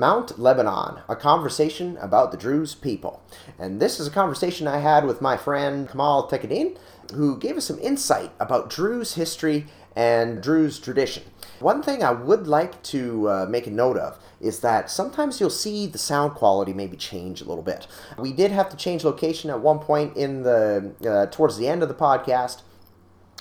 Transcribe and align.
Mount 0.00 0.38
Lebanon, 0.38 1.02
a 1.10 1.14
conversation 1.14 1.98
about 1.98 2.30
the 2.30 2.38
Druze 2.38 2.74
people. 2.74 3.22
And 3.58 3.80
this 3.80 4.00
is 4.00 4.06
a 4.06 4.10
conversation 4.10 4.66
I 4.66 4.78
had 4.78 5.04
with 5.04 5.20
my 5.20 5.36
friend 5.36 5.86
Kamal 5.86 6.26
Tekadin, 6.26 6.78
who 7.12 7.36
gave 7.36 7.58
us 7.58 7.66
some 7.66 7.78
insight 7.80 8.32
about 8.40 8.70
Druze 8.70 9.12
history 9.12 9.66
and 9.94 10.42
Druze 10.42 10.78
tradition. 10.78 11.24
One 11.58 11.82
thing 11.82 12.02
I 12.02 12.12
would 12.12 12.46
like 12.46 12.82
to 12.84 13.28
uh, 13.28 13.46
make 13.50 13.66
a 13.66 13.70
note 13.70 13.98
of 13.98 14.18
is 14.40 14.60
that 14.60 14.90
sometimes 14.90 15.38
you'll 15.38 15.50
see 15.50 15.86
the 15.86 15.98
sound 15.98 16.32
quality 16.32 16.72
maybe 16.72 16.96
change 16.96 17.42
a 17.42 17.44
little 17.44 17.62
bit. 17.62 17.86
We 18.16 18.32
did 18.32 18.52
have 18.52 18.70
to 18.70 18.78
change 18.78 19.04
location 19.04 19.50
at 19.50 19.60
one 19.60 19.80
point 19.80 20.16
in 20.16 20.44
the 20.44 20.94
uh, 21.06 21.26
towards 21.30 21.58
the 21.58 21.68
end 21.68 21.82
of 21.82 21.90
the 21.90 21.94
podcast 21.94 22.62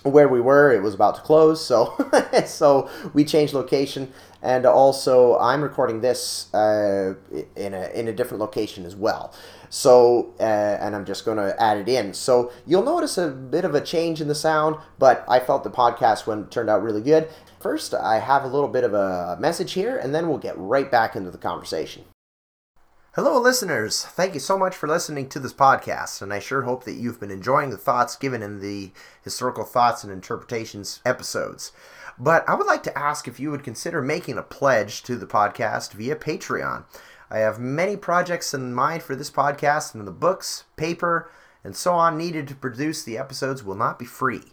where 0.04 0.28
we 0.28 0.40
were 0.40 0.72
it 0.72 0.82
was 0.82 0.94
about 0.94 1.16
to 1.16 1.22
close 1.22 1.66
so 1.66 1.96
so 2.46 2.90
we 3.14 3.26
changed 3.26 3.54
location. 3.54 4.12
And 4.42 4.66
also 4.66 5.38
i'm 5.40 5.62
recording 5.62 6.00
this 6.02 6.54
uh, 6.54 7.16
in 7.56 7.74
a 7.74 7.90
in 7.90 8.08
a 8.08 8.14
different 8.14 8.40
location 8.40 8.86
as 8.86 8.96
well. 8.96 9.34
So 9.70 10.34
uh, 10.40 10.44
and 10.44 10.96
i'm 10.96 11.06
just 11.06 11.26
going 11.26 11.38
to 11.38 11.62
add 11.62 11.78
it 11.78 11.90
in. 11.90 12.14
So 12.14 12.52
you'll 12.66 12.84
notice 12.84 13.18
a 13.18 13.28
bit 13.28 13.66
of 13.66 13.76
a 13.76 13.82
change 13.82 14.22
in 14.22 14.28
the 14.28 14.36
sound 14.36 14.78
but 14.98 15.26
i 15.28 15.40
felt 15.40 15.64
the 15.64 15.70
podcast 15.70 16.26
went 16.26 16.52
turned 16.52 16.70
out 16.70 16.82
really 16.82 17.02
good. 17.02 17.30
First 17.60 17.94
i 17.94 18.20
have 18.20 18.44
a 18.44 18.48
little 18.48 18.70
bit 18.70 18.84
of 18.84 18.94
a 18.94 19.38
message 19.40 19.74
here 19.74 19.98
and 19.98 20.16
then 20.16 20.30
we'll 20.30 20.38
get 20.38 20.58
right 20.58 20.90
back 20.90 21.16
into 21.16 21.32
the 21.32 21.38
conversation 21.38 22.06
Hello, 23.14 23.42
listeners. 23.42 24.06
Thank 24.06 24.36
you 24.36 24.40
so 24.40 24.56
much 24.56 24.76
for 24.76 24.88
listening 24.88 25.30
to 25.30 25.40
this 25.40 25.52
podcast, 25.52 26.22
and 26.22 26.32
I 26.32 26.38
sure 26.38 26.62
hope 26.62 26.84
that 26.84 26.94
you've 26.94 27.20
been 27.20 27.32
enjoying 27.32 27.72
the 27.72 27.78
thoughts 27.78 28.16
given 28.16 28.44
in 28.44 28.60
the 28.60 28.92
historical 29.24 29.64
thoughts 29.64 30.04
and 30.04 30.14
interpretations 30.14 31.02
episodes. 31.04 31.72
But 32.20 32.48
I 32.48 32.54
would 32.54 32.68
like 32.68 32.84
to 32.84 32.96
ask 32.96 33.28
if 33.28 33.40
you 33.40 33.50
would 33.50 33.64
consider 33.64 34.04
making 34.04 34.38
a 34.38 34.44
pledge 34.44 35.02
to 35.04 35.16
the 35.16 35.26
podcast 35.26 35.94
via 35.94 36.16
Patreon. 36.16 36.84
I 37.32 37.40
have 37.40 37.60
many 37.60 37.98
projects 37.98 38.54
in 38.54 38.76
mind 38.76 39.02
for 39.02 39.16
this 39.16 39.32
podcast, 39.32 39.96
and 39.96 40.06
the 40.06 40.12
books, 40.12 40.66
paper, 40.76 41.32
and 41.64 41.76
so 41.76 41.96
on 41.96 42.16
needed 42.16 42.48
to 42.50 42.56
produce 42.56 43.02
the 43.04 43.18
episodes 43.18 43.64
will 43.64 43.74
not 43.74 43.98
be 43.98 44.06
free. 44.06 44.44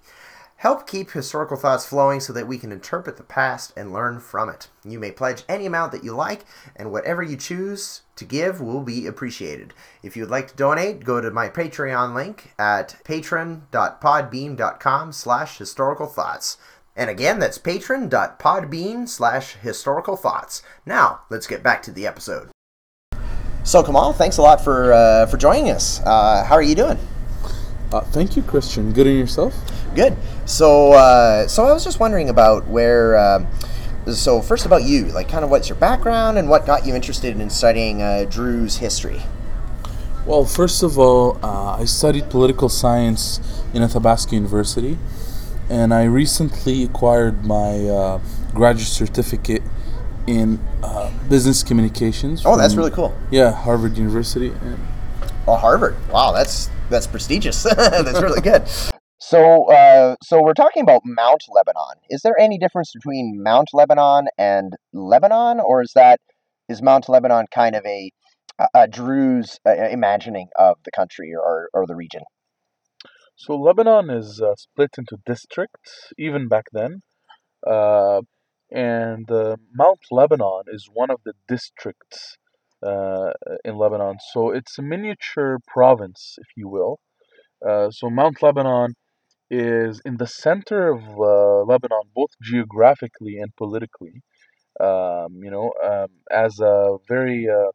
Help 0.60 0.86
keep 0.86 1.10
historical 1.10 1.58
thoughts 1.58 1.84
flowing 1.84 2.18
so 2.18 2.32
that 2.32 2.48
we 2.48 2.56
can 2.56 2.72
interpret 2.72 3.18
the 3.18 3.22
past 3.22 3.74
and 3.76 3.92
learn 3.92 4.20
from 4.20 4.48
it. 4.48 4.68
You 4.84 4.98
may 4.98 5.10
pledge 5.10 5.42
any 5.50 5.66
amount 5.66 5.92
that 5.92 6.02
you 6.02 6.14
like, 6.14 6.46
and 6.74 6.90
whatever 6.90 7.22
you 7.22 7.36
choose 7.36 8.00
to 8.16 8.24
give 8.24 8.58
will 8.58 8.80
be 8.80 9.06
appreciated. 9.06 9.74
If 10.02 10.16
you 10.16 10.22
would 10.22 10.30
like 10.30 10.48
to 10.48 10.56
donate, 10.56 11.04
go 11.04 11.20
to 11.20 11.30
my 11.30 11.50
Patreon 11.50 12.14
link 12.14 12.54
at 12.58 12.96
patron.podbean.com 13.04 15.12
slash 15.12 15.58
historical 15.58 16.06
thoughts. 16.06 16.56
And 16.96 17.10
again, 17.10 17.38
that's 17.38 17.58
patron.podbean 17.58 19.10
slash 19.10 19.56
historical 19.56 20.16
thoughts. 20.16 20.62
Now, 20.86 21.20
let's 21.28 21.46
get 21.46 21.62
back 21.62 21.82
to 21.82 21.92
the 21.92 22.06
episode. 22.06 22.48
So, 23.62 23.82
Kamal, 23.82 24.14
thanks 24.14 24.38
a 24.38 24.42
lot 24.42 24.64
for, 24.64 24.94
uh, 24.94 25.26
for 25.26 25.36
joining 25.36 25.68
us. 25.68 26.00
Uh, 26.00 26.44
how 26.44 26.54
are 26.54 26.62
you 26.62 26.74
doing? 26.74 26.98
Uh, 27.92 28.00
thank 28.00 28.36
you, 28.36 28.42
Christian. 28.42 28.90
Good 28.92 29.06
in 29.06 29.18
yourself? 29.18 29.54
Good. 29.94 30.16
So, 30.46 30.92
uh, 30.92 31.48
so 31.48 31.66
I 31.66 31.72
was 31.72 31.84
just 31.84 32.00
wondering 32.00 32.28
about 32.28 32.66
where. 32.68 33.16
Uh, 33.16 33.46
so, 34.12 34.40
first 34.40 34.66
about 34.66 34.84
you, 34.84 35.06
like, 35.06 35.28
kind 35.28 35.42
of 35.44 35.50
what's 35.50 35.68
your 35.68 35.76
background 35.78 36.38
and 36.38 36.48
what 36.48 36.64
got 36.64 36.86
you 36.86 36.94
interested 36.94 37.40
in 37.40 37.50
studying 37.50 38.02
uh, 38.02 38.24
Druze 38.30 38.76
history? 38.76 39.20
Well, 40.24 40.44
first 40.44 40.84
of 40.84 40.96
all, 40.96 41.38
uh, 41.44 41.76
I 41.80 41.86
studied 41.86 42.30
political 42.30 42.68
science 42.68 43.40
in 43.74 43.82
Athabasca 43.82 44.32
University, 44.32 44.96
and 45.68 45.92
I 45.92 46.04
recently 46.04 46.84
acquired 46.84 47.44
my 47.44 47.88
uh, 47.88 48.20
graduate 48.54 48.86
certificate 48.86 49.62
in 50.28 50.60
uh, 50.84 51.10
business 51.28 51.64
communications. 51.64 52.42
Oh, 52.46 52.56
that's 52.56 52.76
really 52.76 52.92
cool. 52.92 53.12
Yeah, 53.32 53.50
Harvard 53.50 53.96
University. 53.98 54.52
Oh, 55.48 55.56
Harvard. 55.56 55.96
Wow, 56.10 56.30
that's 56.30 56.70
that's 56.90 57.08
prestigious. 57.08 57.62
that's 57.76 58.20
really 58.20 58.40
good. 58.40 58.68
So, 59.28 59.64
uh, 59.64 60.14
so 60.22 60.40
we're 60.40 60.54
talking 60.54 60.84
about 60.84 61.02
Mount 61.04 61.42
Lebanon. 61.52 61.96
Is 62.08 62.22
there 62.22 62.38
any 62.38 62.58
difference 62.58 62.92
between 62.94 63.42
Mount 63.42 63.70
Lebanon 63.72 64.28
and 64.38 64.74
Lebanon, 64.92 65.58
or 65.58 65.82
is 65.82 65.90
that 65.96 66.20
is 66.68 66.80
Mount 66.80 67.08
Lebanon 67.08 67.46
kind 67.52 67.74
of 67.74 67.84
a 67.84 68.12
a, 68.60 68.86
uh, 68.86 69.88
imagining 69.90 70.46
of 70.56 70.76
the 70.84 70.92
country 70.92 71.32
or, 71.34 71.68
or 71.74 71.88
the 71.88 71.96
region? 71.96 72.22
So 73.34 73.56
Lebanon 73.56 74.10
is 74.10 74.40
uh, 74.40 74.54
split 74.54 74.90
into 74.96 75.16
districts, 75.26 76.12
even 76.16 76.46
back 76.46 76.66
then, 76.72 77.02
uh, 77.66 78.20
and 78.70 79.28
uh, 79.28 79.56
Mount 79.74 80.02
Lebanon 80.12 80.62
is 80.68 80.88
one 80.92 81.10
of 81.10 81.18
the 81.24 81.32
districts 81.48 82.36
uh, 82.80 83.32
in 83.64 83.76
Lebanon. 83.76 84.18
So 84.32 84.52
it's 84.52 84.78
a 84.78 84.82
miniature 84.82 85.58
province, 85.66 86.36
if 86.38 86.46
you 86.56 86.68
will. 86.68 87.00
So 87.90 88.08
Mount 88.08 88.40
Lebanon 88.40 88.94
is 89.50 90.00
in 90.04 90.16
the 90.18 90.26
center 90.26 90.90
of 90.90 91.02
uh, 91.20 91.62
Lebanon, 91.64 92.04
both 92.14 92.30
geographically 92.42 93.38
and 93.38 93.54
politically. 93.56 94.22
Um, 94.80 95.40
you 95.44 95.50
know, 95.50 95.72
um, 95.84 96.08
as 96.30 96.60
a 96.60 96.98
very 97.08 97.48
uh, 97.48 97.70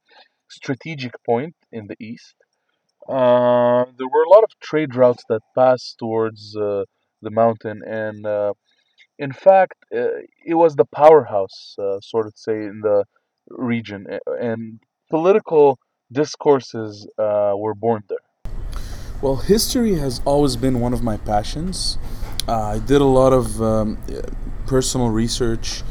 strategic 0.49 1.13
point 1.25 1.55
in 1.71 1.87
the 1.87 1.97
east. 1.99 2.35
Uh, 3.07 3.85
there 3.97 4.07
were 4.13 4.23
a 4.23 4.29
lot 4.29 4.43
of 4.43 4.51
trade 4.61 4.95
routes 4.95 5.23
that 5.29 5.41
passed 5.55 5.97
towards 5.99 6.55
uh, 6.55 6.83
the 7.21 7.29
mountain, 7.31 7.81
and 7.85 8.25
uh, 8.25 8.53
in 9.19 9.31
fact, 9.33 9.75
uh, 9.95 10.19
it 10.45 10.55
was 10.55 10.75
the 10.75 10.85
powerhouse, 10.85 11.75
sort 12.01 12.27
of 12.27 12.33
say, 12.37 12.53
in 12.65 12.81
the 12.83 13.05
region, 13.49 14.07
and 14.41 14.79
political 15.09 15.79
discourses 16.11 17.07
were 17.17 17.75
born 17.75 18.03
there. 18.09 18.30
Well, 19.21 19.35
history 19.35 19.95
has 19.95 20.19
always 20.25 20.55
been 20.55 20.79
one 20.79 20.93
of 20.93 21.03
my 21.03 21.17
passions. 21.17 21.99
Uh, 22.47 22.59
I 22.59 22.79
did 22.79 23.01
a 23.01 23.05
lot 23.05 23.33
of 23.33 23.61
um, 23.61 23.99
personal 24.65 25.09
research. 25.09 25.83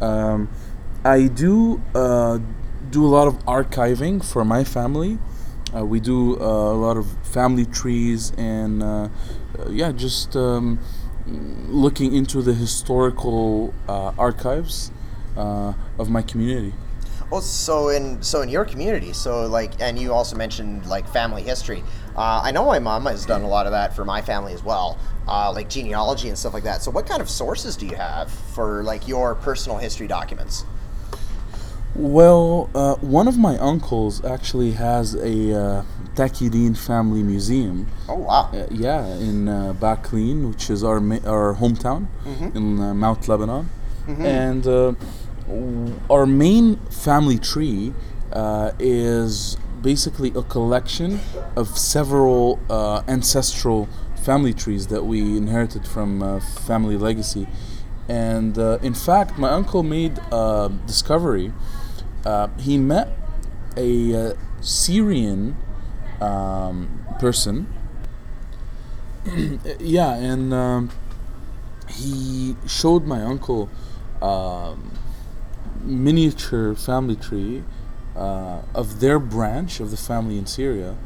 Um, 0.00 0.48
I 1.04 1.26
do 1.26 1.82
uh, 1.94 2.38
do 2.88 3.04
a 3.04 3.10
lot 3.10 3.28
of 3.28 3.44
archiving 3.44 4.24
for 4.24 4.42
my 4.42 4.64
family. 4.64 5.18
Uh, 5.76 5.84
we 5.84 6.00
do 6.00 6.40
uh, 6.40 6.44
a 6.44 6.78
lot 6.80 6.96
of 6.96 7.06
family 7.26 7.66
trees 7.66 8.32
and 8.38 8.82
uh, 8.82 9.10
yeah, 9.68 9.92
just 9.92 10.34
um, 10.34 10.78
looking 11.68 12.14
into 12.14 12.40
the 12.40 12.54
historical 12.54 13.74
uh, 13.86 14.12
archives 14.16 14.90
of 15.36 16.08
my 16.08 16.22
community. 16.22 16.72
Oh, 17.30 17.40
so 17.40 17.90
in 17.90 18.22
so 18.22 18.40
in 18.40 18.48
your 18.48 18.64
community, 18.64 19.12
so 19.12 19.46
like, 19.46 19.72
and 19.80 19.98
you 19.98 20.14
also 20.14 20.34
mentioned 20.34 20.86
like 20.86 21.06
family 21.06 21.42
history. 21.42 21.84
Uh, 22.18 22.40
I 22.42 22.50
know 22.50 22.64
my 22.66 22.80
mom 22.80 23.06
has 23.06 23.24
done 23.24 23.42
a 23.42 23.46
lot 23.48 23.66
of 23.66 23.72
that 23.72 23.94
for 23.94 24.04
my 24.04 24.20
family 24.22 24.52
as 24.52 24.64
well, 24.64 24.98
uh, 25.28 25.52
like 25.52 25.70
genealogy 25.70 26.28
and 26.28 26.36
stuff 26.36 26.52
like 26.52 26.64
that. 26.64 26.82
So, 26.82 26.90
what 26.90 27.06
kind 27.06 27.22
of 27.22 27.30
sources 27.30 27.76
do 27.76 27.86
you 27.86 27.94
have 27.94 28.28
for 28.28 28.82
like 28.82 29.06
your 29.06 29.36
personal 29.36 29.78
history 29.78 30.08
documents? 30.08 30.64
Well, 31.94 32.70
uh, 32.74 32.96
one 32.96 33.28
of 33.28 33.38
my 33.38 33.56
uncles 33.58 34.24
actually 34.24 34.72
has 34.72 35.14
a 35.14 35.54
uh, 35.54 35.84
Takidin 36.16 36.76
family 36.76 37.22
museum. 37.22 37.86
Oh 38.08 38.14
wow! 38.16 38.50
Uh, 38.52 38.66
yeah, 38.72 39.06
in 39.06 39.48
uh, 39.48 39.72
Baklin, 39.78 40.48
which 40.48 40.70
is 40.70 40.82
our 40.82 40.98
ma- 40.98 41.24
our 41.24 41.54
hometown 41.54 42.08
in 42.56 42.80
uh, 42.80 42.94
Mount 42.94 43.28
Lebanon, 43.28 43.70
and 44.08 44.66
uh, 44.66 44.92
w- 45.46 45.94
our 46.10 46.26
main 46.26 46.76
family 46.90 47.38
tree 47.38 47.94
uh, 48.32 48.72
is 48.80 49.56
basically 49.82 50.30
a 50.30 50.42
collection 50.42 51.20
of 51.56 51.78
several 51.78 52.58
uh, 52.70 53.02
ancestral 53.08 53.88
family 54.22 54.52
trees 54.52 54.88
that 54.88 55.04
we 55.04 55.20
inherited 55.36 55.86
from 55.86 56.22
uh, 56.22 56.40
family 56.40 56.96
legacy. 56.96 57.46
And 58.08 58.58
uh, 58.58 58.78
in 58.82 58.94
fact, 58.94 59.38
my 59.38 59.50
uncle 59.50 59.82
made 59.82 60.18
a 60.32 60.70
discovery. 60.86 61.52
Uh, 62.24 62.48
he 62.58 62.78
met 62.78 63.08
a 63.76 64.14
uh, 64.30 64.34
Syrian 64.60 65.56
um, 66.20 67.04
person 67.20 67.66
yeah, 69.80 70.14
and 70.14 70.54
um, 70.54 70.90
he 71.90 72.56
showed 72.66 73.04
my 73.04 73.22
uncle 73.22 73.68
um, 74.22 74.92
miniature 75.82 76.74
family 76.74 77.16
tree 77.16 77.62
uh, 78.18 78.62
of 78.74 79.00
their 79.00 79.18
branch 79.18 79.80
of 79.80 79.90
the 79.90 79.96
family 79.96 80.36
in 80.38 80.46
Syria, 80.46 80.96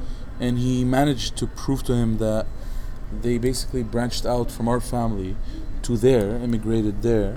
and 0.41 0.59
he 0.59 0.85
managed 0.85 1.37
to 1.41 1.47
prove 1.47 1.83
to 1.85 1.95
him 1.95 2.19
that 2.19 2.47
they 3.25 3.39
basically 3.39 3.83
branched 3.83 4.25
out 4.25 4.51
from 4.51 4.67
our 4.69 4.81
family 4.81 5.37
to 5.83 5.97
there, 5.97 6.37
immigrated 6.37 7.03
there, 7.03 7.37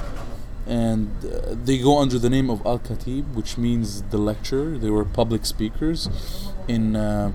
and 0.65 1.09
uh, 1.25 1.55
they 1.67 1.77
go 1.77 1.99
under 1.99 2.17
the 2.17 2.29
name 2.29 2.49
of 2.49 2.65
Al 2.65 2.79
Khatib, 2.79 3.33
which 3.35 3.57
means 3.57 4.01
the 4.03 4.17
lecturer. 4.17 4.77
They 4.77 4.89
were 4.89 5.05
public 5.05 5.45
speakers 5.45 5.99
in 6.67 6.95
uh, 6.95 7.31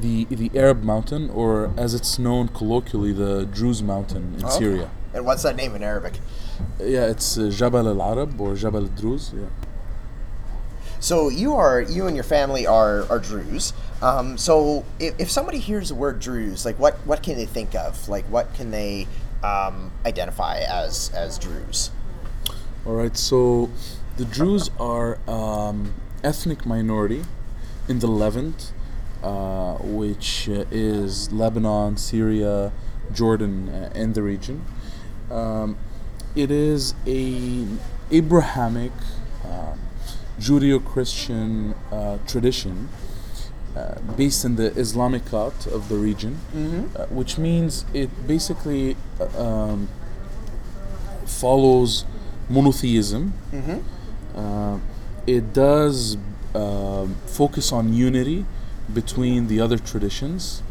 the 0.00 0.24
the 0.24 0.50
Arab 0.54 0.82
mountain, 0.82 1.30
or 1.30 1.72
as 1.76 1.94
it's 1.94 2.18
known 2.18 2.48
colloquially, 2.48 3.12
the 3.12 3.46
Druze 3.46 3.82
mountain 3.82 4.34
in 4.38 4.44
Okay. 4.44 4.58
Syria. 4.58 4.90
And 5.14 5.24
what's 5.24 5.44
that 5.44 5.54
name 5.56 5.74
in 5.76 5.82
Arabic? 5.82 6.14
Yeah, 6.80 7.06
it's 7.06 7.38
uh, 7.38 7.48
Jabal 7.48 7.86
al 7.88 8.02
Arab 8.02 8.40
or 8.40 8.54
Jabal 8.56 8.82
al 8.82 8.88
Druz. 8.88 9.32
Yeah. 9.32 9.46
So 11.04 11.28
you 11.28 11.54
are 11.56 11.82
you 11.82 12.06
and 12.06 12.16
your 12.16 12.24
family 12.24 12.66
are 12.66 13.06
are 13.10 13.18
Druze. 13.18 13.74
Um, 14.00 14.38
so 14.38 14.86
if, 14.98 15.20
if 15.20 15.30
somebody 15.30 15.58
hears 15.58 15.90
the 15.90 15.94
word 15.94 16.18
Druze, 16.18 16.64
like 16.64 16.78
what 16.78 16.94
what 17.04 17.22
can 17.22 17.36
they 17.36 17.44
think 17.44 17.74
of? 17.74 18.08
Like 18.08 18.24
what 18.30 18.54
can 18.54 18.70
they 18.70 19.06
um, 19.42 19.92
identify 20.06 20.60
as 20.60 21.10
as 21.14 21.38
Druze? 21.38 21.90
All 22.86 22.94
right. 22.94 23.14
So 23.18 23.70
the 24.16 24.24
Druze 24.24 24.70
are 24.80 25.18
um, 25.28 25.92
ethnic 26.22 26.64
minority 26.64 27.26
in 27.86 27.98
the 27.98 28.06
Levant, 28.06 28.72
uh, 29.22 29.74
which 29.82 30.48
uh, 30.48 30.64
is 30.70 31.30
Lebanon, 31.30 31.98
Syria, 31.98 32.72
Jordan, 33.12 33.68
uh, 33.68 33.92
and 33.94 34.14
the 34.14 34.22
region. 34.22 34.64
Um, 35.30 35.76
it 36.34 36.50
is 36.50 36.94
a 37.06 37.66
Abrahamic, 38.10 38.92
um, 40.48 40.60
Judeo-Christian 40.60 41.74
uh, 41.92 42.18
tradition 42.26 42.88
uh, 43.76 44.00
based 44.16 44.44
in 44.44 44.56
the 44.56 44.70
Islamicate 44.70 45.66
of 45.72 45.88
the 45.88 45.96
region, 45.96 46.38
uh, 46.96 47.06
which 47.06 47.38
means 47.38 47.84
it 47.92 48.10
basically 48.26 48.96
um, 49.36 49.88
follows 51.26 52.04
monotheism. 52.48 53.32
Uh, 54.36 54.78
it 55.26 55.52
does 55.52 56.16
um 56.54 57.16
focus 57.26 57.72
on 57.72 57.92
unity 57.92 58.44
between 58.92 59.48
the 59.48 59.60
other 59.60 59.78
traditions. 59.78 60.62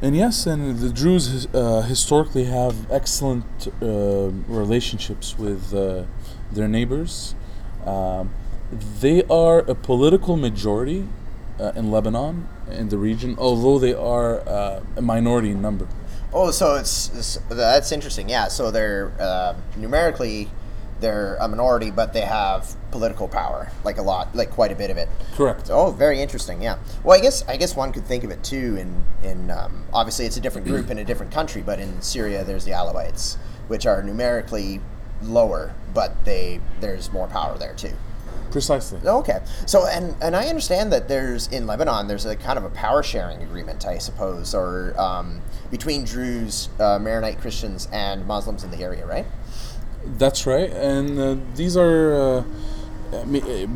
And 0.00 0.16
yes, 0.16 0.46
and 0.46 0.78
the 0.78 0.90
Druze 0.90 1.46
uh, 1.54 1.82
historically 1.82 2.44
have 2.44 2.74
excellent 2.90 3.44
uh, 3.82 4.30
relationships 4.48 5.38
with 5.38 5.72
uh, 5.74 6.04
their 6.52 6.68
neighbors. 6.68 7.34
Um, 7.86 8.30
they 8.72 9.22
are 9.24 9.60
a 9.60 9.74
political 9.74 10.36
majority 10.36 11.06
uh, 11.60 11.72
in 11.76 11.90
Lebanon, 11.90 12.48
in 12.70 12.88
the 12.88 12.98
region, 12.98 13.36
although 13.38 13.78
they 13.78 13.94
are 13.94 14.40
uh, 14.48 14.82
a 14.96 15.02
minority 15.02 15.50
in 15.50 15.62
number. 15.62 15.86
Oh, 16.32 16.50
so 16.50 16.74
it's, 16.74 17.10
it's 17.14 17.38
that's 17.48 17.92
interesting. 17.92 18.28
Yeah, 18.28 18.48
so 18.48 18.70
they're 18.70 19.12
uh, 19.20 19.54
numerically 19.76 20.50
they're 21.00 21.36
a 21.36 21.48
minority, 21.48 21.90
but 21.90 22.12
they 22.12 22.22
have 22.22 22.74
political 22.90 23.28
power, 23.28 23.70
like 23.84 23.98
a 23.98 24.02
lot, 24.02 24.34
like 24.34 24.50
quite 24.50 24.72
a 24.72 24.74
bit 24.74 24.90
of 24.90 24.96
it. 24.96 25.08
Correct. 25.34 25.68
Oh, 25.70 25.90
very 25.90 26.20
interesting. 26.20 26.62
Yeah. 26.62 26.78
Well, 27.02 27.18
I 27.18 27.20
guess 27.20 27.46
I 27.46 27.56
guess 27.56 27.76
one 27.76 27.92
could 27.92 28.06
think 28.06 28.24
of 28.24 28.30
it 28.30 28.42
too. 28.42 28.76
In 28.76 29.04
in 29.22 29.50
um, 29.50 29.84
obviously 29.92 30.26
it's 30.26 30.36
a 30.36 30.40
different 30.40 30.66
group 30.66 30.90
in 30.90 30.98
a 30.98 31.04
different 31.04 31.32
country, 31.32 31.62
but 31.62 31.78
in 31.78 32.00
Syria 32.00 32.44
there's 32.44 32.64
the 32.64 32.72
Alawites, 32.72 33.36
which 33.68 33.86
are 33.86 34.02
numerically 34.02 34.80
lower, 35.22 35.74
but 35.92 36.24
they 36.24 36.60
there's 36.80 37.12
more 37.12 37.26
power 37.26 37.58
there 37.58 37.74
too. 37.74 37.92
Precisely. 38.54 39.00
Okay. 39.04 39.40
So 39.66 39.88
and 39.88 40.14
and 40.22 40.36
I 40.36 40.46
understand 40.46 40.92
that 40.92 41.08
there's 41.08 41.48
in 41.48 41.66
Lebanon 41.66 42.06
there's 42.06 42.24
a 42.24 42.36
kind 42.36 42.56
of 42.56 42.64
a 42.64 42.70
power 42.70 43.02
sharing 43.02 43.42
agreement, 43.42 43.84
I 43.84 43.98
suppose, 43.98 44.54
or 44.54 44.94
um, 44.96 45.42
between 45.72 46.04
Druze, 46.04 46.68
uh, 46.78 47.00
Maronite 47.00 47.40
Christians, 47.40 47.88
and 47.90 48.24
Muslims 48.28 48.62
in 48.62 48.70
the 48.70 48.76
area, 48.76 49.04
right? 49.06 49.26
That's 50.06 50.46
right, 50.46 50.70
and 50.70 51.18
uh, 51.18 51.36
these 51.56 51.76
are 51.76 52.14
uh, 52.14 52.44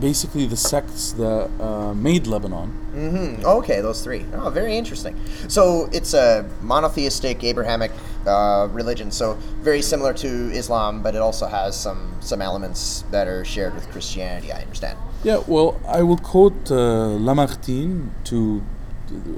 basically 0.01 0.47
the 0.47 0.57
sects 0.57 1.13
that 1.13 1.51
uh, 1.61 1.95
made 1.95 2.27
Lebanon. 2.27 2.73
Mm-hmm. 2.95 3.45
Okay, 3.47 3.81
those 3.81 4.03
three. 4.03 4.25
Oh, 4.35 4.51
very 4.51 4.77
interesting. 4.77 5.15
So 5.49 5.89
it's 5.93 6.15
a 6.15 6.49
monotheistic 6.63 7.45
Abrahamic 7.45 7.93
uh, 8.27 8.69
religion, 8.73 9.11
so 9.11 9.35
very 9.63 9.83
similar 9.83 10.13
to 10.15 10.29
Islam, 10.53 11.03
but 11.03 11.15
it 11.15 11.21
also 11.21 11.47
has 11.47 11.79
some 11.79 12.15
some 12.21 12.43
elements 12.43 13.05
that 13.11 13.27
are 13.29 13.45
shared 13.45 13.75
with 13.75 13.89
Christianity. 13.91 14.53
I 14.53 14.63
understand. 14.63 14.99
Yeah, 15.25 15.43
well, 15.47 15.81
I 15.87 16.03
will 16.03 16.19
quote 16.19 16.71
uh, 16.71 17.19
Lamartine 17.19 18.11
to 18.25 18.63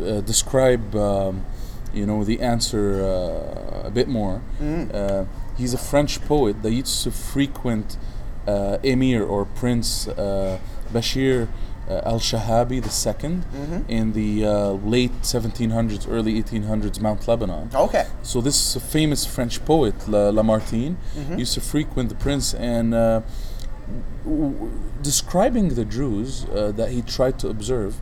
uh, 0.05 0.21
describe, 0.21 0.95
um, 0.95 1.45
you 1.95 2.05
know, 2.07 2.25
the 2.25 2.41
answer 2.41 3.03
uh, 3.03 3.87
a 3.87 3.91
bit 3.91 4.09
more. 4.09 4.43
Uh, 4.61 5.25
he's 5.57 5.73
a 5.73 5.79
French 5.79 6.21
poet 6.27 6.63
that 6.63 6.73
used 6.73 7.03
to 7.05 7.11
frequent 7.11 7.97
uh, 7.97 8.20
Emir 8.83 9.23
or 9.25 9.45
Prince 9.45 10.09
uh, 10.09 10.59
Bashir 10.93 11.49
uh, 11.89 12.01
al-Shahabi 12.05 12.79
II 12.81 13.41
in 13.89 14.13
the 14.13 14.45
uh, 14.47 14.71
late 14.95 15.13
1700s, 15.23 16.07
early 16.09 16.41
1800s, 16.43 17.01
Mount 17.01 17.27
Lebanon. 17.27 17.69
Okay. 17.75 18.07
So 18.23 18.41
this 18.41 18.77
famous 18.77 19.27
French 19.27 19.65
poet, 19.65 19.95
La- 20.09 20.31
Lamartine, 20.31 20.97
used 21.37 21.55
to 21.55 21.61
frequent 21.61 22.09
the 22.09 22.15
prince 22.15 22.55
and 22.55 22.95
uh, 22.95 23.23
w- 24.25 24.53
w- 24.53 24.73
describing 25.03 25.71
the 25.75 25.85
Druze 25.85 26.45
uh, 26.45 26.71
that 26.77 26.91
he 26.91 27.03
tried 27.03 27.39
to 27.41 27.49
observe, 27.49 27.97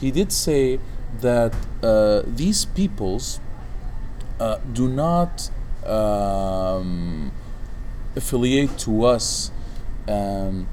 he 0.00 0.10
did 0.10 0.32
say 0.32 0.78
that 1.20 1.54
uh, 1.82 2.22
these 2.26 2.64
peoples 2.64 3.38
uh, 4.40 4.58
do 4.72 4.88
not 4.88 5.50
um, 5.86 7.32
affiliate 8.14 8.78
to 8.78 9.04
us 9.04 9.50
um, 10.08 10.66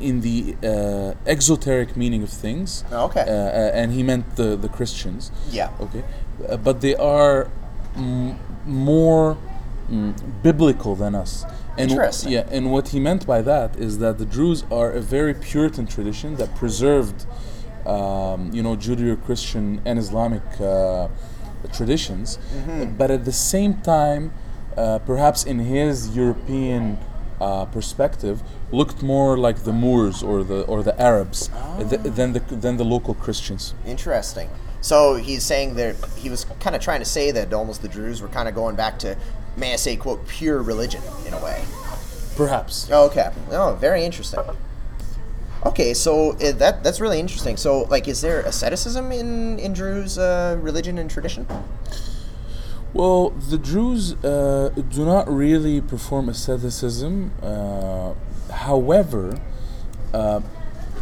in 0.00 0.20
the 0.20 0.54
uh, 0.62 1.14
exoteric 1.26 1.96
meaning 1.96 2.22
of 2.22 2.30
things. 2.30 2.84
Okay. 2.92 3.20
Uh, 3.20 3.24
uh, 3.32 3.70
and 3.80 3.92
he 3.92 4.02
meant 4.02 4.36
the, 4.36 4.56
the 4.56 4.68
Christians. 4.68 5.30
Yeah. 5.50 5.70
Okay, 5.80 6.02
uh, 6.48 6.56
but 6.56 6.80
they 6.80 6.94
are 6.96 7.48
m- 7.96 8.38
more 8.66 9.36
mm, 9.90 10.14
biblical 10.42 10.94
than 10.96 11.14
us. 11.14 11.44
And 11.78 11.88
w- 11.88 11.92
Interesting. 11.92 12.32
yeah, 12.32 12.44
and 12.50 12.70
what 12.70 12.88
he 12.88 13.00
meant 13.00 13.26
by 13.26 13.40
that 13.42 13.76
is 13.76 13.98
that 13.98 14.18
the 14.18 14.26
Druze 14.26 14.64
are 14.70 14.90
a 14.90 15.00
very 15.00 15.32
Puritan 15.32 15.86
tradition 15.86 16.36
that 16.36 16.54
preserved, 16.54 17.24
um, 17.86 18.50
you 18.52 18.62
know, 18.62 18.76
Judeo-Christian 18.76 19.80
and 19.86 19.98
Islamic 19.98 20.42
uh, 20.60 21.08
traditions, 21.72 22.38
Mm-hmm. 22.54 22.96
but 22.98 23.10
at 23.10 23.24
the 23.24 23.32
same 23.32 23.74
time, 23.80 24.32
uh, 24.76 24.98
perhaps 25.00 25.44
in 25.44 25.60
his 25.60 26.14
European 26.16 26.98
uh, 27.42 27.64
perspective, 27.66 28.36
looked 28.70 29.02
more 29.02 29.36
like 29.46 29.58
the 29.64 29.72
Moors 29.72 30.22
or 30.22 30.44
the 30.44 30.60
or 30.72 30.82
the 30.82 30.94
Arabs 31.00 31.50
uh, 31.52 31.88
th- 31.90 32.14
than 32.18 32.32
the 32.32 32.40
than 32.64 32.76
the 32.76 32.84
local 32.84 33.14
Christians. 33.14 33.74
Interesting. 33.86 34.48
So 34.80 35.14
he's 35.14 35.44
saying 35.44 35.74
that 35.76 35.94
he 36.22 36.28
was 36.30 36.44
kind 36.60 36.74
of 36.76 36.82
trying 36.82 37.00
to 37.00 37.10
say 37.16 37.32
that 37.32 37.52
almost 37.52 37.82
the 37.82 37.88
Druze 37.88 38.20
were 38.22 38.32
kind 38.38 38.48
of 38.48 38.54
going 38.54 38.76
back 38.76 38.98
to, 39.00 39.16
may 39.56 39.72
I 39.72 39.76
say, 39.76 39.96
quote, 39.96 40.26
pure 40.26 40.60
religion 40.62 41.02
in 41.26 41.34
a 41.34 41.38
way. 41.38 41.64
Perhaps. 42.36 42.88
Oh, 42.90 43.06
okay. 43.06 43.30
Oh, 43.50 43.76
very 43.80 44.04
interesting. 44.04 44.40
Okay, 45.64 45.94
so 45.94 46.32
uh, 46.32 46.52
that 46.52 46.82
that's 46.82 47.00
really 47.00 47.20
interesting. 47.20 47.56
So, 47.56 47.82
like, 47.82 48.08
is 48.08 48.20
there 48.20 48.40
asceticism 48.40 49.12
in 49.12 49.58
in 49.60 49.72
Druze 49.72 50.18
uh, 50.18 50.58
religion 50.60 50.98
and 50.98 51.08
tradition? 51.08 51.46
Well, 52.94 53.30
the 53.30 53.56
Druze 53.56 54.14
uh, 54.22 54.70
do 54.90 55.04
not 55.04 55.28
really 55.28 55.80
perform 55.80 56.28
asceticism. 56.28 57.32
Uh, 57.42 58.12
however, 58.52 59.38
uh, 60.12 60.40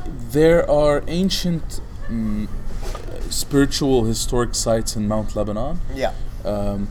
there 0.06 0.68
are 0.70 1.02
ancient 1.09 1.80
mm, 2.09 2.49
spiritual 3.28 4.04
historic 4.04 4.54
sites 4.54 4.94
in 4.94 5.09
Mount 5.09 5.35
Lebanon. 5.35 5.80
Yeah. 5.94 6.14
Um, 6.44 6.88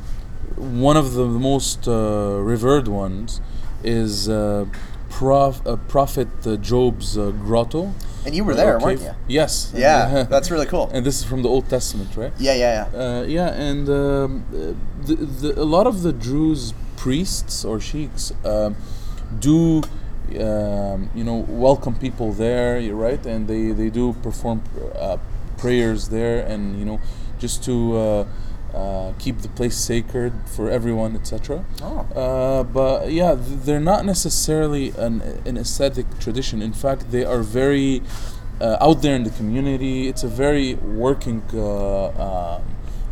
one 0.58 0.98
of 0.98 1.14
the 1.14 1.26
most 1.26 1.88
uh, 1.88 2.40
revered 2.42 2.88
ones 2.88 3.40
is 3.84 4.28
uh, 4.28 4.66
Prof, 5.10 5.66
uh, 5.66 5.78
Prophet 5.88 6.28
uh, 6.46 6.58
Job's 6.58 7.18
uh, 7.18 7.32
grotto. 7.32 7.94
And 8.30 8.36
you 8.36 8.44
were 8.44 8.54
there, 8.54 8.78
weren't 8.78 9.02
you? 9.02 9.16
Yes. 9.28 9.74
Yeah, 9.76 10.22
that's 10.30 10.52
really 10.52 10.68
cool. 10.68 10.88
And 10.94 11.04
this 11.04 11.18
is 11.20 11.26
from 11.26 11.42
the 11.42 11.50
Old 11.50 11.68
Testament, 11.68 12.16
right? 12.16 12.32
Yeah, 12.38 12.54
yeah, 12.54 12.74
yeah. 12.94 13.00
Uh, 13.04 13.24
yeah, 13.24 13.48
and 13.70 13.90
um, 13.90 14.46
uh, 14.54 15.08
the, 15.08 15.16
the, 15.16 15.60
a 15.60 15.66
lot 15.66 15.88
of 15.88 16.04
the 16.04 16.14
Druze 16.14 16.76
priests 16.96 17.66
or 17.66 17.80
sheiks 17.80 18.32
um, 18.46 18.76
do, 19.40 19.82
um, 20.40 21.10
you 21.16 21.24
know, 21.24 21.38
welcome 21.50 21.96
people 21.96 22.32
there, 22.32 22.80
right, 22.94 23.26
and 23.26 23.48
they, 23.48 23.72
they 23.72 23.90
do 23.90 24.14
perform 24.22 24.62
uh, 24.96 25.18
prayers 25.58 26.10
there, 26.10 26.46
and 26.46 26.78
you 26.78 26.86
know, 26.86 27.00
just 27.40 27.64
to 27.64 27.98
uh, 27.98 28.28
uh, 28.74 29.14
keep 29.20 29.40
the 29.40 29.50
place 29.50 29.78
sacred 29.78 30.34
for 30.46 30.70
everyone, 30.70 31.16
etc. 31.16 31.66
Oh. 31.82 32.00
Uh, 32.16 32.64
but 32.64 33.12
yeah, 33.12 33.36
they're 33.38 33.80
not 33.80 34.06
necessarily 34.06 34.92
an, 34.92 35.22
an 35.46 35.58
ascetic 35.58 36.20
tradition. 36.20 36.62
In 36.62 36.74
fact, 36.74 37.12
they 37.12 37.26
are 37.26 37.42
very 37.42 38.02
uh, 38.62 38.78
out 38.82 39.02
there 39.02 39.16
in 39.16 39.24
the 39.24 39.32
community. 39.32 40.08
It's 40.08 40.24
a 40.24 40.28
very 40.28 40.76
working 40.76 41.44
uh, 41.54 42.58
um 42.58 42.64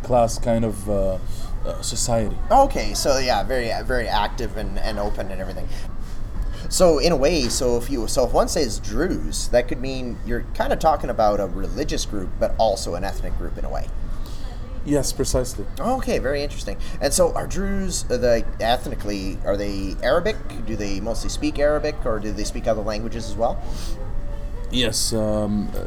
class 0.02 0.38
kind 0.38 0.64
of 0.64 0.88
uh, 0.88 1.18
uh, 1.66 1.82
society. 1.82 2.36
Okay, 2.50 2.94
so 2.94 3.18
yeah, 3.18 3.42
very 3.42 3.70
very 3.84 4.08
active 4.08 4.56
and, 4.56 4.78
and 4.78 4.98
open 4.98 5.30
and 5.30 5.40
everything. 5.40 5.68
So 6.70 6.98
in 6.98 7.12
a 7.12 7.16
way, 7.16 7.48
so 7.48 7.76
if 7.76 7.88
you 7.90 8.08
so 8.08 8.26
if 8.26 8.32
one 8.32 8.48
says 8.48 8.80
Druze, 8.80 9.48
that 9.48 9.68
could 9.68 9.80
mean 9.80 10.18
you're 10.26 10.44
kind 10.54 10.72
of 10.72 10.78
talking 10.78 11.10
about 11.10 11.40
a 11.40 11.46
religious 11.46 12.04
group, 12.04 12.30
but 12.38 12.54
also 12.58 12.94
an 12.94 13.04
ethnic 13.04 13.36
group 13.38 13.58
in 13.58 13.64
a 13.64 13.70
way. 13.70 13.88
Yes, 14.84 15.12
precisely. 15.12 15.66
Okay, 15.78 16.18
very 16.18 16.42
interesting. 16.42 16.76
And 17.00 17.12
so, 17.12 17.32
are 17.34 17.46
Druze 17.46 18.04
uh, 18.10 18.16
the 18.16 18.44
ethnically 18.60 19.38
are 19.44 19.56
they 19.56 19.96
Arabic? 20.02 20.36
Do 20.66 20.76
they 20.76 21.00
mostly 21.00 21.30
speak 21.30 21.58
Arabic, 21.58 22.06
or 22.06 22.18
do 22.18 22.32
they 22.32 22.44
speak 22.44 22.66
other 22.66 22.82
languages 22.82 23.28
as 23.28 23.36
well? 23.36 23.62
Yes, 24.70 25.12
um, 25.12 25.68
uh, 25.74 25.84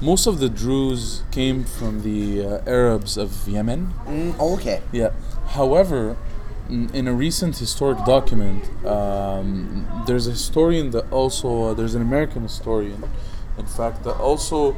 most 0.00 0.26
of 0.26 0.38
the 0.38 0.48
Druze 0.48 1.22
came 1.30 1.64
from 1.64 2.02
the 2.02 2.44
uh, 2.44 2.60
Arabs 2.66 3.16
of 3.16 3.48
Yemen. 3.48 3.94
Mm, 4.06 4.38
okay. 4.38 4.82
Yeah. 4.92 5.10
However, 5.48 6.16
in 6.68 7.06
a 7.06 7.12
recent 7.12 7.56
historic 7.56 8.04
document, 8.04 8.64
um, 8.84 10.04
there's 10.06 10.26
a 10.26 10.32
historian 10.32 10.90
that 10.90 11.10
also 11.12 11.70
uh, 11.70 11.74
there's 11.74 11.94
an 11.94 12.02
American 12.02 12.42
historian, 12.42 13.04
in 13.56 13.66
fact, 13.66 14.04
that 14.04 14.16
also 14.16 14.76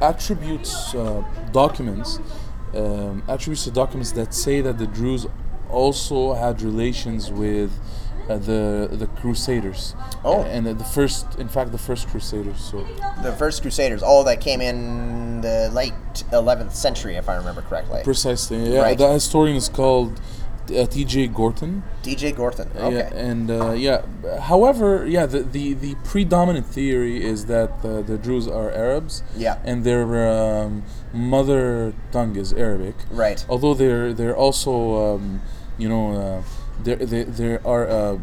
attributes 0.00 0.94
uh, 0.94 1.22
documents, 1.52 2.18
um, 2.74 3.22
attributes 3.28 3.64
to 3.64 3.70
documents 3.70 4.12
that 4.12 4.34
say 4.34 4.60
that 4.60 4.76
the 4.78 4.86
Druze 4.86 5.26
also 5.70 6.34
had 6.34 6.62
relations 6.62 7.30
with 7.30 7.70
uh, 8.28 8.36
the 8.38 8.88
the 9.02 9.06
Crusaders. 9.20 9.94
Oh. 10.24 10.42
and 10.54 10.66
uh, 10.66 10.72
the 10.72 10.84
first, 10.84 11.24
in 11.38 11.48
fact, 11.48 11.72
the 11.72 11.78
first 11.88 12.08
Crusaders. 12.08 12.60
So 12.70 12.76
The 13.22 13.32
first 13.32 13.62
Crusaders. 13.62 14.02
all 14.02 14.24
that 14.24 14.40
came 14.40 14.60
in 14.60 15.40
the 15.40 15.70
late 15.72 15.94
11th 16.32 16.72
century, 16.72 17.14
if 17.16 17.28
I 17.28 17.36
remember 17.36 17.62
correctly. 17.62 18.00
precisely, 18.04 18.58
yeah. 18.74 18.80
Right. 18.80 18.98
The 18.98 19.12
historian 19.12 19.56
is 19.56 19.68
called 19.68 20.20
uh, 20.70 20.86
T.J. 20.86 21.28
Gorton. 21.28 21.82
DJ 22.02 22.34
Gorton. 22.34 22.68
Okay. 22.76 22.96
Yeah, 22.96 23.14
and 23.14 23.50
uh, 23.50 23.72
yeah. 23.72 24.02
However, 24.40 25.06
yeah, 25.06 25.26
the, 25.26 25.40
the, 25.40 25.74
the 25.74 25.94
predominant 26.04 26.66
theory 26.66 27.22
is 27.24 27.46
that 27.46 27.82
the, 27.82 28.02
the 28.02 28.18
Druze 28.18 28.48
are 28.48 28.70
Arabs. 28.70 29.22
Yeah. 29.36 29.58
And 29.64 29.84
their 29.84 30.28
um, 30.28 30.84
mother 31.12 31.94
tongue 32.12 32.36
is 32.36 32.52
Arabic. 32.52 32.94
Right. 33.10 33.44
Although 33.48 33.74
they're 33.74 34.12
they're 34.12 34.36
also 34.36 35.14
um, 35.14 35.40
you 35.76 35.88
know 35.88 36.12
uh, 36.12 36.42
there 36.82 36.96
they 36.96 37.24
there 37.24 37.66
are 37.66 37.84
a 37.84 38.20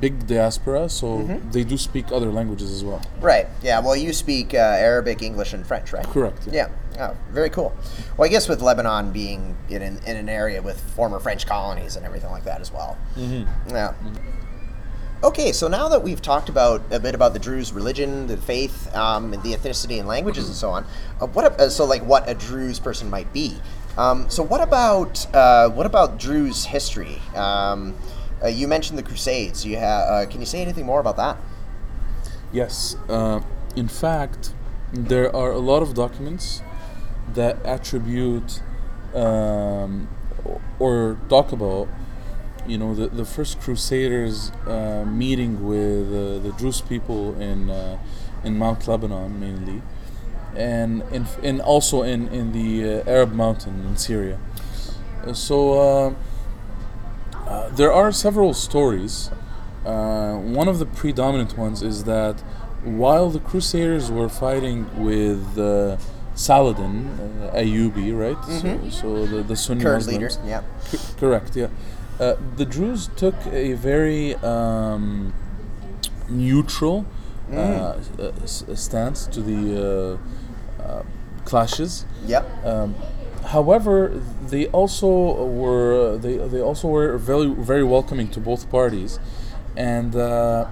big 0.00 0.26
diaspora, 0.26 0.88
so 0.88 1.06
Mm-hmm. 1.18 1.50
they 1.50 1.64
do 1.64 1.76
speak 1.78 2.10
other 2.12 2.30
languages 2.30 2.70
as 2.70 2.82
well. 2.84 3.00
Right. 3.20 3.46
Yeah. 3.62 3.80
Well, 3.80 3.96
you 3.96 4.12
speak 4.12 4.54
uh, 4.54 4.58
Arabic, 4.58 5.22
English, 5.22 5.52
and 5.52 5.66
French, 5.66 5.92
right? 5.92 6.04
Correct. 6.06 6.48
Yeah. 6.50 6.68
Oh, 6.98 7.16
very 7.30 7.50
cool. 7.50 7.74
Well, 8.16 8.26
I 8.26 8.30
guess 8.30 8.48
with 8.48 8.60
Lebanon 8.62 9.12
being 9.12 9.56
in 9.68 9.82
an, 9.82 9.98
in 10.06 10.16
an 10.16 10.28
area 10.28 10.62
with 10.62 10.78
former 10.94 11.18
French 11.18 11.46
colonies 11.46 11.96
and 11.96 12.04
everything 12.06 12.30
like 12.30 12.44
that 12.44 12.60
as 12.60 12.72
well. 12.72 12.96
Mm-hmm. 13.16 13.70
Yeah. 13.70 13.94
Okay, 15.22 15.52
so 15.52 15.68
now 15.68 15.88
that 15.88 16.02
we've 16.02 16.20
talked 16.20 16.50
about 16.50 16.82
a 16.90 17.00
bit 17.00 17.14
about 17.14 17.32
the 17.32 17.38
Druze 17.38 17.72
religion, 17.72 18.26
the 18.26 18.36
faith, 18.36 18.94
um, 18.94 19.32
and 19.32 19.42
the 19.42 19.54
ethnicity 19.54 19.98
and 19.98 20.06
languages 20.06 20.46
and 20.48 20.54
so 20.54 20.68
on, 20.70 20.84
uh, 21.20 21.26
what 21.28 21.58
uh, 21.58 21.70
so 21.70 21.86
like 21.86 22.02
what 22.04 22.28
a 22.28 22.34
Druze 22.34 22.78
person 22.78 23.08
might 23.08 23.32
be. 23.32 23.56
Um, 23.96 24.28
so 24.28 24.42
what 24.42 24.60
about 24.60 25.26
uh, 25.34 25.70
what 25.70 25.86
about 25.86 26.18
Druze 26.18 26.64
history? 26.66 27.22
Um, 27.34 27.94
uh, 28.44 28.48
you 28.48 28.68
mentioned 28.68 28.98
the 28.98 29.02
Crusades. 29.02 29.64
You 29.64 29.78
ha- 29.78 29.84
uh, 29.84 30.26
can 30.26 30.40
you 30.40 30.46
say 30.46 30.60
anything 30.60 30.84
more 30.84 31.00
about 31.00 31.16
that? 31.16 31.38
Yes. 32.52 32.96
Uh, 33.08 33.40
in 33.74 33.88
fact, 33.88 34.52
there 34.92 35.34
are 35.34 35.50
a 35.50 35.58
lot 35.58 35.82
of 35.82 35.94
documents 35.94 36.62
that 37.32 37.56
attribute 37.64 38.60
um, 39.14 40.08
or 40.78 41.18
talk 41.28 41.52
about, 41.52 41.88
you 42.66 42.78
know, 42.78 42.94
the, 42.94 43.08
the 43.08 43.24
first 43.24 43.60
Crusaders 43.60 44.50
uh, 44.66 45.04
meeting 45.06 45.66
with 45.66 46.08
uh, 46.08 46.38
the 46.38 46.54
Druze 46.58 46.80
people 46.80 47.40
in 47.40 47.70
uh, 47.70 47.98
in 48.44 48.58
Mount 48.58 48.86
Lebanon 48.86 49.40
mainly, 49.40 49.80
and 50.54 51.02
in, 51.10 51.26
and 51.42 51.60
also 51.62 52.02
in 52.02 52.28
in 52.28 52.52
the 52.52 53.02
Arab 53.08 53.32
mountain 53.32 53.86
in 53.86 53.96
Syria. 53.96 54.38
So. 55.32 56.14
Uh, 57.46 57.68
there 57.70 57.92
are 57.92 58.10
several 58.12 58.54
stories. 58.54 59.30
Uh, 59.84 60.34
one 60.38 60.68
of 60.68 60.78
the 60.78 60.86
predominant 60.86 61.56
ones 61.58 61.82
is 61.82 62.04
that 62.04 62.40
while 62.84 63.28
the 63.30 63.40
Crusaders 63.40 64.10
were 64.10 64.28
fighting 64.28 64.86
with 65.04 65.58
uh, 65.58 65.96
Saladin, 66.34 67.06
uh, 67.08 67.54
Ayyubi, 67.54 68.12
right? 68.18 68.42
So, 68.60 68.90
so 68.90 69.26
the, 69.26 69.42
the 69.42 69.56
Sunni 69.56 69.82
Current 69.82 70.06
Muslims. 70.06 70.36
leaders. 70.36 70.38
Yeah. 70.46 70.62
C- 70.88 70.98
correct, 71.18 71.54
yeah. 71.56 71.68
Uh, 72.18 72.36
the 72.56 72.64
Druze 72.64 73.08
took 73.16 73.34
a 73.46 73.72
very 73.74 74.34
um, 74.36 75.32
neutral 76.28 77.04
uh, 77.52 77.56
uh, 77.56 77.96
s- 78.42 78.64
stance 78.74 79.26
to 79.26 79.40
the 79.42 80.18
uh, 80.80 80.82
uh, 80.82 81.02
clashes. 81.44 82.04
Yep. 82.26 82.64
Um, 82.66 82.94
however, 83.46 84.20
they 84.46 84.66
also 84.68 85.08
were 85.46 86.18
they, 86.18 86.36
they 86.36 86.60
also 86.60 86.88
were 86.88 87.18
very 87.18 87.48
very 87.48 87.84
welcoming 87.84 88.28
to 88.28 88.40
both 88.40 88.70
parties, 88.70 89.18
and 89.76 90.14
uh, 90.16 90.66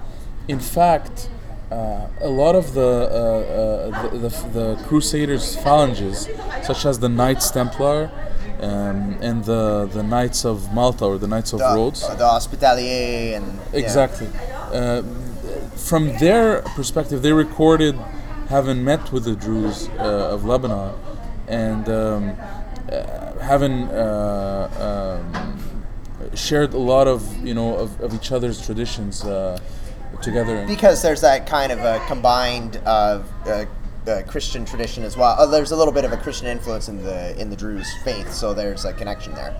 in 0.47 0.59
fact, 0.59 1.29
uh, 1.71 2.07
a 2.21 2.29
lot 2.29 2.55
of 2.55 2.73
the, 2.73 2.81
uh, 2.81 3.95
uh, 3.95 4.09
the, 4.09 4.17
the 4.17 4.49
the 4.49 4.83
Crusaders' 4.87 5.55
phalanges, 5.55 6.29
such 6.63 6.85
as 6.85 6.99
the 6.99 7.09
Knights 7.09 7.51
Templar. 7.51 8.11
Um, 8.61 9.17
and 9.19 9.43
the 9.43 9.89
the 9.91 10.03
Knights 10.03 10.45
of 10.45 10.73
Malta 10.73 11.03
or 11.03 11.17
the 11.17 11.27
Knights 11.27 11.51
of 11.51 11.59
the, 11.59 11.73
Rhodes, 11.75 11.99
the 11.99 12.25
Hospitaller 12.25 12.79
and 12.79 13.59
yeah. 13.73 13.79
Exactly. 13.79 14.29
Uh, 14.71 15.01
from 15.75 16.17
their 16.19 16.61
perspective, 16.61 17.23
they 17.23 17.33
recorded 17.33 17.95
having 18.47 18.81
met 18.85 19.11
with 19.11 19.25
the 19.25 19.35
Druze 19.35 19.89
uh, 19.99 20.33
of 20.33 20.45
Lebanon 20.45 20.93
and 21.47 21.89
um, 21.89 22.35
having 23.41 23.89
uh, 23.89 25.21
um, 25.23 26.35
shared 26.35 26.73
a 26.73 26.77
lot 26.77 27.07
of 27.07 27.45
you 27.45 27.53
know 27.53 27.75
of, 27.75 27.99
of 28.01 28.13
each 28.13 28.31
other's 28.31 28.63
traditions 28.63 29.23
uh, 29.23 29.59
together. 30.21 30.65
Because 30.67 31.01
there's 31.01 31.21
that 31.21 31.47
kind 31.47 31.71
of 31.71 31.79
a 31.79 32.03
combined 32.07 32.81
uh, 32.85 33.23
uh, 33.45 33.65
uh, 34.07 34.21
Christian 34.23 34.65
tradition 34.65 35.03
as 35.03 35.15
well. 35.15 35.39
Uh, 35.39 35.45
there's 35.45 35.71
a 35.71 35.75
little 35.75 35.93
bit 35.93 36.05
of 36.05 36.11
a 36.11 36.17
Christian 36.17 36.47
influence 36.47 36.89
in 36.89 37.03
the 37.03 37.39
in 37.39 37.49
the 37.49 37.55
Druze 37.55 37.91
faith, 38.03 38.33
so 38.33 38.53
there's 38.53 38.85
a 38.85 38.93
connection 38.93 39.33
there. 39.35 39.55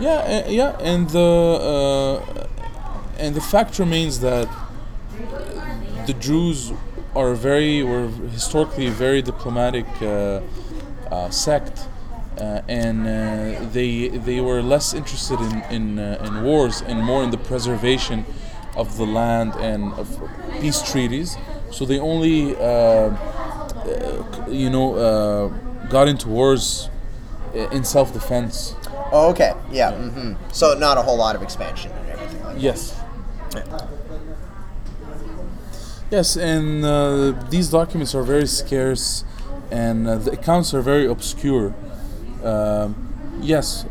Yeah, 0.00 0.44
uh, 0.46 0.48
yeah, 0.48 0.76
and 0.80 1.08
the 1.10 1.20
uh, 1.20 2.46
and 3.18 3.34
the 3.34 3.40
fact 3.40 3.78
remains 3.78 4.20
that 4.20 4.48
the 6.06 6.14
Druze 6.14 6.72
are 7.16 7.34
very 7.34 7.82
were 7.82 8.08
historically 8.08 8.86
a 8.86 8.90
very 8.90 9.22
diplomatic 9.22 9.86
uh, 10.02 10.40
uh, 11.10 11.30
sect, 11.30 11.88
uh, 12.40 12.62
and 12.68 13.06
uh, 13.06 13.64
they 13.72 14.08
they 14.08 14.40
were 14.40 14.62
less 14.62 14.94
interested 14.94 15.40
in 15.40 15.62
in, 15.70 15.98
uh, 15.98 16.24
in 16.26 16.42
wars 16.44 16.82
and 16.82 17.02
more 17.02 17.22
in 17.22 17.30
the 17.30 17.38
preservation 17.38 18.24
of 18.76 18.96
the 18.96 19.06
land 19.06 19.54
and 19.56 19.92
of 19.94 20.20
peace 20.60 20.80
treaties. 20.82 21.36
So 21.70 21.84
they 21.84 21.98
only 21.98 22.56
uh, 22.56 22.60
uh, 22.62 24.46
you 24.48 24.70
know 24.70 24.94
uh, 24.94 25.48
got 25.88 26.08
into 26.08 26.28
wars 26.28 26.90
in 27.54 27.82
self-defense. 27.84 28.74
Oh, 29.10 29.30
okay, 29.30 29.52
yeah. 29.70 29.92
hmm 29.92 30.34
So 30.52 30.74
not 30.74 30.98
a 30.98 31.02
whole 31.02 31.16
lot 31.16 31.34
of 31.34 31.42
expansion 31.42 31.90
and 31.92 32.08
everything 32.10 32.44
like 32.44 32.56
Yes. 32.60 32.94
Yes, 36.10 36.36
and 36.36 36.84
uh, 36.84 37.32
these 37.50 37.68
documents 37.70 38.14
are 38.14 38.22
very 38.22 38.46
scarce, 38.46 39.24
and 39.70 40.06
uh, 40.08 40.16
the 40.16 40.32
accounts 40.32 40.72
are 40.72 40.80
very 40.80 41.06
obscure. 41.06 41.74
Um, 42.44 43.38
yes. 43.40 43.86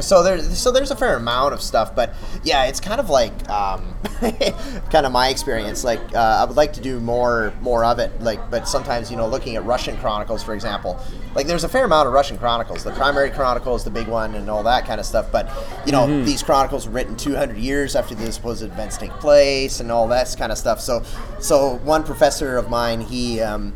So 0.00 0.22
there's 0.22 0.58
so 0.58 0.72
there's 0.72 0.90
a 0.90 0.96
fair 0.96 1.16
amount 1.16 1.52
of 1.52 1.60
stuff, 1.60 1.94
but 1.94 2.14
yeah, 2.44 2.64
it's 2.64 2.80
kind 2.80 2.98
of 2.98 3.10
like 3.10 3.32
um, 3.50 3.94
kind 4.90 5.04
of 5.04 5.12
my 5.12 5.28
experience. 5.28 5.84
Like 5.84 6.00
uh, 6.14 6.38
I 6.40 6.44
would 6.44 6.56
like 6.56 6.72
to 6.74 6.80
do 6.80 6.98
more 6.98 7.52
more 7.60 7.84
of 7.84 7.98
it. 7.98 8.18
Like, 8.22 8.50
but 8.50 8.66
sometimes 8.66 9.10
you 9.10 9.18
know, 9.18 9.26
looking 9.26 9.56
at 9.56 9.64
Russian 9.66 9.98
chronicles, 9.98 10.42
for 10.42 10.54
example, 10.54 10.98
like 11.34 11.46
there's 11.46 11.64
a 11.64 11.68
fair 11.68 11.84
amount 11.84 12.06
of 12.06 12.14
Russian 12.14 12.38
chronicles. 12.38 12.84
The 12.84 12.92
primary 12.92 13.28
chronicle 13.30 13.74
is 13.74 13.84
the 13.84 13.90
big 13.90 14.08
one, 14.08 14.34
and 14.34 14.48
all 14.48 14.62
that 14.62 14.86
kind 14.86 14.98
of 14.98 15.04
stuff. 15.04 15.30
But 15.30 15.50
you 15.84 15.92
know, 15.92 16.24
these 16.24 16.42
chronicles 16.42 16.86
were 16.86 16.92
written 16.92 17.14
200 17.14 17.58
years 17.58 17.94
after 17.94 18.14
the 18.14 18.32
supposed 18.32 18.62
events 18.62 18.96
take 18.96 19.12
place, 19.12 19.80
and 19.80 19.92
all 19.92 20.08
that 20.08 20.34
kind 20.38 20.50
of 20.52 20.56
stuff. 20.56 20.80
So, 20.80 21.02
so 21.38 21.76
one 21.84 22.02
professor 22.02 22.56
of 22.56 22.70
mine, 22.70 23.02
he. 23.02 23.40
Um, 23.42 23.74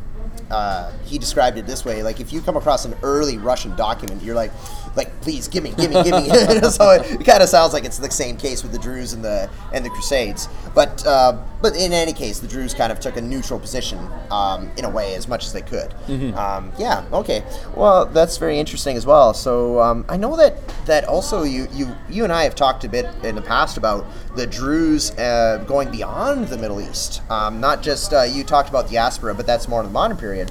uh, 0.50 0.92
he 1.06 1.18
described 1.18 1.58
it 1.58 1.66
this 1.66 1.84
way: 1.84 2.02
like 2.02 2.20
if 2.20 2.32
you 2.32 2.40
come 2.40 2.56
across 2.56 2.84
an 2.84 2.94
early 3.02 3.38
Russian 3.38 3.74
document, 3.76 4.22
you're 4.22 4.34
like, 4.34 4.52
like 4.96 5.20
please 5.20 5.48
give 5.48 5.62
me, 5.62 5.72
give 5.76 5.90
me, 5.90 6.02
give 6.02 6.12
me. 6.12 6.28
so 6.70 6.90
it, 6.90 7.24
kind 7.24 7.42
of 7.42 7.48
sounds 7.48 7.72
like 7.72 7.84
it's 7.84 7.98
the 7.98 8.10
same 8.10 8.36
case 8.36 8.62
with 8.62 8.72
the 8.72 8.78
Druze 8.78 9.12
and 9.12 9.24
the 9.24 9.50
and 9.72 9.84
the 9.84 9.90
Crusades. 9.90 10.48
But 10.74 11.06
uh, 11.06 11.42
but 11.62 11.76
in 11.76 11.92
any 11.92 12.12
case, 12.12 12.40
the 12.40 12.48
Druze 12.48 12.74
kind 12.74 12.92
of 12.92 13.00
took 13.00 13.16
a 13.16 13.20
neutral 13.20 13.58
position 13.58 13.98
um, 14.30 14.70
in 14.76 14.84
a 14.84 14.90
way 14.90 15.14
as 15.14 15.28
much 15.28 15.44
as 15.44 15.52
they 15.52 15.62
could. 15.62 15.94
Um, 16.34 16.72
yeah. 16.78 17.04
Okay. 17.12 17.42
Well, 17.74 18.06
that's 18.06 18.36
very 18.36 18.58
interesting 18.58 18.96
as 18.96 19.06
well. 19.06 19.34
So 19.34 19.80
um, 19.80 20.04
I 20.08 20.16
know 20.16 20.36
that 20.36 20.56
that 20.86 21.04
also 21.04 21.42
you 21.42 21.68
you 21.72 21.94
you 22.08 22.24
and 22.24 22.32
I 22.32 22.44
have 22.44 22.54
talked 22.54 22.84
a 22.84 22.88
bit 22.88 23.06
in 23.24 23.34
the 23.34 23.42
past 23.42 23.76
about 23.76 24.06
the 24.36 24.46
Druze 24.46 25.10
uh, 25.18 25.64
going 25.66 25.90
beyond 25.90 26.48
the 26.48 26.58
Middle 26.58 26.80
East. 26.80 27.22
Um, 27.30 27.60
not 27.60 27.82
just 27.82 28.12
uh, 28.12 28.22
you 28.22 28.44
talked 28.44 28.68
about 28.68 28.90
diaspora, 28.90 29.34
but 29.34 29.46
that's 29.46 29.68
more 29.68 29.80
in 29.80 29.86
the 29.86 29.92
modern 29.92 30.16
period. 30.16 30.50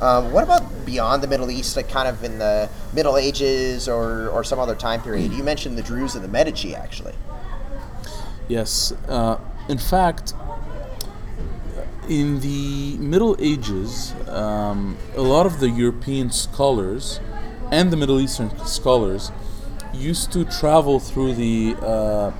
Um, 0.00 0.32
what 0.32 0.44
about 0.44 0.84
beyond 0.84 1.22
the 1.22 1.28
Middle 1.28 1.50
East, 1.50 1.76
like 1.76 1.88
kind 1.88 2.08
of 2.08 2.22
in 2.24 2.38
the 2.38 2.68
Middle 2.92 3.16
Ages 3.16 3.88
or, 3.88 4.28
or 4.28 4.44
some 4.44 4.58
other 4.58 4.74
time 4.74 5.00
period? 5.02 5.32
You 5.32 5.42
mentioned 5.42 5.78
the 5.78 5.82
Druze 5.82 6.14
and 6.14 6.24
the 6.24 6.28
Medici, 6.28 6.74
actually. 6.74 7.14
yes. 8.48 8.92
Uh, 9.08 9.38
in 9.68 9.78
fact, 9.78 10.34
in 12.08 12.40
the 12.40 12.96
Middle 12.98 13.36
Ages, 13.38 14.14
um, 14.28 14.98
a 15.16 15.22
lot 15.22 15.46
of 15.46 15.60
the 15.60 15.70
European 15.70 16.30
scholars 16.30 17.20
and 17.70 17.90
the 17.90 17.96
Middle 17.96 18.20
Eastern 18.20 18.50
scholars 18.66 19.32
used 19.94 20.32
to 20.32 20.44
travel 20.44 21.00
through 21.00 21.34
the 21.34 21.76
uh, 21.80 22.32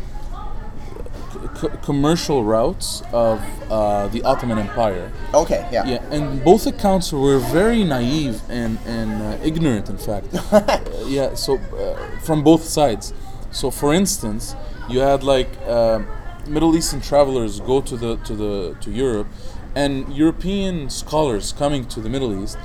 c- 1.60 1.68
commercial 1.82 2.44
routes 2.44 3.02
of 3.12 3.40
uh, 3.70 4.08
the 4.08 4.22
Ottoman 4.24 4.58
Empire. 4.58 5.10
Okay, 5.32 5.66
yeah. 5.72 5.84
Yeah, 5.86 6.02
and 6.14 6.42
both 6.44 6.66
accounts 6.66 7.12
were 7.12 7.38
very 7.38 7.84
naive 7.84 8.40
and 8.48 8.78
and 8.86 9.10
uh, 9.22 9.44
ignorant, 9.48 9.88
in 9.88 9.98
fact. 9.98 10.26
Uh, 10.34 10.78
yeah, 11.06 11.34
so 11.34 11.56
uh, 11.58 11.96
from 12.20 12.42
both 12.42 12.64
sides. 12.64 13.12
So, 13.50 13.70
for 13.70 13.94
instance, 13.94 14.54
you 14.88 15.00
had 15.00 15.22
like 15.22 15.48
um 15.68 16.06
Middle 16.46 16.76
Eastern 16.76 17.00
travelers 17.00 17.60
go 17.60 17.80
to 17.80 17.96
the 17.96 18.16
to 18.26 18.34
the 18.36 18.74
to 18.80 18.90
Europe, 18.90 19.26
and 19.74 19.92
European 20.16 20.90
scholars 20.90 21.52
coming 21.52 21.86
to 21.94 22.00
the 22.00 22.08
Middle 22.08 22.32
East, 22.42 22.58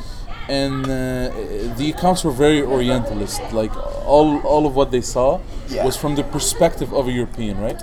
and 0.50 0.84
uh, 0.86 0.90
the 1.78 1.94
accounts 1.96 2.24
were 2.26 2.36
very 2.46 2.62
Orientalist. 2.62 3.42
Like 3.54 3.74
all 4.06 4.40
all 4.44 4.66
of 4.66 4.74
what 4.76 4.90
they 4.92 5.02
saw 5.02 5.40
Yeah. 5.70 5.86
was 5.86 5.96
from 5.96 6.16
the 6.16 6.24
perspective 6.24 6.90
of 6.94 7.08
a 7.08 7.12
European, 7.12 7.56
right? 7.62 7.80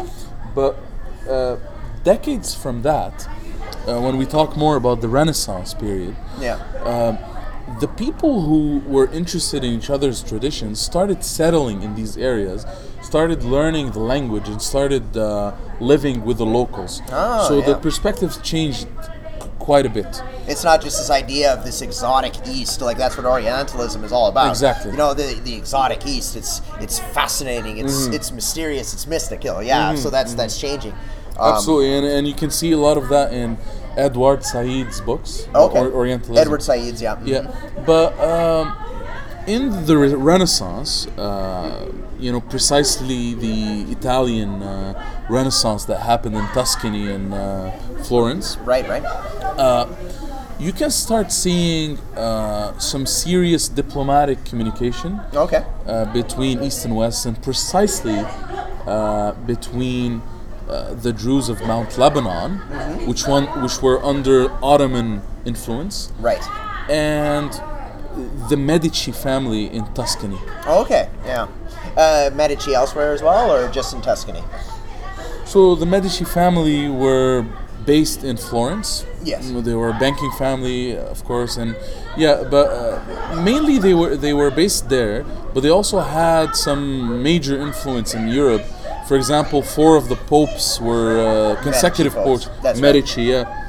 But 0.56 0.72
uh, 1.28 1.56
decades 2.02 2.54
from 2.54 2.76
that, 2.82 3.14
uh, 3.86 4.00
when 4.00 4.16
we 4.16 4.26
talk 4.26 4.56
more 4.56 4.76
about 4.82 5.00
the 5.04 5.08
Renaissance 5.20 5.74
period, 5.74 6.16
Yeah. 6.40 6.56
um, 6.92 7.14
the 7.80 7.88
people 8.04 8.32
who 8.48 8.62
were 8.94 9.08
interested 9.20 9.60
in 9.66 9.70
each 9.78 9.90
other's 9.90 10.22
traditions 10.22 10.74
started 10.90 11.18
settling 11.24 11.82
in 11.82 11.94
these 12.00 12.16
areas, 12.16 12.64
started 13.02 13.42
learning 13.56 13.86
the 13.90 14.04
language, 14.14 14.48
and 14.48 14.60
started 14.62 15.06
uh, 15.16 15.52
living 15.92 16.24
with 16.24 16.38
the 16.38 16.46
locals. 16.58 17.02
Oh, 17.12 17.48
so 17.48 17.54
the 17.60 17.72
yeah. 17.76 17.86
perspectives 17.88 18.34
changed 18.52 18.86
quite 19.66 19.84
a 19.84 19.90
bit. 19.90 20.22
It's 20.46 20.62
not 20.62 20.80
just 20.80 20.96
this 20.98 21.10
idea 21.10 21.52
of 21.52 21.64
this 21.64 21.82
exotic 21.82 22.34
East, 22.46 22.80
like 22.80 22.96
that's 22.96 23.16
what 23.16 23.26
Orientalism 23.26 24.04
is 24.04 24.12
all 24.12 24.28
about. 24.28 24.50
Exactly. 24.50 24.92
You 24.92 24.96
know, 24.96 25.12
the 25.12 25.28
the 25.44 25.54
exotic 25.54 26.06
East. 26.06 26.36
It's 26.36 26.62
it's 26.80 26.98
fascinating. 27.18 27.78
It's 27.78 27.92
Mm-hmm. 28.06 28.14
it's 28.14 28.30
mysterious. 28.32 28.94
It's 28.94 29.06
mystical. 29.06 29.62
Yeah. 29.62 29.94
So 29.96 30.08
that's 30.08 30.34
that's 30.34 30.56
changing. 30.58 30.92
Um, 31.38 31.52
Absolutely, 31.54 31.92
and, 31.98 32.06
and 32.06 32.26
you 32.28 32.32
can 32.42 32.50
see 32.50 32.72
a 32.72 32.78
lot 32.78 32.96
of 32.96 33.08
that 33.10 33.32
in 33.34 33.58
Edward 33.96 34.42
Said's 34.44 35.00
books, 35.02 35.46
Okay. 35.54 35.78
or, 35.80 35.90
Orientalism. 35.90 36.38
Edward 36.42 36.62
Said's. 36.62 37.02
Yeah. 37.02 37.18
Yeah, 37.24 37.50
but 37.84 38.18
um, 38.20 38.72
in 39.46 39.86
the 39.86 39.96
Renaissance, 39.96 41.06
uh, 41.18 41.90
you 42.18 42.32
know, 42.32 42.40
precisely 42.40 43.34
the 43.34 43.82
Italian 43.92 44.62
uh, 44.62 45.26
Renaissance 45.28 45.84
that 45.86 46.00
happened 46.00 46.34
in 46.36 46.44
Tuscany 46.48 47.10
and 47.10 47.32
uh, 47.34 47.70
Florence, 48.04 48.56
Right. 48.64 48.88
Right. 48.88 49.04
you 50.58 50.72
can 50.72 50.90
start 50.90 51.30
seeing 51.30 51.98
uh, 52.16 52.76
some 52.78 53.04
serious 53.06 53.68
diplomatic 53.68 54.44
communication 54.44 55.20
Okay. 55.34 55.64
uh, 55.86 56.06
between 56.12 56.62
East 56.62 56.84
and 56.84 56.96
West, 56.96 57.26
and 57.26 57.40
precisely 57.42 58.18
uh, 58.86 59.32
between 59.46 60.22
uh, 60.68 60.94
the 60.94 61.12
Druze 61.12 61.48
of 61.48 61.60
Mount 61.66 61.96
Lebanon, 61.98 62.58
which 63.06 63.26
one 63.28 63.44
which 63.62 63.80
were 63.82 64.02
under 64.04 64.50
Ottoman 64.64 65.22
influence, 65.44 66.10
Right. 66.18 66.42
and 66.90 67.52
the 68.48 68.56
Medici 68.56 69.12
family 69.12 69.66
in 69.66 69.84
Tuscany. 69.94 70.38
Okay. 70.66 71.08
Yeah. 71.24 71.48
Uh, 71.96 72.30
Medici 72.34 72.74
elsewhere 72.74 73.12
as 73.12 73.22
well, 73.22 73.50
or 73.50 73.70
just 73.70 73.94
in 73.94 74.02
Tuscany? 74.02 74.42
So 75.44 75.74
the 75.74 75.86
Medici 75.86 76.24
family 76.24 76.88
were 76.88 77.46
based 77.84 78.24
in 78.24 78.36
Florence. 78.36 79.06
Yes. 79.22 79.50
They 79.50 79.74
were 79.74 79.90
a 79.90 79.98
banking 79.98 80.30
family, 80.32 80.96
of 80.96 81.24
course, 81.24 81.56
and 81.56 81.76
yeah, 82.16 82.44
but 82.50 82.68
uh, 82.68 83.42
mainly 83.42 83.78
they 83.78 83.94
were 83.94 84.16
they 84.16 84.32
were 84.32 84.50
based 84.50 84.88
there. 84.88 85.24
But 85.54 85.62
they 85.62 85.70
also 85.70 86.00
had 86.00 86.54
some 86.54 87.22
major 87.22 87.58
influence 87.58 88.12
in 88.14 88.28
Europe. 88.28 88.62
For 89.08 89.16
example, 89.16 89.62
four 89.62 89.96
of 89.96 90.08
the 90.08 90.16
popes 90.16 90.80
were 90.80 91.54
uh, 91.56 91.62
consecutive 91.62 92.12
popes. 92.12 92.46
popes. 92.46 92.62
That's 92.62 92.80
right. 92.80 92.94
Medici, 92.94 93.22
yeah. 93.22 93.65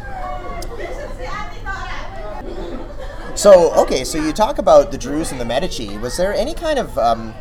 So 3.38 3.72
okay, 3.76 4.04
so 4.04 4.18
you 4.18 4.34
talk 4.34 4.58
about 4.58 4.92
the 4.92 4.98
Druze 4.98 5.32
and 5.32 5.40
the 5.40 5.46
Medici. 5.46 5.96
Was 6.00 6.18
there 6.18 6.34
any 6.34 6.56
kind 6.56 6.80
of 6.80 6.98
um, 6.98 7.36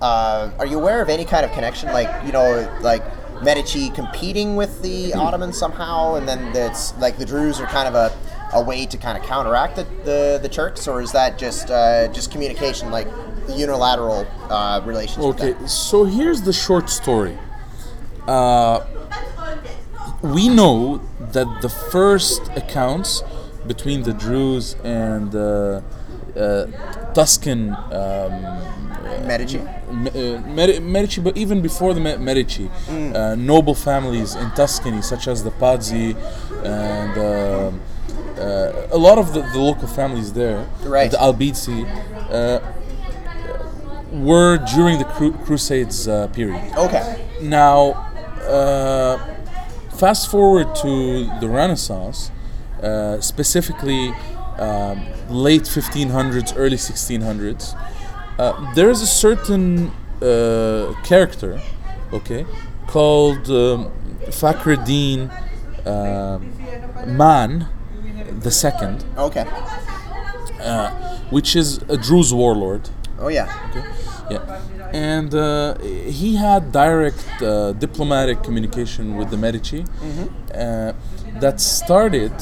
uh, 0.00 0.48
are 0.60 0.66
you 0.66 0.78
aware 0.78 1.02
of 1.02 1.08
any 1.08 1.24
kind 1.24 1.44
of 1.44 1.50
connection, 1.50 1.88
like 1.92 2.24
you 2.24 2.30
know, 2.30 2.72
like 2.82 3.02
Medici 3.42 3.90
competing 3.90 4.54
with 4.54 4.80
the 4.80 5.12
Ottomans 5.12 5.58
somehow, 5.58 6.14
and 6.14 6.28
then 6.28 6.52
that's 6.52 6.96
like 6.98 7.18
the 7.18 7.24
Druze 7.24 7.58
are 7.58 7.66
kind 7.66 7.88
of 7.88 7.96
a, 7.96 8.16
a 8.52 8.62
way 8.62 8.86
to 8.86 8.96
kind 8.96 9.18
of 9.18 9.24
counteract 9.24 9.74
the, 9.74 9.82
the, 10.04 10.38
the 10.40 10.48
Turks, 10.48 10.86
or 10.86 11.02
is 11.02 11.10
that 11.10 11.36
just 11.36 11.68
uh, 11.68 12.06
just 12.12 12.30
communication, 12.30 12.92
like 12.92 13.08
unilateral 13.48 14.28
uh, 14.50 14.80
relations? 14.84 15.24
Okay, 15.24 15.56
so 15.66 16.04
here's 16.04 16.42
the 16.42 16.52
short 16.52 16.88
story. 16.88 17.36
Uh, 18.28 18.86
we 20.22 20.48
know 20.48 20.98
that 21.32 21.60
the 21.60 21.68
first 21.68 22.40
accounts 22.54 23.24
between 23.66 24.02
the 24.02 24.12
Druze 24.12 24.74
and 24.84 25.34
uh, 25.34 25.80
uh, 26.36 26.66
Tuscan 27.12 27.70
um, 27.92 29.26
Medici. 29.26 29.58
Uh, 29.60 30.40
Medici, 30.80 31.20
but 31.20 31.36
even 31.36 31.60
before 31.60 31.92
the 31.94 32.00
Me- 32.00 32.16
Medici, 32.16 32.70
uh, 32.88 33.34
noble 33.36 33.74
families 33.74 34.34
in 34.34 34.50
Tuscany, 34.52 35.02
such 35.02 35.26
as 35.28 35.42
the 35.44 35.50
Pazzi 35.50 36.14
and 36.64 37.18
um 37.18 37.80
uh, 38.38 38.86
a 38.90 38.96
lot 38.96 39.18
of 39.18 39.34
the, 39.34 39.42
the 39.52 39.58
local 39.58 39.86
families 39.86 40.32
there, 40.32 40.66
Right. 40.84 41.10
the 41.10 41.18
Albizzi, 41.18 41.84
uh, 42.30 42.60
were 44.12 44.56
during 44.74 44.98
the 44.98 45.04
cru- 45.04 45.32
Crusades 45.44 46.08
uh, 46.08 46.26
period. 46.28 46.62
Okay. 46.76 47.26
Now, 47.42 47.90
uh, 48.48 49.18
fast 49.96 50.30
forward 50.30 50.74
to 50.76 51.26
the 51.40 51.48
Renaissance, 51.48 52.30
uh, 52.82 53.20
specifically 53.20 54.12
um, 54.58 55.00
late 55.28 55.62
1500s, 55.62 56.52
early 56.56 56.76
1600s. 56.76 57.74
Uh, 58.38 58.74
there 58.74 58.90
is 58.90 59.02
a 59.02 59.06
certain 59.06 59.90
uh, 60.22 60.94
character, 61.04 61.60
okay, 62.12 62.44
called 62.86 63.48
um, 63.50 63.90
Fakhreddin 64.30 65.30
um 65.86 66.52
Man 67.16 67.66
the 68.42 68.50
Second, 68.50 69.04
Okay. 69.16 69.44
which 71.30 71.56
is 71.56 71.78
a 71.88 71.96
Druze 71.96 72.32
warlord. 72.34 72.90
Oh 73.18 73.28
yeah. 73.28 73.48
Yeah, 74.30 74.60
and 74.92 75.34
uh, 75.34 75.76
he 75.78 76.36
had 76.36 76.70
direct 76.70 77.42
uh, 77.42 77.72
diplomatic 77.72 78.42
communication 78.44 79.16
with 79.16 79.30
the 79.30 79.36
Medici 79.36 79.84
uh, 80.54 80.92
that 81.38 81.60
started 81.60 82.32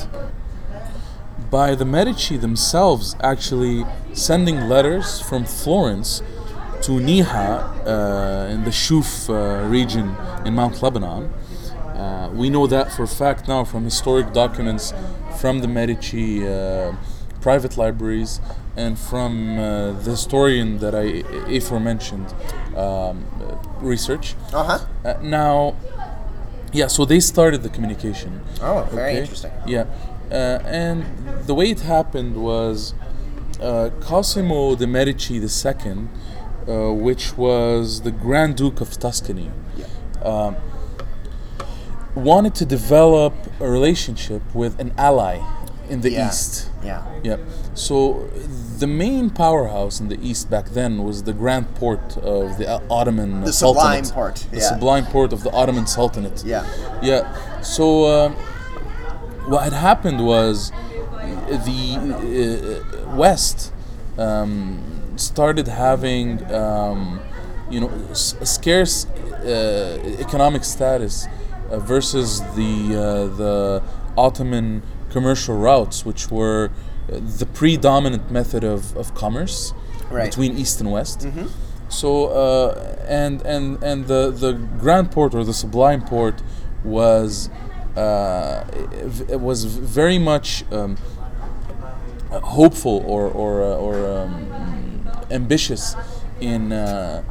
by 1.50 1.74
the 1.74 1.84
Medici 1.84 2.36
themselves 2.36 3.16
actually 3.20 3.84
sending 4.12 4.68
letters 4.68 5.20
from 5.20 5.44
Florence 5.44 6.22
to 6.82 6.92
Niha 6.92 7.86
uh, 7.86 8.52
in 8.52 8.64
the 8.64 8.70
Shuf 8.70 9.28
uh, 9.28 9.66
region 9.68 10.14
in 10.44 10.54
Mount 10.54 10.82
Lebanon. 10.82 11.32
Uh, 11.94 12.30
we 12.32 12.48
know 12.50 12.66
that 12.66 12.92
for 12.92 13.02
a 13.04 13.08
fact 13.08 13.48
now 13.48 13.64
from 13.64 13.84
historic 13.84 14.32
documents 14.32 14.92
from 15.40 15.60
the 15.60 15.68
Medici 15.68 16.46
uh, 16.46 16.94
private 17.40 17.76
libraries 17.76 18.40
and 18.76 18.98
from 18.98 19.58
uh, 19.58 19.92
the 19.92 20.12
historian 20.12 20.78
that 20.78 20.94
I 20.94 21.24
aforementioned 21.52 22.32
um, 22.76 23.24
uh, 23.40 23.56
research. 23.80 24.34
Uh 24.52 24.64
huh. 24.64 24.86
Uh, 25.04 25.18
now, 25.22 25.74
yeah, 26.72 26.86
so 26.88 27.04
they 27.04 27.20
started 27.20 27.62
the 27.62 27.68
communication. 27.68 28.40
Oh, 28.62 28.86
very 28.90 29.10
Okay. 29.12 29.20
interesting. 29.20 29.52
Yeah, 29.66 29.86
uh, 30.30 30.34
and 30.66 31.04
the 31.46 31.54
way 31.54 31.70
it 31.70 31.80
happened 31.80 32.36
was 32.36 32.94
uh, 33.60 33.90
Cosimo 34.00 34.74
de' 34.76 34.86
Medici 34.86 35.34
II, 35.36 36.08
uh, 36.68 36.92
which 36.92 37.36
was 37.36 38.02
the 38.02 38.10
Grand 38.10 38.56
Duke 38.56 38.80
of 38.80 38.98
Tuscany, 38.98 39.50
um, 40.22 40.56
wanted 42.14 42.54
to 42.56 42.64
develop 42.64 43.34
a 43.60 43.68
relationship 43.70 44.42
with 44.54 44.78
an 44.80 44.92
ally 44.98 45.38
in 45.88 46.00
the 46.02 46.10
Yeah. 46.12 46.28
east. 46.28 46.68
Yeah. 46.84 47.02
Yeah. 47.22 47.36
So 47.74 48.28
the 48.78 48.86
main 48.86 49.30
powerhouse 49.30 50.00
in 50.00 50.08
the 50.08 50.18
east 50.22 50.48
back 50.50 50.66
then 50.70 51.02
was 51.04 51.22
the 51.24 51.32
Grand 51.32 51.66
Porte 51.74 52.16
of 52.18 52.58
the 52.58 52.80
Ottoman 52.90 53.42
The 53.44 53.52
Sublime 53.52 54.04
Sultanate. 54.04 54.14
Porte, 54.14 54.46
The 54.52 54.58
yeah. 54.58 54.68
Sublime 54.68 55.06
Porte 55.06 55.32
of 55.32 55.42
the 55.42 55.50
Ottoman 55.52 55.86
Sultanate. 55.86 56.44
Yeah. 56.44 56.64
Yeah. 57.02 57.22
So 57.62 57.84
uh, 58.04 58.28
what 59.48 59.62
had 59.64 59.72
happened 59.72 60.24
was 60.24 60.70
the 61.48 62.84
uh, 63.10 63.16
West 63.16 63.72
um, 64.18 64.80
started 65.16 65.66
having 65.68 66.28
um, 66.52 67.20
you 67.70 67.80
know 67.80 67.90
s- 68.10 68.34
scarce 68.44 69.06
uh, 69.06 69.98
economic 70.20 70.64
status 70.64 71.26
uh, 71.70 71.78
versus 71.78 72.40
the 72.56 72.94
uh, 72.96 73.36
the 73.36 73.82
Ottoman 74.16 74.82
commercial 75.10 75.56
routes, 75.56 76.04
which 76.04 76.30
were 76.30 76.70
uh, 77.10 77.18
the 77.38 77.46
predominant 77.46 78.30
method 78.30 78.64
of, 78.64 78.96
of 78.96 79.14
commerce 79.14 79.72
Right. 80.10 80.30
between 80.30 80.56
east 80.56 80.80
and 80.80 80.90
west. 80.90 81.26
So 81.90 82.26
uh, 82.28 82.96
and 83.08 83.42
and 83.42 83.82
and 83.82 84.06
the 84.06 84.30
the 84.30 84.52
Grand 84.80 85.10
Porte 85.10 85.34
or 85.34 85.44
the 85.44 85.52
Sublime 85.54 86.02
Porte 86.02 86.40
was 86.84 87.50
uh, 87.96 88.64
it, 89.28 89.40
was 89.40 89.64
very 89.64 90.18
much 90.18 90.64
um, 90.72 90.96
uh, 92.30 92.40
hopeful 92.40 93.02
or 93.06 93.26
or 93.28 93.62
uh, 93.62 93.76
or 93.76 93.94
um, 94.18 95.10
ambitious 95.30 95.94
in. 96.40 96.72
Uh, 96.72 97.22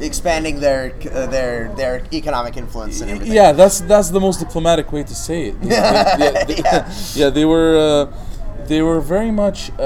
Expanding 0.00 0.60
their 0.60 0.92
uh, 1.12 1.26
their 1.26 1.72
their 1.76 2.02
economic 2.12 2.56
influence 2.56 3.00
and 3.00 3.10
everything. 3.10 3.34
Yeah, 3.34 3.50
that's 3.52 3.80
that's 3.80 4.10
the 4.10 4.20
most 4.20 4.38
diplomatic 4.38 4.92
way 4.92 5.02
to 5.02 5.14
say 5.14 5.48
it. 5.48 5.60
They- 5.60 5.68
they- 5.68 5.74
yeah, 5.74 6.44
they, 6.44 6.56
Yeah. 6.56 6.92
yeah, 7.14 7.30
they 7.30 7.44
were 7.44 7.76
uh, 8.10 8.66
they 8.66 8.80
were 8.82 9.00
very 9.00 9.30
much 9.32 9.70
uh, 9.78 9.82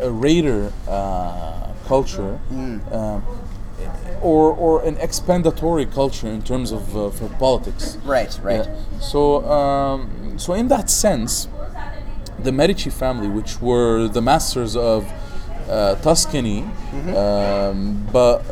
a, 0.00 0.06
a 0.06 0.10
raider 0.10 0.72
uh, 0.88 1.66
culture, 1.88 2.38
Mm. 2.52 2.78
um, 2.94 3.24
or 4.22 4.52
or 4.54 4.84
an 4.84 4.96
expandatory 4.96 5.86
culture 5.92 6.28
in 6.28 6.42
terms 6.42 6.70
of 6.70 6.96
uh, 6.96 7.10
for 7.10 7.28
politics. 7.38 7.98
Right, 8.04 8.38
right. 8.44 8.66
Yeah. 8.66 9.00
So 9.00 9.44
um, 9.50 10.38
so 10.38 10.52
in 10.54 10.68
that 10.68 10.88
sense, 10.90 11.48
the 12.38 12.52
Medici 12.52 12.90
family, 12.90 13.26
which 13.28 13.60
were 13.60 14.06
the 14.06 14.22
masters 14.22 14.76
of 14.76 15.10
uh, 15.68 15.96
Tuscany, 15.96 16.62
Mm-hmm. 16.92 17.14
um, 17.16 18.06
but 18.12 18.42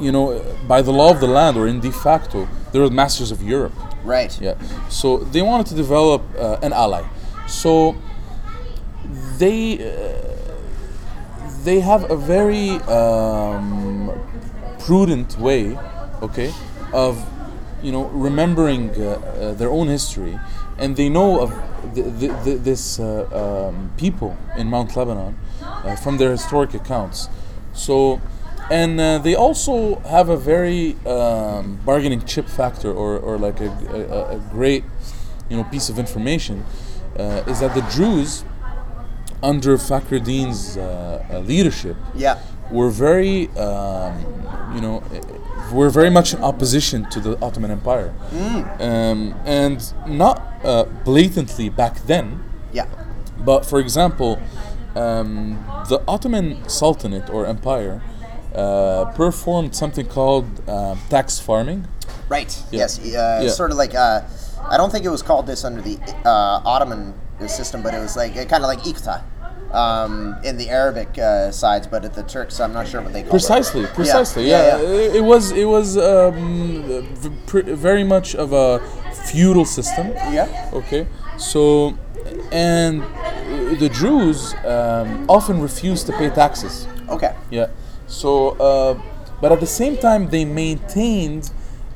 you 0.00 0.10
know, 0.10 0.42
by 0.66 0.82
the 0.82 0.92
law 0.92 1.10
of 1.10 1.20
the 1.20 1.26
land 1.26 1.56
or 1.56 1.66
in 1.68 1.80
de 1.80 1.92
facto, 1.92 2.48
they 2.72 2.78
were 2.78 2.88
the 2.88 2.94
masters 2.94 3.30
of 3.30 3.42
Europe. 3.42 3.74
Right. 4.04 4.40
Yeah. 4.40 4.54
So 4.88 5.18
they 5.18 5.42
wanted 5.42 5.66
to 5.66 5.74
develop 5.74 6.22
uh, 6.38 6.58
an 6.62 6.72
ally. 6.72 7.04
So 7.46 7.96
they 9.38 9.78
uh, 9.78 10.30
they 11.64 11.80
have 11.80 12.10
a 12.10 12.16
very 12.16 12.70
um, 12.88 14.10
prudent 14.78 15.38
way, 15.38 15.76
okay, 16.22 16.52
of 16.92 17.22
you 17.82 17.92
know 17.92 18.04
remembering 18.06 18.90
uh, 18.90 19.02
uh, 19.02 19.54
their 19.54 19.70
own 19.70 19.88
history, 19.88 20.38
and 20.78 20.96
they 20.96 21.08
know 21.08 21.40
of 21.40 21.50
th- 21.94 22.18
th- 22.20 22.44
th- 22.44 22.60
this 22.60 22.98
uh, 22.98 23.68
um, 23.68 23.90
people 23.96 24.36
in 24.56 24.68
Mount 24.68 24.96
Lebanon 24.96 25.36
uh, 25.62 25.96
from 25.96 26.16
their 26.16 26.30
historic 26.30 26.72
accounts. 26.74 27.28
So. 27.74 28.20
And 28.70 29.00
uh, 29.00 29.18
they 29.18 29.34
also 29.34 29.96
have 30.00 30.28
a 30.28 30.36
very 30.36 30.94
um, 31.04 31.80
bargaining 31.84 32.24
chip 32.24 32.48
factor, 32.48 32.92
or, 32.92 33.18
or 33.18 33.36
like 33.36 33.60
a, 33.60 33.68
a, 33.68 34.36
a 34.36 34.38
great, 34.50 34.84
you 35.48 35.56
know, 35.56 35.64
piece 35.64 35.88
of 35.88 35.98
information, 35.98 36.64
uh, 37.18 37.42
is 37.48 37.60
that 37.60 37.74
the 37.74 37.82
Druze, 37.92 38.44
under 39.42 39.76
Fakhreddin's 39.76 40.76
uh, 40.76 41.24
uh, 41.32 41.38
leadership, 41.40 41.96
Yeah. 42.14 42.38
were 42.70 42.90
very, 42.90 43.48
um, 43.56 44.14
you 44.74 44.80
know, 44.80 45.02
were 45.72 45.90
very 45.90 46.10
much 46.10 46.32
in 46.34 46.42
opposition 46.42 47.08
to 47.10 47.18
the 47.20 47.36
Ottoman 47.42 47.70
Empire, 47.72 48.12
um, 48.78 49.34
and 49.44 49.92
not 50.06 50.42
uh, 50.64 50.84
blatantly 51.04 51.68
back 51.70 52.06
then, 52.06 52.40
Yeah. 52.72 52.86
but 53.44 53.64
for 53.66 53.80
example, 53.80 54.38
um, 54.94 55.58
the 55.88 56.00
Ottoman 56.06 56.68
Sultanate 56.68 57.28
or 57.30 57.46
Empire 57.46 58.00
uh, 58.54 59.04
performed 59.16 59.74
something 59.74 60.06
called 60.06 60.46
uh, 60.68 60.96
tax 61.08 61.38
farming. 61.38 61.86
Right. 62.28 62.50
Yeah. 62.70 62.80
Yes. 62.80 62.98
Uh, 62.98 63.40
Yeah. 63.42 63.50
Sort 63.50 63.70
of 63.70 63.76
like 63.76 63.94
uh, 63.94 64.22
I 64.68 64.76
don't 64.76 64.90
think 64.90 65.04
it 65.04 65.10
was 65.10 65.22
called 65.22 65.46
this 65.46 65.64
under 65.64 65.80
the 65.82 65.98
uh, 66.24 66.60
Ottoman 66.64 67.14
system, 67.46 67.82
but 67.82 67.94
it 67.94 68.00
was 68.00 68.16
like 68.16 68.34
kind 68.34 68.62
of 68.64 68.68
like 68.68 68.80
iqta 68.80 69.22
um, 69.72 70.36
in 70.44 70.56
the 70.56 70.68
Arabic 70.68 71.16
uh, 71.18 71.50
sides, 71.50 71.86
but 71.86 72.04
at 72.04 72.14
the 72.14 72.22
Turks, 72.22 72.60
I'm 72.60 72.72
not 72.72 72.88
sure 72.88 73.00
what 73.00 73.12
they 73.12 73.22
call 73.22 73.30
Precisely, 73.30 73.82
it. 73.82 73.94
precisely. 73.94 74.48
Yeah. 74.48 74.78
Yeah. 74.78 74.88
It, 74.88 75.16
it 75.16 75.20
was 75.24 75.52
it 75.52 75.64
was 75.64 75.96
um, 75.96 77.04
very 77.46 78.04
much 78.04 78.34
of 78.34 78.52
a 78.52 78.80
feudal 79.30 79.64
system. 79.64 80.08
Yeah. 80.32 80.70
Okay. 80.72 81.06
So, 81.38 81.96
and 82.52 83.02
the 83.80 83.88
Druze 83.92 84.54
um, 84.64 85.24
often 85.28 85.60
refused 85.60 86.06
to 86.06 86.12
pay 86.12 86.28
taxes. 86.30 86.86
Okay. 87.08 87.34
Yeah. 87.50 87.68
So, 88.10 88.50
uh, 88.58 89.00
but 89.40 89.52
at 89.52 89.60
the 89.60 89.66
same 89.66 89.96
time, 89.96 90.28
they 90.28 90.44
maintained 90.44 91.50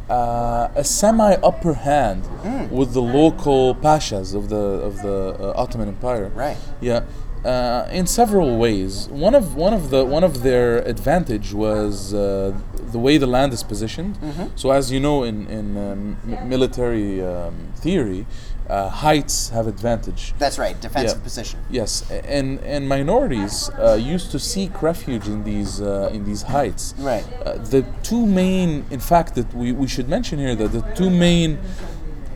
uh, 0.08 0.68
a 0.74 0.84
semi 0.84 1.34
upper 1.50 1.74
hand 1.74 2.22
with 2.70 2.92
the 2.94 3.02
local 3.02 3.74
pashas 3.74 4.34
of 4.34 4.48
the 4.48 4.56
of 4.88 5.02
the 5.02 5.36
uh, 5.38 5.60
Ottoman 5.62 5.88
Empire. 5.88 6.30
Right. 6.34 6.56
Yeah. 6.80 7.04
Uh, 7.44 7.86
in 7.92 8.06
several 8.06 8.56
ways, 8.56 9.08
one 9.08 9.34
of 9.34 9.54
one 9.54 9.74
of 9.74 9.90
the 9.90 10.02
one 10.04 10.24
of 10.24 10.42
their 10.42 10.78
advantage 10.94 11.52
was 11.52 12.14
uh, 12.14 12.56
the 12.92 12.98
way 12.98 13.18
the 13.18 13.26
land 13.26 13.52
is 13.52 13.62
positioned. 13.62 14.16
So, 14.56 14.70
as 14.70 14.90
you 14.90 14.98
know, 15.00 15.24
in 15.24 15.46
in 15.48 15.76
um, 15.76 16.16
m- 16.26 16.48
military 16.48 17.22
um, 17.22 17.54
theory, 17.76 18.24
uh, 18.68 18.88
heights 18.88 19.50
have 19.50 19.66
advantage. 19.66 20.32
That's 20.38 20.58
right. 20.58 20.80
Defensive 20.80 21.18
Yeah. 21.18 21.24
position. 21.24 21.60
Yes, 21.70 22.02
and 22.10 22.60
and 22.60 22.88
minorities 22.88 23.70
uh, 23.78 23.94
used 23.94 24.30
to 24.32 24.38
seek 24.38 24.82
refuge 24.82 25.26
in 25.28 25.44
these 25.44 25.80
uh, 25.80 26.10
in 26.12 26.24
these 26.24 26.42
heights. 26.42 26.94
Right. 26.98 27.24
Uh, 27.44 27.58
the 27.58 27.84
two 28.02 28.24
main, 28.26 28.84
in 28.90 29.00
fact, 29.00 29.34
that 29.34 29.52
we, 29.54 29.72
we 29.72 29.86
should 29.86 30.08
mention 30.08 30.38
here 30.38 30.54
that 30.56 30.72
the 30.72 30.82
two 30.94 31.10
main 31.10 31.58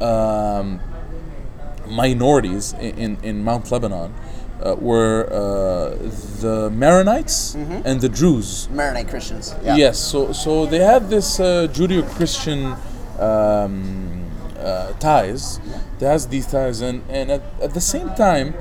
um, 0.00 0.80
minorities 1.86 2.74
in, 2.74 2.98
in, 2.98 3.18
in 3.22 3.44
Mount 3.44 3.70
Lebanon 3.72 4.12
uh, 4.62 4.74
were 4.78 5.26
uh, 5.30 5.96
the 6.42 6.70
Maronites 6.70 7.54
and 7.84 8.00
the 8.00 8.08
Druze. 8.08 8.68
Maronite 8.70 9.08
Christians. 9.08 9.54
Yeah. 9.64 9.76
Yes, 9.76 9.98
so 9.98 10.32
so 10.32 10.66
they 10.66 10.80
had 10.80 11.08
this 11.08 11.40
uh, 11.40 11.68
Judeo-Christian 11.72 12.76
um, 13.18 14.17
uh, 14.58 14.92
ties. 14.94 15.60
They 15.98 16.06
has 16.06 16.28
these 16.28 16.46
ties, 16.46 16.80
and 16.80 17.02
and 17.08 17.30
at, 17.30 17.42
at 17.60 17.74
the 17.74 17.80
same 17.80 18.14
time, 18.14 18.54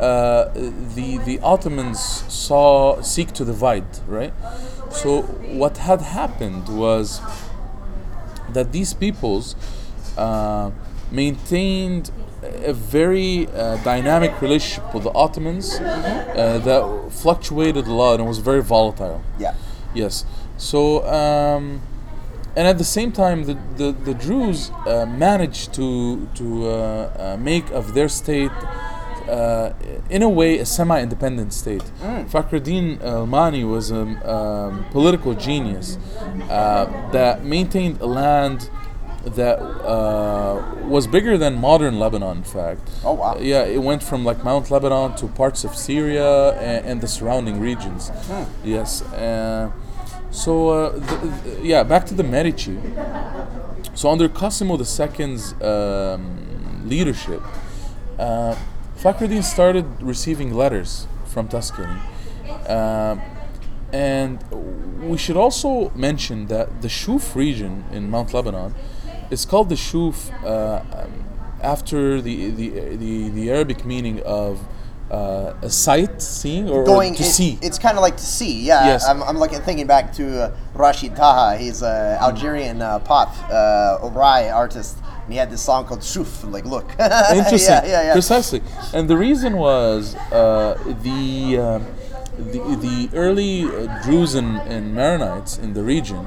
uh, 0.00 0.46
the 0.54 1.18
the 1.24 1.40
Ottomans 1.42 2.00
saw 2.28 3.00
seek 3.02 3.32
to 3.32 3.44
divide, 3.44 3.86
right? 4.06 4.32
So 4.90 5.22
what 5.22 5.78
had 5.78 6.00
happened 6.00 6.68
was 6.68 7.20
that 8.52 8.72
these 8.72 8.94
peoples 8.94 9.56
uh, 10.16 10.70
maintained 11.10 12.10
a 12.42 12.72
very 12.72 13.46
uh, 13.48 13.76
dynamic 13.84 14.40
relationship 14.42 14.92
with 14.92 15.04
the 15.04 15.12
Ottomans 15.12 15.74
uh, 15.80 16.58
that 16.64 17.12
fluctuated 17.12 17.86
a 17.86 17.92
lot 17.92 18.18
and 18.18 18.28
was 18.28 18.38
very 18.38 18.62
volatile. 18.62 19.22
Yeah. 19.38 19.54
Yes. 19.94 20.24
So, 20.56 21.06
um, 21.06 21.82
and 22.56 22.66
at 22.68 22.78
the 22.78 22.84
same 22.84 23.12
time, 23.12 23.44
the 23.44 23.56
the, 23.76 23.92
the 23.92 24.14
Druze 24.14 24.70
uh, 24.70 25.06
managed 25.06 25.72
to 25.74 26.28
to 26.34 26.68
uh, 26.68 26.72
uh, 26.72 27.36
make 27.38 27.70
of 27.70 27.94
their 27.94 28.08
state, 28.08 28.50
uh, 29.28 29.72
in 30.10 30.22
a 30.22 30.28
way, 30.28 30.58
a 30.58 30.66
semi-independent 30.66 31.52
state. 31.52 31.84
Fakhreddin 32.32 33.02
Al-Mani 33.02 33.64
was 33.64 33.90
a 33.90 34.02
um, 34.02 34.84
political 34.90 35.34
genius 35.34 35.98
uh, 36.50 36.86
that 37.12 37.44
maintained 37.44 38.00
a 38.00 38.06
land 38.06 38.70
that 39.24 39.58
uh, 39.60 40.60
was 40.84 41.06
bigger 41.06 41.38
than 41.38 41.54
modern 41.54 41.98
Lebanon. 41.98 42.38
In 42.38 42.42
fact. 42.44 42.90
Oh, 43.04 43.12
wow. 43.12 43.38
Yeah, 43.38 43.64
it 43.64 43.80
went 43.82 44.02
from 44.02 44.24
like 44.24 44.42
Mount 44.42 44.70
Lebanon 44.70 45.14
to 45.16 45.28
parts 45.28 45.64
of 45.64 45.76
Syria 45.76 46.52
and, 46.58 46.86
and 46.86 47.00
the 47.00 47.06
surrounding 47.06 47.60
regions. 47.60 48.10
Yes. 48.64 49.02
Uh, 50.32 50.34
so, 50.34 50.68
uh, 50.70 50.90
th- 50.92 51.44
th- 51.44 51.64
yeah, 51.64 51.82
back 51.82 52.06
to 52.06 52.14
the 52.14 52.22
Medici. 52.22 52.78
So, 53.94 54.10
under 54.10 54.28
Cosimo 54.28 54.78
II's 54.78 55.54
um, 55.60 56.88
leadership, 56.88 57.42
uh, 58.18 58.56
started 59.42 59.84
receiving 60.00 60.54
letters 60.54 61.06
from 61.26 61.48
Tuscany. 61.48 62.00
Um 62.68 63.20
and 63.92 64.42
we 65.02 65.18
should 65.18 65.36
also 65.36 65.90
mention 65.94 66.46
that 66.46 66.80
the 66.80 66.88
Shuf 66.88 67.34
region 67.34 67.84
in 67.92 68.08
Mount 68.10 68.32
Lebanon 68.32 68.74
is 69.30 69.44
called 69.44 69.68
the 69.68 69.74
Shuf 69.74 70.32
uh, 70.44 70.82
after 71.62 72.22
the, 72.22 72.50
the, 72.50 72.68
the, 72.96 73.28
the 73.28 73.50
Arabic 73.50 73.84
meaning 73.84 74.22
of 74.22 74.60
uh, 75.12 75.54
a 75.62 75.68
sight, 75.70 76.22
seeing, 76.22 76.68
or, 76.70 76.80
or 76.80 76.84
Going 76.84 77.14
to 77.16 77.22
it- 77.22 77.26
see. 77.26 77.58
It's 77.60 77.78
kind 77.78 77.98
of 77.98 78.02
like 78.02 78.16
to 78.16 78.24
see. 78.24 78.62
Yeah. 78.62 78.86
Yes. 78.86 79.06
I'm, 79.06 79.22
I'm 79.22 79.38
looking 79.38 79.60
thinking 79.60 79.86
back 79.86 80.12
to 80.14 80.44
uh, 80.44 80.56
Rachid 80.74 81.14
Taha. 81.16 81.58
He's 81.58 81.82
an 81.82 82.16
Algerian 82.18 82.80
uh, 82.80 82.98
pop 83.00 83.28
uh, 83.50 83.98
Obrai 84.02 84.52
artist. 84.52 84.96
And 85.24 85.32
he 85.32 85.38
had 85.38 85.50
this 85.50 85.60
song 85.62 85.84
called 85.84 86.00
Shuf. 86.00 86.50
Like, 86.50 86.64
look. 86.64 86.88
Interesting. 86.98 87.74
yeah, 87.74 87.84
yeah, 87.86 88.02
yeah. 88.04 88.12
Precisely. 88.12 88.62
And 88.94 89.08
the 89.08 89.16
reason 89.16 89.56
was 89.58 90.16
uh, 90.32 90.82
the, 91.02 91.58
um, 91.58 91.86
the 92.36 92.58
the 92.80 93.10
early 93.14 93.64
uh, 93.64 94.02
Druze 94.02 94.34
and, 94.34 94.56
and 94.62 94.96
Maronites 94.96 95.62
in 95.62 95.74
the 95.74 95.82
region 95.82 96.26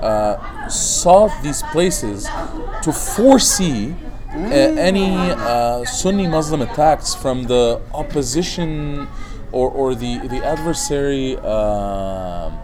uh, 0.00 0.68
sought 0.68 1.30
these 1.42 1.62
places 1.72 2.24
to 2.82 2.92
foresee 2.92 3.94
any 4.36 5.14
uh, 5.16 5.84
Sunni 5.84 6.26
Muslim 6.26 6.62
attacks 6.62 7.14
from 7.14 7.44
the 7.44 7.80
opposition 7.92 9.08
or, 9.52 9.70
or 9.70 9.94
the 9.94 10.18
the 10.28 10.44
adversary. 10.44 11.36
um 11.38 12.58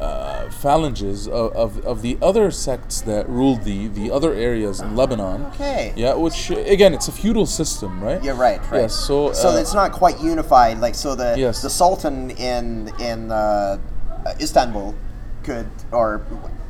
uh, 0.00 0.50
phalanges 0.50 1.26
of, 1.26 1.52
of, 1.56 1.84
of 1.86 2.02
the 2.02 2.18
other 2.20 2.50
sects 2.50 3.00
that 3.00 3.26
ruled 3.28 3.62
the, 3.64 3.88
the 3.88 4.10
other 4.10 4.34
areas 4.34 4.80
in 4.80 4.94
Lebanon. 4.94 5.46
Okay. 5.46 5.94
Yeah, 5.96 6.14
which 6.14 6.50
again, 6.50 6.92
it's 6.92 7.08
a 7.08 7.12
feudal 7.12 7.46
system, 7.46 8.02
right? 8.02 8.22
You're 8.22 8.34
right, 8.34 8.60
right. 8.70 8.82
Yes. 8.82 8.94
So, 8.94 9.32
so 9.32 9.48
uh, 9.50 9.56
it's 9.56 9.72
not 9.74 9.92
quite 9.92 10.20
unified. 10.20 10.78
Like 10.80 10.94
so, 10.94 11.14
the 11.14 11.34
Yes. 11.38 11.62
the 11.62 11.70
Sultan 11.70 12.30
in 12.32 12.92
in 13.00 13.30
uh, 13.32 13.78
uh, 14.26 14.34
Istanbul 14.38 14.94
could, 15.42 15.70
or 15.92 16.26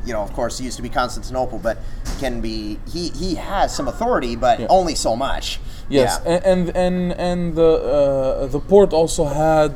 you 0.07 0.13
know, 0.13 0.21
of 0.27 0.31
course, 0.33 0.59
it 0.59 0.63
used 0.63 0.77
to 0.77 0.83
be 0.83 0.89
Constantinople, 0.89 1.59
but 1.59 1.77
can 2.19 2.39
be 2.41 2.79
he 2.93 3.09
he 3.09 3.35
has 3.35 3.75
some 3.75 3.87
authority, 3.93 4.35
but 4.35 4.59
Yeah. 4.59 4.67
only 4.79 4.95
so 4.95 5.15
much. 5.15 5.59
Yes, 5.89 6.19
Yeah. 6.25 6.31
and 6.33 6.43
and 6.51 6.77
and, 6.85 6.97
and 7.29 7.39
the 7.55 7.71
uh, 7.97 8.47
the 8.47 8.59
port 8.71 8.91
also 8.93 9.23
had 9.25 9.69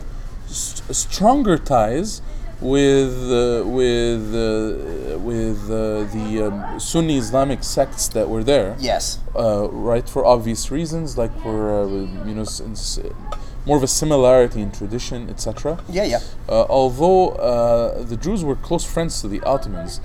st- 0.48 0.96
stronger 0.96 1.58
ties 1.58 2.22
with 2.62 3.14
uh, 3.32 3.64
with 3.80 4.24
uh, 4.34 5.18
with 5.30 5.60
uh, 5.70 5.78
the 6.16 6.28
um, 6.48 6.80
Sunni 6.80 7.18
Islamic 7.18 7.64
sects 7.64 8.08
that 8.16 8.30
were 8.34 8.44
there. 8.44 8.76
yes. 8.80 9.20
uh, 9.36 9.68
right 9.92 10.08
for 10.14 10.22
obvious 10.36 10.62
reasons 10.72 11.18
like 11.22 11.34
for 11.44 11.58
uh, 11.82 11.86
you 12.30 12.36
know 12.38 12.42
s- 12.54 12.62
s- 12.62 13.00
more 13.66 13.78
of 13.78 13.84
a 13.84 13.88
similarity 13.88 14.62
in 14.62 14.72
tradition 14.72 15.30
etc 15.30 15.78
Yeah, 15.90 16.04
yeah. 16.06 16.20
uh, 16.50 16.66
although 16.70 17.30
uh, 17.30 18.04
the 18.04 18.18
Druze 18.18 18.44
were 18.44 18.56
close 18.56 18.84
friends 18.86 19.22
to 19.22 19.28
the 19.28 19.42
Ottomans 19.42 20.02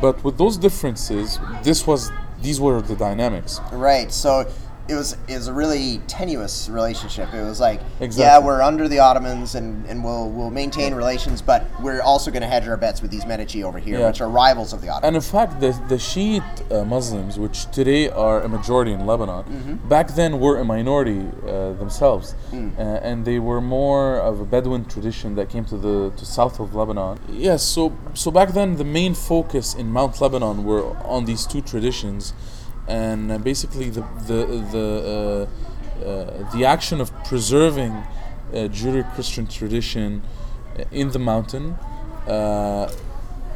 but 0.00 0.22
with 0.24 0.36
those 0.38 0.56
differences 0.56 1.38
this 1.62 1.86
was 1.86 2.10
these 2.42 2.60
were 2.60 2.80
the 2.82 2.96
dynamics 2.96 3.60
Right. 3.72 4.12
So 4.12 4.46
it 4.88 4.94
was 4.94 5.16
it 5.28 5.34
was 5.34 5.48
a 5.48 5.52
really 5.52 5.98
tenuous 6.06 6.68
relationship. 6.68 7.32
It 7.34 7.42
was 7.42 7.60
like, 7.60 7.80
exactly. 8.00 8.22
yeah, 8.24 8.38
we're 8.38 8.62
under 8.62 8.88
the 8.88 8.98
Ottomans 9.00 9.54
and, 9.54 9.84
and 9.86 10.02
we'll 10.02 10.30
we'll 10.30 10.50
maintain 10.50 10.94
relations, 10.94 11.42
but 11.42 11.66
we're 11.82 12.00
also 12.00 12.30
going 12.30 12.42
to 12.42 12.48
hedge 12.48 12.66
our 12.66 12.76
bets 12.76 13.02
with 13.02 13.10
these 13.10 13.26
Medici 13.26 13.62
over 13.64 13.78
here, 13.78 13.98
Yeah. 13.98 14.06
which 14.08 14.20
are 14.20 14.28
rivals 14.30 14.72
of 14.72 14.80
the 14.80 14.88
Ottomans. 14.88 15.08
and 15.08 15.16
in 15.16 15.22
fact 15.22 15.60
the, 15.60 15.70
the 15.88 15.98
Shiite 15.98 16.72
uh, 16.72 16.84
Muslims 16.84 17.38
which 17.38 17.70
today 17.70 18.08
are 18.08 18.40
a 18.42 18.48
majority 18.48 18.92
in 18.92 19.04
Lebanon 19.06 19.78
back 19.88 20.08
then 20.14 20.40
were 20.40 20.56
a 20.58 20.64
minority 20.64 21.20
uh, 21.46 21.72
themselves 21.74 22.34
uh, 22.52 22.56
and 23.08 23.24
they 23.24 23.38
were 23.38 23.60
more 23.60 24.16
of 24.20 24.40
a 24.40 24.44
Bedouin 24.44 24.84
tradition 24.86 25.34
that 25.34 25.48
came 25.50 25.64
to 25.66 25.76
the 25.76 26.10
to 26.16 26.24
south 26.24 26.60
of 26.60 26.74
Lebanon 26.74 27.18
yes 27.28 27.62
so 27.62 27.82
so 28.14 28.30
back 28.30 28.50
then 28.58 28.76
the 28.76 28.84
main 28.84 29.14
focus 29.14 29.74
in 29.74 29.86
Mount 29.92 30.20
Lebanon 30.20 30.64
were 30.64 30.96
on 31.16 31.24
these 31.26 31.46
two 31.46 31.60
traditions 31.60 32.32
and 32.88 33.30
uh, 33.30 33.38
basically 33.38 33.90
the 33.90 34.04
the 34.26 34.46
the 34.72 35.46
uh, 36.02 36.04
uh, 36.04 36.52
the 36.52 36.64
action 36.64 37.00
of 37.00 37.12
preserving 37.24 37.92
uh, 37.92 38.68
Judeo-Christian 38.68 39.46
tradition 39.46 40.22
in 40.90 41.10
the 41.10 41.18
mountain 41.18 41.76
uh, 42.26 42.90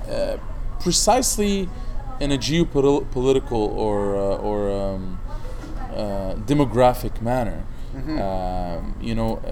uh, 0.09 0.37
precisely 0.81 1.69
in 2.21 2.33
a 2.33 2.39
geopolitical 2.39 3.53
or 3.53 4.17
uh, 4.17 4.49
or 4.49 4.71
um, 4.71 5.21
uh, 5.95 6.35
demographic 6.47 7.21
manner. 7.23 7.65
Um, 7.95 8.95
you 9.03 9.15
know, 9.15 9.43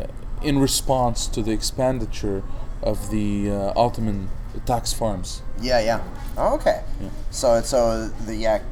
in 0.43 0.59
response 0.59 1.27
to 1.27 1.43
the 1.43 1.53
expenditure 1.53 2.43
of 2.83 3.11
the 3.11 3.51
uh, 3.51 3.73
Ottoman 3.77 4.31
tax 4.67 4.93
farms. 4.93 5.43
Yeah, 5.61 5.81
yeah. 5.81 6.03
Oh, 6.37 6.55
okay. 6.55 6.83
So, 7.31 7.61
so 7.63 8.09
the 8.09 8.35
yeah, 8.35 8.63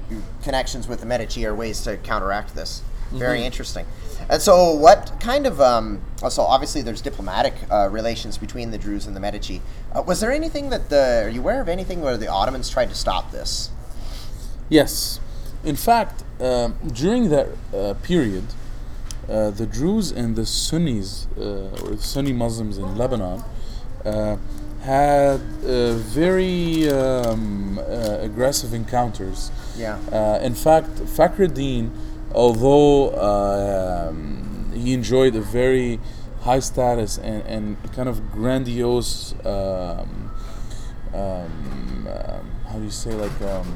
connections 0.42 0.88
with 0.88 1.00
the 1.00 1.06
Medici 1.06 1.44
are 1.46 1.54
ways 1.54 1.80
to 1.82 1.96
counteract 1.98 2.54
this. 2.54 2.82
Very 3.10 3.42
interesting. 3.42 3.86
And 4.28 4.42
so, 4.42 4.74
what 4.74 5.12
kind 5.20 5.46
of 5.46 5.60
um, 5.60 6.02
oh, 6.22 6.28
so 6.28 6.42
obviously 6.42 6.82
there's 6.82 7.00
diplomatic 7.00 7.54
uh, 7.70 7.88
relations 7.90 8.36
between 8.36 8.70
the 8.70 8.78
Druze 8.78 9.06
and 9.06 9.16
the 9.16 9.20
Medici. 9.20 9.62
Uh, 9.92 10.02
was 10.02 10.20
there 10.20 10.30
anything 10.30 10.68
that 10.70 10.90
the 10.90 11.22
are 11.24 11.28
you 11.28 11.40
aware 11.40 11.62
of 11.62 11.68
anything 11.68 12.02
where 12.02 12.18
the 12.18 12.28
Ottomans 12.28 12.68
tried 12.68 12.90
to 12.90 12.94
stop 12.94 13.32
this? 13.32 13.70
Yes, 14.68 15.20
in 15.64 15.76
fact, 15.76 16.24
um, 16.40 16.76
during 16.92 17.30
that 17.30 17.48
uh, 17.74 17.94
period, 18.02 18.44
uh, 19.28 19.50
the 19.50 19.66
Druze 19.66 20.10
and 20.12 20.36
the 20.36 20.44
Sunnis, 20.44 21.26
uh, 21.38 21.70
or 21.82 21.96
the 21.96 22.02
Sunni 22.02 22.32
Muslims 22.32 22.76
in 22.76 22.96
Lebanon, 22.96 23.42
uh, 24.04 24.36
had 24.88 25.40
uh, 25.66 25.92
very 25.96 26.88
um, 26.88 27.78
uh, 27.78 28.18
aggressive 28.28 28.72
encounters. 28.72 29.50
Yeah. 29.76 29.98
Uh, 30.10 30.38
in 30.42 30.54
fact, 30.54 30.88
Fakhreddin, 31.16 31.90
although 32.34 33.10
uh, 33.10 34.08
um, 34.08 34.72
he 34.74 34.94
enjoyed 34.94 35.36
a 35.36 35.42
very 35.42 36.00
high 36.40 36.60
status 36.60 37.18
and, 37.18 37.42
and 37.42 37.92
kind 37.92 38.08
of 38.08 38.32
grandiose, 38.32 39.34
um, 39.44 40.30
um, 41.12 42.08
how 42.66 42.78
do 42.78 42.84
you 42.84 42.90
say, 42.90 43.12
like, 43.12 43.40
um, 43.42 43.68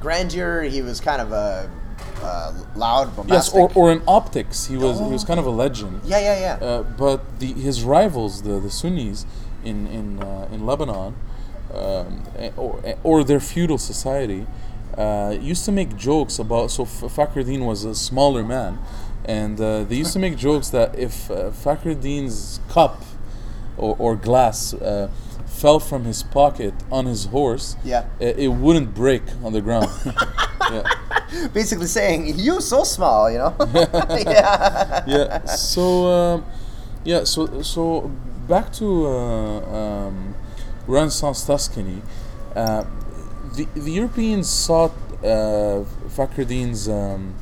Grandeur. 0.00 0.62
He 0.62 0.80
was 0.80 0.98
kind 1.00 1.20
of 1.20 1.32
a 1.32 1.70
uh, 2.22 2.52
loud, 2.74 3.08
yes, 3.08 3.16
bombastic. 3.16 3.76
or, 3.76 3.88
or 3.88 3.92
in 3.92 4.02
optics, 4.06 4.66
he 4.66 4.76
was 4.76 4.98
he 4.98 5.10
was 5.18 5.24
kind 5.24 5.40
of 5.40 5.46
a 5.46 5.50
legend. 5.50 6.00
yeah, 6.04 6.18
yeah, 6.18 6.38
yeah. 6.60 6.66
Uh, 6.66 6.82
but 6.82 7.38
the, 7.40 7.52
his 7.52 7.82
rivals, 7.82 8.42
the, 8.42 8.60
the 8.60 8.70
Sunnis 8.70 9.26
in 9.70 9.86
in 9.98 10.06
uh, 10.22 10.48
in 10.54 10.60
Lebanon, 10.66 11.14
um, 11.74 12.22
eh, 12.38 12.50
or 12.56 12.80
eh, 12.84 12.94
or 13.02 13.24
their 13.24 13.40
feudal 13.40 13.78
society, 13.78 14.46
uh, 14.96 15.34
used 15.40 15.64
to 15.64 15.72
make 15.72 15.96
jokes 15.96 16.38
about. 16.38 16.70
So 16.70 16.82
F- 16.84 17.12
Fakhreddin 17.16 17.64
was 17.66 17.84
a 17.84 17.94
smaller 17.94 18.42
man, 18.44 18.78
and 19.24 19.60
uh, 19.60 19.84
they 19.88 19.96
used 19.96 20.12
to 20.12 20.18
make 20.18 20.36
jokes 20.36 20.68
that 20.70 20.98
if 20.98 21.30
uh, 21.30 21.50
Fakhreddin's 21.64 22.60
cup 22.68 23.02
or, 23.76 23.96
or 23.98 24.16
glass 24.16 24.74
uh, 24.74 25.08
fell 25.46 25.80
from 25.80 26.04
his 26.04 26.22
pocket 26.22 26.74
on 26.90 27.06
his 27.06 27.26
horse, 27.26 27.76
Yeah. 27.84 28.04
it, 28.20 28.38
it 28.38 28.48
wouldn't 28.48 28.94
break 28.94 29.22
on 29.44 29.52
the 29.52 29.60
ground. 29.60 29.88
yeah. 30.70 30.82
Basically 31.52 31.86
saying 31.86 32.38
you're 32.38 32.60
so 32.60 32.84
small, 32.84 33.30
you 33.30 33.38
know. 33.38 33.54
yeah. 33.74 35.02
yeah. 35.06 35.44
So 35.46 36.06
um, 36.06 36.44
yeah. 37.04 37.24
So 37.24 37.62
so 37.62 38.10
back 38.48 38.72
to 38.74 39.06
uh, 39.06 39.76
um, 40.06 40.34
Renaissance 40.86 41.44
Tuscany. 41.44 42.02
Uh, 42.54 42.84
the 43.56 43.66
the 43.74 43.92
Europeans 43.92 44.48
sought 44.48 44.92
uh, 45.22 45.84
Fakhreddin's 46.16 46.88
um, 46.88 47.34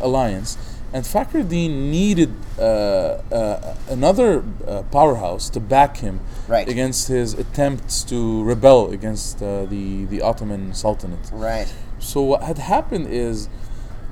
alliance, 0.00 0.56
and 0.92 1.04
Fakhreddin 1.04 1.90
needed 1.90 2.32
uh, 2.58 2.62
uh, 2.62 3.74
another 3.88 4.44
uh, 4.66 4.82
powerhouse 4.90 5.50
to 5.50 5.60
back 5.60 5.98
him 5.98 6.20
Right. 6.48 6.68
against 6.68 7.08
his 7.08 7.34
attempts 7.34 8.04
to 8.04 8.44
rebel 8.44 8.90
against 8.92 9.42
uh, 9.42 9.66
the 9.66 10.04
the 10.06 10.20
Ottoman 10.22 10.74
Sultanate. 10.74 11.30
Right. 11.32 11.72
So 11.98 12.22
what 12.22 12.42
had 12.42 12.58
happened 12.58 13.08
is 13.08 13.48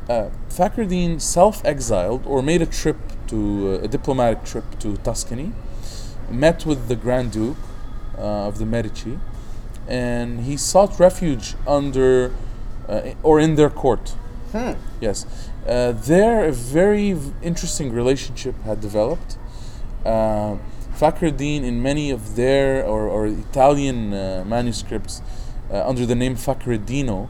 uh, 0.08 0.30
Fakhreddin 0.48 1.20
self-exiled 1.20 2.26
or 2.26 2.42
made 2.42 2.60
a 2.62 2.66
trip 2.66 2.96
to 3.28 3.36
uh, 3.80 3.84
a 3.84 3.88
diplomatic 3.88 4.44
trip 4.44 4.64
to 4.80 4.96
Tuscany, 4.98 5.52
met 6.30 6.66
with 6.66 6.88
the 6.88 6.96
Grand 6.96 7.32
Duke 7.32 7.56
uh, 8.16 8.48
of 8.48 8.58
the 8.58 8.66
Medici, 8.66 9.18
and 9.88 10.40
he 10.40 10.56
sought 10.56 10.98
refuge 10.98 11.54
under 11.66 12.32
uh, 12.88 13.12
or 13.22 13.40
in 13.40 13.54
their 13.54 13.70
court. 13.70 14.14
Yes, 15.00 15.26
uh, 15.66 15.92
there 15.92 16.44
a 16.44 16.52
very 16.52 17.12
v- 17.12 17.32
interesting 17.42 17.92
relationship 17.92 18.54
had 18.62 18.80
developed. 18.80 19.37
Uh, 20.04 20.56
Fakhreddin, 20.94 21.64
in 21.64 21.82
many 21.82 22.10
of 22.10 22.37
their 22.37 22.84
or, 22.84 23.08
or 23.08 23.26
Italian 23.26 24.14
uh, 24.14 24.44
manuscripts, 24.46 25.22
uh, 25.70 25.88
under 25.88 26.06
the 26.06 26.14
name 26.14 26.37
Fakhreddino, 26.37 27.28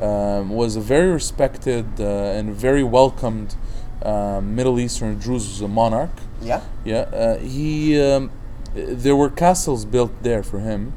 um, 0.00 0.50
was 0.50 0.74
a 0.76 0.80
very 0.80 1.12
respected 1.12 1.86
uh, 2.00 2.04
and 2.04 2.54
very 2.54 2.82
welcomed 2.82 3.54
uh, 4.02 4.40
Middle 4.42 4.78
Eastern 4.78 5.18
Druze 5.18 5.60
monarch. 5.62 6.10
Yeah. 6.42 6.60
Yeah, 6.84 7.00
uh, 7.12 7.38
he. 7.38 8.00
Um, 8.00 8.30
there 8.74 9.16
were 9.16 9.30
castles 9.30 9.84
built 9.86 10.12
there 10.22 10.42
for 10.42 10.58
him. 10.60 10.92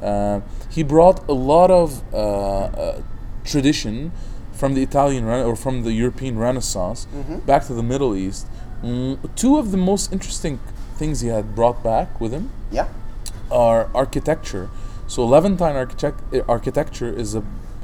Uh, 0.00 0.40
he 0.70 0.82
brought 0.84 1.26
a 1.28 1.32
lot 1.32 1.70
of 1.72 2.02
uh, 2.14 2.16
uh, 2.16 3.02
tradition 3.44 4.12
from 4.52 4.74
the 4.74 4.82
Italian 4.82 5.24
Rena- 5.24 5.44
or 5.44 5.56
from 5.56 5.82
the 5.82 5.92
European 5.92 6.38
Renaissance 6.38 7.06
back 7.46 7.66
to 7.66 7.74
the 7.74 7.82
Middle 7.82 8.14
East. 8.14 8.46
Mm, 8.82 9.18
two 9.34 9.58
of 9.58 9.70
the 9.72 9.76
most 9.76 10.12
interesting 10.12 10.60
things 10.96 11.20
he 11.20 11.28
had 11.28 11.54
brought 11.54 11.82
back 11.82 12.20
with 12.20 12.32
him 12.32 12.50
Yeah. 12.70 12.86
are 13.50 13.88
architecture. 13.94 14.68
So 15.08 15.24
Levantine 15.26 15.74
architect- 15.76 16.22
architecture 16.48 17.12
is 17.12 17.34
a 17.34 17.42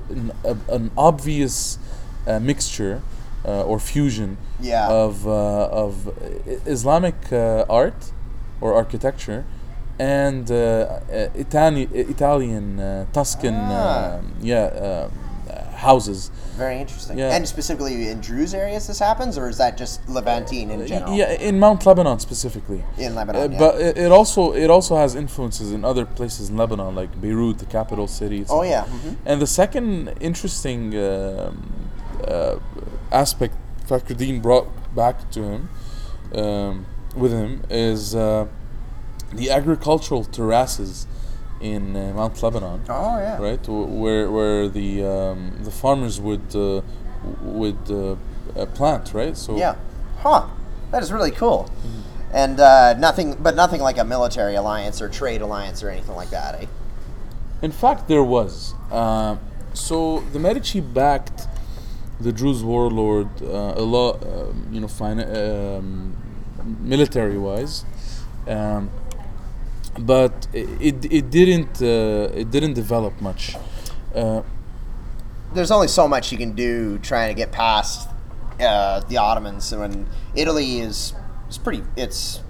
an, 0.09 0.33
a, 0.45 0.57
an 0.69 0.91
obvious 0.97 1.79
uh, 2.27 2.39
mixture 2.39 3.01
uh, 3.45 3.63
or 3.71 3.79
fusion 3.79 4.37
Yeah. 4.61 4.89
of 5.05 5.27
uh, 5.27 5.85
of 5.85 5.93
Islamic 6.67 7.17
uh, 7.33 7.65
art 7.69 8.13
or 8.61 8.75
architecture 8.75 9.45
and 9.99 10.51
uh, 10.51 10.55
uh, 10.57 11.29
Itali- 11.45 11.91
Italian 12.15 12.79
uh, 12.81 13.07
Tuscan 13.13 13.55
Ah. 13.55 14.19
um 14.19 14.33
yeah 14.41 15.09
houses. 15.77 16.31
Very 16.57 16.79
interesting. 16.81 17.19
Yeah. 17.19 17.35
And 17.35 17.47
specifically 17.49 18.09
in 18.09 18.21
Druze 18.21 18.55
areas, 18.55 18.87
this 18.87 19.01
happens, 19.01 19.37
or 19.37 19.49
is 19.49 19.59
that 19.59 19.77
just 19.77 20.09
Levantine 20.09 20.71
in 20.71 20.87
general? 20.87 21.13
Yeah, 21.17 21.33
in 21.49 21.59
Mount 21.59 21.85
Lebanon 21.85 22.19
specifically. 22.21 22.85
In 22.99 23.15
Lebanon. 23.17 23.53
yeah. 23.53 23.59
But 23.59 23.75
it, 23.81 23.99
it 23.99 24.13
also 24.13 24.53
it 24.65 24.71
also 24.71 24.95
has 24.97 25.15
influences 25.17 25.73
in 25.73 25.85
other 25.85 26.05
places 26.19 26.51
in 26.51 26.57
Lebanon, 26.57 26.95
like 26.95 27.11
Beirut, 27.21 27.59
the 27.59 27.67
capital 27.67 28.07
city. 28.07 28.45
oh 28.49 28.63
yeah. 28.63 28.85
mhm. 28.85 29.17
And 29.27 29.41
the 29.43 29.47
second 29.47 29.89
interesting 30.21 30.81
um, 30.97 31.55
uh, 32.29 32.59
aspect 33.11 33.55
Fakhruddin 33.87 34.41
brought 34.43 34.69
back 34.95 35.31
to 35.33 35.43
him, 35.43 35.69
um, 36.35 36.87
with 37.17 37.33
him, 37.33 37.63
is 37.71 38.15
uh, 38.15 38.47
the 39.33 39.51
agricultural 39.51 40.25
terraces 40.25 41.07
in 41.61 41.95
uh, 41.97 42.13
Mount 42.15 42.43
Lebanon, 42.43 42.83
Oh 42.89 43.19
yeah. 43.19 43.39
right? 43.39 43.69
Where 43.69 44.31
where 44.31 44.69
the 44.69 45.05
um, 45.05 45.59
the 45.63 45.71
farmers 45.71 46.21
would 46.21 46.55
uh, 46.55 46.83
would 47.43 47.79
uh, 47.91 48.17
uh, 48.59 48.67
plant, 48.67 49.15
right? 49.15 49.37
So 49.37 49.57
Yeah. 49.57 49.77
Huh. 50.19 50.47
That 50.91 51.03
is 51.03 51.13
really 51.13 51.31
cool. 51.31 51.71
And 52.35 52.61
uh, 52.61 52.95
nothing, 52.95 53.37
but 53.41 53.55
nothing 53.57 53.81
like 53.81 53.99
a 53.99 54.05
military 54.05 54.55
alliance 54.55 55.03
or 55.03 55.09
trade 55.09 55.43
alliance 55.43 55.83
or 55.83 55.91
anything 55.91 56.15
like 56.17 56.31
that, 56.31 56.63
eh? 56.63 56.67
In 57.63 57.73
fact, 57.73 58.09
there 58.09 58.23
was. 58.23 58.75
Uh, 58.91 59.37
so 59.75 60.21
the 60.33 60.39
Medici 60.39 60.81
backed 60.81 61.47
the 62.23 62.33
Druze 62.33 62.63
warlord 62.63 63.29
uh, 63.43 63.75
a 63.77 63.83
lot, 63.83 64.23
um, 64.25 64.69
you 64.71 64.81
know, 64.81 64.89
um, 65.79 66.17
military-wise, 66.81 67.85
um, 68.47 68.91
but 69.99 70.47
it, 70.53 71.05
it, 71.11 71.31
didn't 71.31 71.83
uh, 71.83 72.31
it 72.35 72.51
didn't 72.51 72.75
develop 72.75 73.21
much. 73.21 73.57
Uh, 74.15 74.43
There's 75.55 75.71
only 75.71 75.89
so 75.89 76.07
much 76.09 76.33
you 76.33 76.39
can 76.39 76.53
do 76.53 76.99
trying 76.99 77.29
to 77.29 77.35
get 77.35 77.53
past 77.53 78.09
uh, 78.61 79.01
the 79.01 79.17
Ottomans, 79.19 79.73
and 79.73 79.81
when 79.81 80.07
Italy 80.35 80.79
is 80.81 81.15
is 81.49 81.59
pretty, 81.59 81.83
it's 81.97 82.41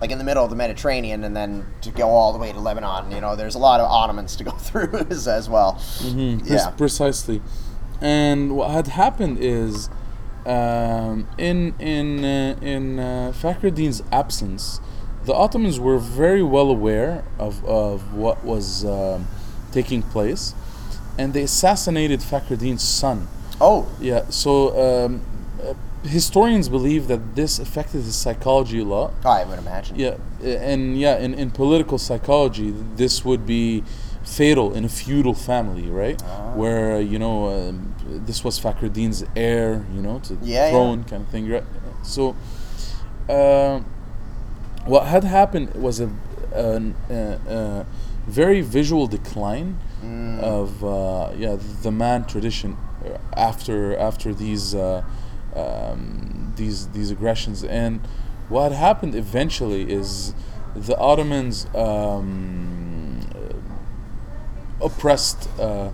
like 0.00 0.10
in 0.10 0.18
the 0.18 0.24
middle 0.24 0.42
of 0.42 0.50
the 0.50 0.56
Mediterranean, 0.56 1.22
and 1.24 1.36
then 1.36 1.64
to 1.82 1.90
go 1.90 2.08
all 2.08 2.32
the 2.32 2.38
way 2.38 2.52
to 2.52 2.58
Lebanon. 2.58 3.12
You 3.12 3.20
know, 3.20 3.36
there's 3.36 3.54
a 3.54 3.58
lot 3.60 3.80
of 3.80 3.86
Ottomans 3.88 4.34
to 4.36 4.44
go 4.44 4.50
through 4.66 5.06
as, 5.10 5.28
as 5.28 5.48
well. 5.48 5.80
Pre- 6.00 6.40
Yeah. 6.44 6.70
precisely. 6.70 7.40
And 8.02 8.56
what 8.56 8.72
had 8.72 8.88
happened 8.88 9.38
is, 9.38 9.88
um, 10.44 11.28
in 11.38 11.74
in 11.78 12.24
uh, 12.24 12.56
in 12.60 12.98
uh, 12.98 13.32
Fakhruddin's 13.32 14.02
absence, 14.10 14.80
the 15.24 15.32
Ottomans 15.32 15.78
were 15.78 15.98
very 15.98 16.42
well 16.42 16.68
aware 16.68 17.24
of, 17.38 17.64
of 17.64 18.12
what 18.12 18.44
was 18.44 18.84
um, 18.84 19.28
taking 19.70 20.02
place, 20.02 20.52
and 21.16 21.32
they 21.32 21.42
assassinated 21.42 22.20
Fakhruddin's 22.20 22.82
son. 22.82 23.28
Oh, 23.60 23.88
Yeah. 24.00 24.28
So 24.30 25.04
um, 25.04 25.22
uh, 25.62 25.74
historians 26.02 26.68
believe 26.68 27.06
that 27.06 27.36
this 27.36 27.60
affected 27.60 28.02
his 28.02 28.16
psychology 28.16 28.80
a 28.80 28.84
lot. 28.84 29.12
I 29.24 29.44
would 29.44 29.60
imagine. 29.60 29.96
Yeah, 29.96 30.16
uh, 30.42 30.46
and 30.48 30.98
yeah, 30.98 31.18
in, 31.18 31.34
in 31.34 31.52
political 31.52 31.98
psychology, 31.98 32.74
this 32.96 33.24
would 33.24 33.46
be 33.46 33.84
fatal 34.36 34.74
in 34.74 34.84
a 34.84 34.88
feudal 34.88 35.34
family, 35.34 35.88
right? 36.02 36.20
Where 36.60 36.96
uh, 36.96 36.98
you 37.12 37.18
know 37.18 37.36
um, 37.54 37.94
this 38.26 38.42
was 38.44 38.58
Fakhruddin's 38.60 39.24
heir, 39.36 39.84
you 39.94 40.02
know, 40.02 40.18
to 40.20 40.34
the 40.34 40.46
Yeah, 40.46 40.64
yeah. 40.66 40.70
throne 40.70 41.04
kind 41.04 41.22
of 41.24 41.28
thing, 41.28 41.48
right? 41.50 41.64
So, 42.02 42.34
um 43.28 43.84
what 44.84 45.06
had 45.06 45.22
happened 45.24 45.68
was 45.74 46.00
a, 46.00 46.10
an, 46.54 46.94
uh, 47.08 47.14
uh, 47.48 47.84
very 48.26 48.60
visual 48.60 49.06
decline 49.06 49.78
Mm. 50.04 50.40
of 50.58 50.82
uh, 50.82 51.30
yeah 51.38 51.56
the 51.84 51.92
Man 51.92 52.24
tradition 52.32 52.76
uh, 53.06 53.18
after 53.50 53.96
after 54.08 54.34
these 54.34 54.74
uh, 54.74 55.04
um, 55.54 56.52
these 56.56 56.88
these 56.88 57.12
aggressions 57.12 57.62
and 57.62 58.00
what 58.48 58.72
happened 58.72 59.14
eventually 59.14 59.82
is 60.00 60.34
the 60.88 60.96
Ottomans 60.98 61.66
um, 61.76 61.76
uh, 61.76 61.86
oppressed 64.82 65.48
uh, 65.60 65.90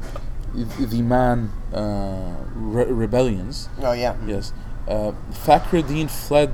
the 0.55 1.03
Man 1.03 1.51
uh, 1.73 2.35
re- 2.55 2.91
rebellions 3.05 3.69
Oh 3.83 3.93
yeah. 3.93 4.15
Yes. 4.27 4.53
Uh, 4.89 5.13
Fakhruddin 5.31 6.09
fled 6.09 6.53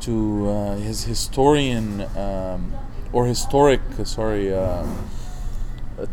to 0.00 0.48
uh, 0.48 0.76
his 0.76 1.04
historian 1.04 2.02
um, 2.16 2.72
or 3.12 3.26
historic, 3.26 3.80
sorry, 4.04 4.52
uh, 4.54 4.84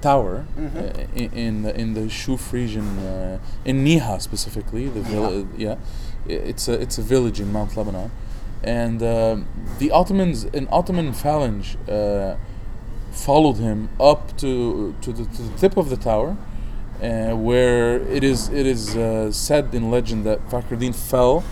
tower 0.01 0.45
uh, 0.57 0.61
in 1.15 1.31
in 1.33 1.61
the, 1.63 1.79
in 1.79 1.93
the 1.93 2.01
Shuf 2.09 2.51
region 2.51 2.99
uh, 2.99 3.39
in 3.65 3.83
Niha 3.83 4.21
specifically. 4.21 4.87
The 4.87 5.01
vill- 5.01 5.47
yeah, 5.57 5.75
I- 6.27 6.31
it's 6.51 6.67
a 6.67 6.73
it's 6.81 6.97
a 6.97 7.01
village 7.01 7.39
in 7.39 7.51
Mount 7.51 7.75
Lebanon, 7.77 8.11
and 8.63 9.01
um, 9.03 9.45
the 9.79 9.91
Ottomans 9.91 10.43
an 10.53 10.67
Ottoman 10.71 11.13
phalanx 11.13 11.75
uh, 11.89 12.37
followed 13.11 13.57
him 13.57 13.89
up 13.99 14.35
to 14.37 14.95
to 15.01 15.11
the, 15.13 15.25
to 15.25 15.41
the 15.43 15.57
tip 15.57 15.77
of 15.77 15.89
the 15.89 15.97
tower 15.97 16.37
uh, 17.01 17.31
where 17.35 17.99
it 18.07 18.23
is 18.23 18.49
it 18.49 18.65
is 18.65 18.95
uh, 18.95 19.31
said 19.31 19.73
in 19.75 19.91
legend 19.91 20.23
that 20.25 20.39
Fakhruddin 20.49 20.93
fell 20.93 21.43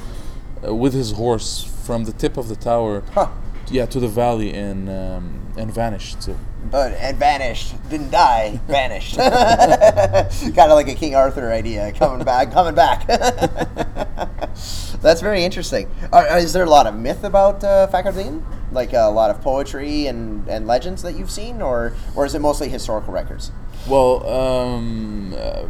uh, 0.65 0.73
with 0.73 0.93
his 0.93 1.11
horse 1.13 1.63
from 1.85 2.03
the 2.03 2.11
tip 2.11 2.37
of 2.37 2.47
the 2.49 2.55
tower, 2.55 3.01
Huh. 3.13 3.29
yeah, 3.71 3.85
to 3.87 3.99
the 3.99 4.07
valley 4.07 4.53
and 4.53 4.89
um, 4.89 5.53
and 5.57 5.73
vanished. 5.73 6.21
So 6.23 6.35
But 6.63 6.93
and 6.93 7.17
vanished, 7.17 7.73
didn't 7.89 8.11
die, 8.11 8.59
vanished. 8.67 9.17
kind 9.17 10.59
of 10.59 10.71
like 10.71 10.87
a 10.87 10.93
King 10.93 11.15
Arthur 11.15 11.51
idea, 11.51 11.91
coming 11.93 12.23
back, 12.25 12.51
coming 12.51 12.75
back. 12.75 13.07
That's 15.01 15.21
very 15.21 15.43
interesting. 15.43 15.89
Are, 16.11 16.37
is 16.37 16.53
there 16.53 16.63
a 16.63 16.69
lot 16.69 16.85
of 16.85 16.95
myth 16.95 17.23
about 17.23 17.63
uh, 17.63 17.87
Fakhruddin? 17.91 18.43
Like 18.71 18.93
a 18.93 19.07
lot 19.09 19.31
of 19.31 19.41
poetry 19.41 20.07
and, 20.07 20.47
and 20.47 20.67
legends 20.67 21.01
that 21.03 21.13
you've 21.17 21.31
seen, 21.31 21.61
or 21.61 21.93
or 22.15 22.25
is 22.25 22.35
it 22.35 22.39
mostly 22.39 22.69
historical 22.69 23.13
records? 23.13 23.51
well, 23.87 24.27
um, 24.27 25.33
uh, 25.37 25.67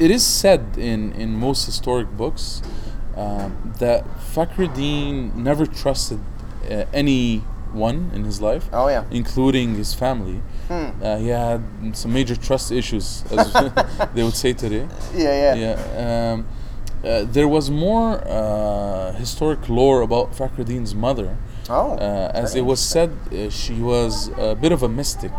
it 0.00 0.10
is 0.10 0.26
said 0.26 0.76
in 0.76 1.12
in 1.12 1.36
most 1.36 1.66
historic 1.66 2.08
books 2.16 2.62
um, 3.16 3.74
that 3.78 4.04
Fakhruddin 4.18 5.34
never 5.34 5.66
trusted 5.66 6.20
uh, 6.70 6.84
anyone 7.72 8.10
in 8.14 8.24
his 8.24 8.40
life. 8.40 8.68
Oh 8.72 8.88
yeah. 8.88 9.04
including 9.10 9.74
his 9.76 9.94
family. 9.94 10.40
Hmm. 10.68 11.02
Uh, 11.02 11.16
he 11.18 11.28
had 11.28 11.62
some 11.94 12.12
major 12.12 12.36
trust 12.36 12.72
issues, 12.72 13.24
as 13.30 13.52
they 14.14 14.22
would 14.22 14.34
say 14.36 14.52
today. 14.52 14.86
Yeah, 15.14 15.54
yeah. 15.54 15.54
Yeah. 15.54 16.32
Um, 16.32 16.46
uh, 17.04 17.24
there 17.30 17.46
was 17.48 17.70
more 17.70 18.20
uh, 18.26 19.12
historic 19.12 19.68
lore 19.68 20.02
about 20.02 20.32
Fakhruddin's 20.32 20.94
mother, 20.94 21.36
Oh. 21.70 21.92
uh, 21.96 22.30
as 22.34 22.54
it 22.56 22.62
was 22.62 22.80
said 22.80 23.10
uh, 23.32 23.50
she 23.50 23.74
was 23.74 24.30
a 24.36 24.54
bit 24.54 24.72
of 24.72 24.82
a 24.82 24.88
mystic. 24.88 25.32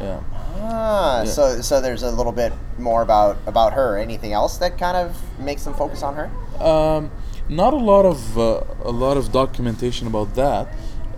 Yeah. 0.00 0.20
Ah, 0.56 1.22
Yeah. 1.22 1.24
so 1.30 1.60
so 1.60 1.80
there's 1.80 2.02
a 2.02 2.10
little 2.10 2.32
bit 2.32 2.52
more 2.78 3.02
about 3.02 3.36
about 3.46 3.72
her. 3.74 3.98
Anything 3.98 4.32
else 4.32 4.56
that 4.58 4.78
kind 4.78 4.96
of 4.96 5.16
makes 5.38 5.64
them 5.64 5.74
focus 5.74 6.02
on 6.02 6.14
her? 6.16 6.30
Um, 6.64 7.10
not 7.48 7.74
a 7.74 7.82
lot 7.92 8.06
of 8.06 8.38
uh, 8.38 8.62
a 8.84 8.90
lot 8.90 9.16
of 9.18 9.30
documentation 9.30 10.06
about 10.06 10.34
that, 10.36 10.68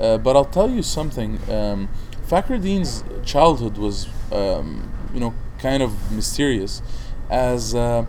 uh, 0.01 0.19
but 0.19 0.37
I'll 0.37 0.45
tell 0.45 0.71
you 0.71 0.83
something. 0.83 1.39
Um, 1.51 1.89
Fakhruddin's 2.29 3.05
childhood 3.25 3.79
was, 3.79 4.09
um, 4.33 4.91
you 5.15 5.21
know, 5.21 5.33
kind 5.59 5.83
of 5.83 6.11
mysterious, 6.13 6.83
as 7.31 7.75
uh, 7.75 8.05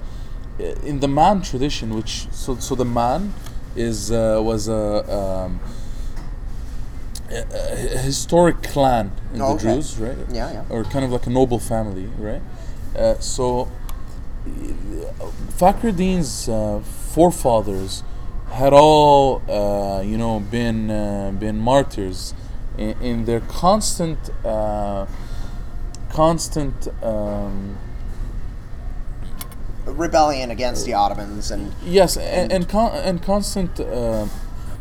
in 0.83 0.99
the 0.99 1.07
Man 1.07 1.41
tradition, 1.41 1.93
which 1.95 2.27
so 2.31 2.57
so 2.57 2.75
the 2.75 2.85
Man 2.85 3.33
is 3.75 4.11
uh, 4.11 4.39
was 4.43 4.67
a. 4.67 5.45
Um, 5.45 5.59
a, 7.29 7.43
a 7.95 7.97
historic 7.97 8.63
clan 8.63 9.11
in 9.33 9.41
Oh, 9.41 9.49
the 9.49 9.53
okay. 9.55 9.73
Druze, 9.73 9.97
right? 9.97 10.17
Yeah, 10.31 10.49
yeah. 10.53 10.63
Or 10.69 10.85
kind 10.85 11.03
of 11.03 11.11
like 11.11 11.27
a 11.27 11.29
noble 11.29 11.59
family, 11.59 12.05
right? 12.17 12.41
Uh, 12.95 13.19
so 13.19 13.69
Fakhruddin's 15.57 16.47
uh, 16.49 16.79
forefathers 17.13 18.03
had 18.51 18.73
all, 18.73 19.41
uh, 19.49 20.01
you 20.01 20.17
know, 20.17 20.39
been 20.39 20.89
uh, 20.89 21.31
been 21.39 21.59
martyrs 21.59 22.33
in, 22.77 22.95
in 23.01 23.25
their 23.25 23.41
constant, 23.41 24.17
uh, 24.45 25.05
constant. 26.09 26.87
Um, 27.03 27.77
Rebellion 29.85 30.51
against 30.51 30.85
the 30.85 30.93
Ottomans 30.93 31.49
and 31.49 31.71
yes, 31.83 32.17
and 32.17 32.51
and, 32.51 32.67
con- 32.67 32.91
and 32.93 33.23
constant, 33.23 33.79
uh, 33.79 34.27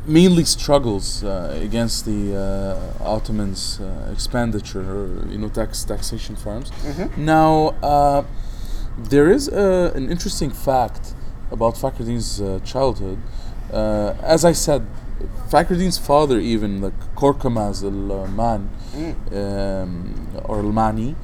mainly 0.04 0.44
struggles 0.44 1.22
uh, 1.22 1.56
against 1.62 2.04
the 2.04 2.36
uh, 2.36 3.04
Ottomans' 3.04 3.80
uh, 3.80 4.10
expenditure, 4.12 4.80
or, 4.80 5.28
you 5.28 5.38
know, 5.38 5.48
tax 5.48 5.84
taxation 5.84 6.34
farms. 6.36 6.72
Now, 7.16 7.74
uh, 7.82 8.24
there 8.98 9.30
is 9.30 9.48
a, 9.48 9.92
an 9.94 10.10
interesting 10.10 10.50
fact 10.50 11.14
about 11.50 11.74
Fakhruddin's 11.74 12.40
uh, 12.40 12.58
childhood. 12.64 13.18
Uh, 13.72 14.14
as 14.22 14.44
I 14.44 14.52
said, 14.52 14.86
Fakhruddin's 15.48 15.98
father, 15.98 16.38
even 16.38 16.80
like 16.80 16.98
Korkamaz 17.14 17.82
al-Man 17.84 18.70
um, 19.32 20.28
or 20.44 20.58
al-Mani, 20.58 21.14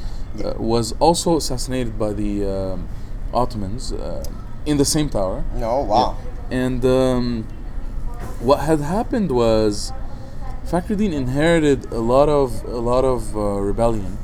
uh, 0.44 0.54
was 0.56 0.92
also 0.98 1.36
assassinated 1.36 1.98
by 1.98 2.12
the 2.12 2.44
um, 2.44 2.88
Ottomans 3.34 3.92
uh, 3.92 4.24
in 4.64 4.76
the 4.76 4.84
same 4.84 5.08
tower. 5.08 5.44
No, 5.54 5.80
wow. 5.80 6.16
And 6.50 6.84
um, 6.84 7.44
what 8.40 8.60
had 8.60 8.80
happened 8.80 9.30
was 9.30 9.92
Fakhruddin 10.64 11.12
inherited 11.12 11.92
a 11.92 12.00
lot 12.00 12.28
of 12.28 12.64
a 12.64 12.78
lot 12.78 13.04
of 13.04 13.36
uh, 13.36 13.40
rebellion. 13.40 14.18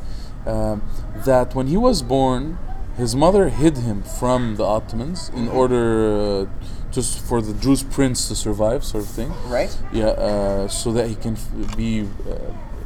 Um, 0.47 0.83
that 1.27 1.55
when 1.55 1.67
he 1.67 1.77
was 1.77 2.01
born, 2.01 2.59
his 2.97 3.15
mother 3.15 3.49
hid 3.49 3.79
him 3.79 4.03
from 4.03 4.57
the 4.57 4.65
Ottomans 4.65 5.31
in 5.35 5.49
order 5.49 6.47
uh, 6.47 6.47
just 6.91 7.21
for 7.21 7.41
the 7.43 7.53
Druze 7.53 7.83
prince 7.83 8.29
to 8.29 8.35
survive, 8.35 8.85
sort 8.85 9.05
of 9.05 9.11
thing. 9.11 9.33
Right? 9.47 9.77
Yeah, 9.93 10.07
uh, 10.07 10.69
so 10.69 10.93
that 10.93 11.09
he 11.09 11.15
can 11.15 11.35
f- 11.35 11.77
be 11.77 12.01
uh, 12.03 12.35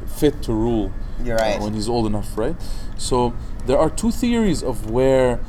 fit 0.06 0.42
to 0.42 0.52
rule 0.52 0.92
You're 1.22 1.36
right. 1.36 1.60
when 1.60 1.74
he's 1.74 1.88
old 1.88 2.06
enough, 2.06 2.36
right? 2.36 2.56
So 2.98 3.34
there 3.66 3.78
are 3.78 3.90
two 3.90 4.10
theories 4.10 4.62
of 4.62 4.90
where 4.90 5.40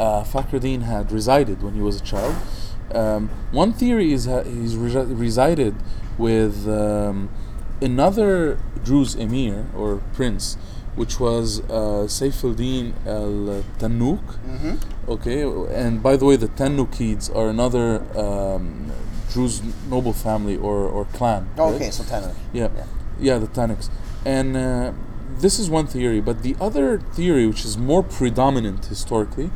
uh, 0.00 0.24
Fakhruddin 0.24 0.82
had 0.82 1.12
resided 1.12 1.62
when 1.62 1.74
he 1.74 1.80
was 1.80 2.00
a 2.00 2.04
child. 2.04 2.34
Um, 2.94 3.28
one 3.52 3.72
theory 3.72 4.12
is 4.12 4.24
that 4.24 4.46
he's 4.46 4.74
resi- 4.74 5.18
resided 5.18 5.74
with 6.16 6.66
um, 6.68 7.28
another 7.82 8.58
Druze 8.84 9.14
emir 9.14 9.66
or 9.76 9.96
prince, 10.14 10.56
which 10.98 11.18
was 11.20 11.60
uh, 11.60 12.06
Saifuddin 12.16 12.92
al 13.06 13.62
Tanuk. 13.78 14.20
Mm-hmm. 14.46 15.10
Okay, 15.14 15.42
and 15.82 16.02
by 16.02 16.16
the 16.16 16.24
way, 16.24 16.36
the 16.36 16.48
Tanukids 16.48 17.34
are 17.34 17.48
another 17.48 17.86
um, 18.18 18.90
Druze 19.32 19.62
noble 19.88 20.12
family 20.12 20.56
or, 20.56 20.78
or 20.96 21.04
clan. 21.16 21.48
right? 21.56 21.74
Okay, 21.74 21.90
so 21.90 22.02
ten. 22.04 22.22
Yeah, 22.52 22.68
Yeah. 22.76 22.84
yeah, 23.20 23.38
the 23.38 23.46
Tanaks. 23.46 23.88
And 24.24 24.56
uh, 24.56 24.92
this 25.38 25.58
is 25.58 25.70
one 25.70 25.86
theory, 25.86 26.20
but 26.20 26.42
the 26.42 26.56
other 26.60 26.98
theory, 26.98 27.46
which 27.46 27.64
is 27.64 27.78
more 27.78 28.02
predominant 28.02 28.86
historically, 28.86 29.50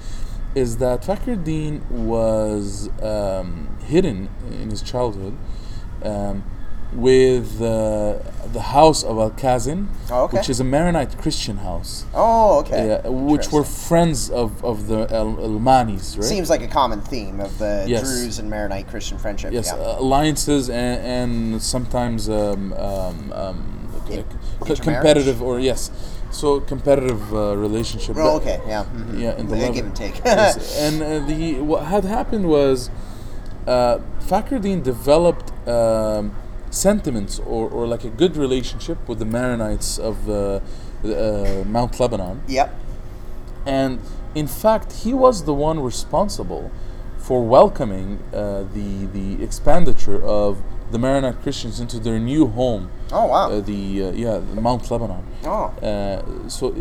is 0.55 0.77
that 0.79 1.05
Fakir 1.05 1.37
Fakhruddin 1.37 1.75
was 1.91 2.89
um, 3.03 3.77
hidden 3.87 4.29
in 4.61 4.71
his 4.71 4.83
childhood 4.83 5.35
um, 6.05 6.45
with 6.95 7.61
uh, 7.63 8.19
the 8.53 8.61
house 8.61 9.03
of 9.03 9.19
Al 9.19 9.31
Khazen, 9.31 9.87
Oh, 10.11 10.25
okay. 10.25 10.37
which 10.39 10.51
is 10.51 10.61
a 10.61 10.65
Maronite 10.65 11.17
Christian 11.19 11.59
house, 11.59 12.05
Oh, 12.15 12.59
okay. 12.61 12.87
yeah, 13.03 13.09
which 13.09 13.51
were 13.51 13.65
friends 13.65 14.29
of, 14.31 14.63
of 14.65 14.89
the 14.89 15.13
Al- 15.15 15.37
Almanis, 15.37 16.17
right? 16.17 16.25
Seems 16.25 16.51
like 16.51 16.61
a 16.63 16.69
common 16.69 17.01
theme 17.01 17.41
of 17.41 17.57
the 17.59 17.85
Yes. 17.89 18.03
Druze 18.03 18.39
and 18.39 18.51
Maronite 18.51 18.89
Christian 18.89 19.17
friendship. 19.19 19.53
Yes, 19.53 19.73
yeah. 19.75 19.83
uh, 19.83 19.97
alliances 20.01 20.69
and, 20.69 21.01
and 21.53 21.63
sometimes 21.63 22.29
um, 22.29 22.73
um, 22.75 23.33
um, 23.33 23.89
c- 24.09 24.25
competitive 24.77 25.41
or 25.43 25.59
yes, 25.59 25.91
so 26.31 26.61
competitive 26.61 27.33
uh, 27.35 27.57
relationship. 27.57 28.17
oh, 28.19 28.37
okay. 28.37 28.61
Yeah. 28.67 28.85
mhm. 28.85 29.19
Yeah, 29.19 29.37
in 29.39 29.49
the 29.49 29.57
give 29.73 29.87
and 29.87 29.97
take. 29.97 30.21
Yes, 30.25 30.79
and 30.85 31.03
uh, 31.03 31.27
the 31.27 31.61
what 31.61 31.87
had 31.87 32.05
happened 32.05 32.49
was 32.49 32.91
uh, 33.67 33.99
Fakhruddin 34.21 34.83
developed 34.83 35.53
um, 35.69 36.35
sentiments 36.73 37.39
or, 37.39 37.69
or 37.71 37.87
like 37.87 38.05
a 38.05 38.09
good 38.11 38.37
relationship 38.37 38.99
with 39.09 39.19
the 39.19 39.25
Maronites 39.27 39.99
of 39.99 40.29
uh, 40.29 40.61
uh, 41.07 41.65
Mount 41.67 41.99
Lebanon. 42.01 42.43
yep. 42.49 42.75
And 43.67 44.01
in 44.35 44.47
fact, 44.49 44.93
he 45.05 45.13
was 45.15 45.45
the 45.45 45.55
one 45.55 45.79
responsible 45.81 46.71
for 47.19 47.45
welcoming 47.47 48.19
uh, 48.35 48.65
the 48.75 49.07
the 49.13 49.43
expenditure 49.45 50.21
of 50.21 50.59
the 50.91 50.99
Maronite 50.99 51.41
Christians 51.43 51.81
into 51.81 51.99
their 52.01 52.19
new 52.19 52.49
home, 52.49 52.91
Oh 53.13 53.27
wow. 53.27 53.51
uh, 53.51 53.61
the 53.61 54.03
uh, 54.05 54.11
yeah 54.13 54.39
the 54.55 54.61
Mount 54.61 54.91
Lebanon. 54.91 55.25
oh. 55.45 55.67
Uh, 55.81 56.49
so 56.49 56.69
uh, 56.69 56.73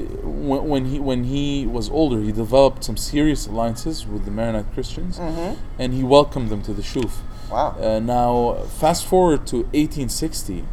when, 0.49 0.63
when 0.67 0.85
he 0.85 0.99
when 0.99 1.23
he 1.25 1.67
was 1.67 1.89
older, 1.91 2.19
he 2.21 2.31
developed 2.31 2.83
some 2.83 2.97
serious 2.97 3.45
alliances 3.47 4.07
with 4.07 4.25
the 4.25 4.31
Maronite 4.31 4.73
Christians, 4.73 5.19
Mhm. 5.19 5.57
and 5.77 5.93
he 5.93 6.03
welcomed 6.03 6.49
them 6.49 6.61
to 6.63 6.73
the 6.73 6.81
Shuf. 6.81 7.11
Wow. 7.51 7.75
Uh, 7.79 7.99
now, 7.99 8.63
fast 8.79 9.05
forward 9.05 9.45
to 9.47 9.57
1860, 9.73 10.63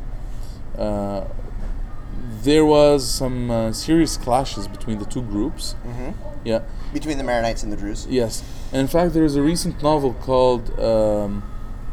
uh, 0.78 1.24
there 2.42 2.64
was 2.64 3.08
some 3.08 3.50
uh, 3.50 3.72
serious 3.72 4.16
clashes 4.16 4.68
between 4.68 4.98
the 4.98 5.04
two 5.04 5.22
groups. 5.22 5.72
hmm 5.82 6.10
Yeah, 6.44 6.60
Between 6.92 7.18
the 7.18 7.24
Maronites 7.24 7.62
and 7.64 7.72
the 7.72 7.76
Druze. 7.76 8.06
yes. 8.08 8.42
And 8.72 8.80
in 8.82 8.86
fact, 8.88 9.12
there 9.14 9.24
is 9.24 9.34
a 9.36 9.42
recent 9.42 9.82
novel 9.82 10.14
called 10.14 10.70
um, 10.78 11.42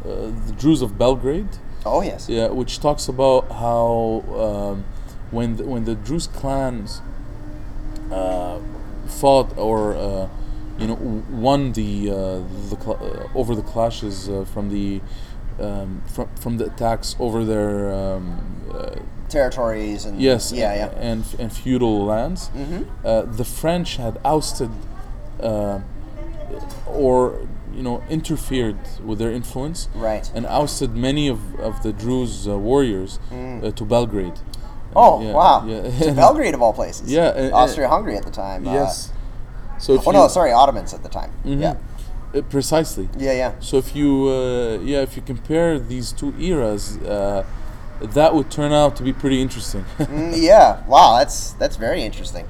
uh, 0.04 0.30
"The 0.46 0.54
Druze 0.56 0.82
of 0.82 0.96
Belgrade," 0.98 1.48
Oh 1.84 2.02
yes. 2.02 2.28
yeah, 2.28 2.48
which 2.48 2.78
talks 2.80 3.08
about 3.08 3.50
how 3.50 4.22
um, 4.44 4.84
when 5.30 5.56
the, 5.56 5.64
when 5.64 5.84
the 5.84 5.94
Druze 5.94 6.28
clans 6.28 7.00
uh, 8.12 8.58
fought 9.06 9.56
or 9.58 9.94
uh, 9.96 10.28
you 10.78 10.86
know 10.86 10.98
won 11.30 11.72
the 11.72 12.10
uh, 12.10 12.14
the 12.70 12.76
uh, 12.86 13.28
over 13.34 13.54
the 13.54 13.62
clashes 13.62 14.28
uh, 14.28 14.44
from 14.52 14.68
the 14.70 15.00
um, 15.60 16.02
from 16.06 16.28
from 16.36 16.58
the 16.58 16.66
attacks 16.66 17.16
over 17.18 17.44
their 17.44 17.92
um, 17.92 18.40
uh, 18.72 18.96
Territories 19.28 20.04
and 20.04 20.20
yes 20.20 20.52
Yeah, 20.52 20.72
a- 20.72 20.76
yeah. 20.76 21.10
and 21.10 21.24
and 21.38 21.52
feudal 21.52 22.04
lands. 22.04 22.48
Mm-hmm. 22.54 22.82
Uh, 23.04 23.22
the 23.22 23.44
French 23.44 23.96
had 23.96 24.18
ousted 24.24 24.70
uh, 25.42 25.80
or 26.86 27.46
you 27.74 27.82
know 27.82 28.02
interfered 28.08 28.78
with 29.04 29.18
their 29.18 29.32
influence 29.32 29.88
Right. 29.94 30.30
and 30.34 30.46
ousted 30.46 30.94
many 30.96 31.28
of, 31.28 31.40
of 31.60 31.82
the 31.82 31.92
Druze 31.92 32.46
uh, 32.48 32.56
warriors 32.58 33.18
uh, 33.32 33.70
to 33.72 33.84
Belgrade. 33.84 34.34
Mm. 34.34 34.42
Oh 34.94 35.20
Yeah, 35.22 35.32
wow. 35.32 35.66
yeah. 35.66 35.82
To 36.06 36.12
Belgrade 36.24 36.54
of 36.54 36.62
all 36.62 36.72
places. 36.72 37.10
Yeah, 37.12 37.28
and- 37.30 37.46
and- 37.46 37.52
Austria-Hungary 37.54 38.16
at 38.16 38.22
the 38.24 38.30
time. 38.30 38.66
uh, 38.66 38.72
Yes. 38.72 39.12
So 39.78 39.94
if 39.94 40.06
oh 40.06 40.10
you, 40.10 40.18
no, 40.18 40.28
sorry, 40.28 40.52
Ottomans 40.52 40.94
at 40.94 41.02
the 41.02 41.08
time. 41.08 41.32
Mhm. 41.44 41.60
Yeah. 41.60 41.74
Uh, 42.34 42.42
precisely. 42.42 43.08
Yeah, 43.16 43.32
yeah. 43.32 43.52
So 43.60 43.76
if 43.78 43.94
you 43.94 44.28
uh, 44.28 44.78
yeah 44.82 45.02
if 45.02 45.16
you 45.16 45.22
compare 45.22 45.78
these 45.78 46.12
two 46.12 46.34
eras, 46.38 46.96
uh, 46.98 47.44
that 48.00 48.34
would 48.34 48.50
turn 48.50 48.72
out 48.72 48.96
to 48.96 49.02
be 49.02 49.12
pretty 49.12 49.40
interesting. 49.40 49.84
Mm, 49.98 50.34
yeah. 50.36 50.84
Wow, 50.86 51.18
that's 51.18 51.52
that's 51.52 51.76
very 51.76 52.02
interesting. 52.02 52.46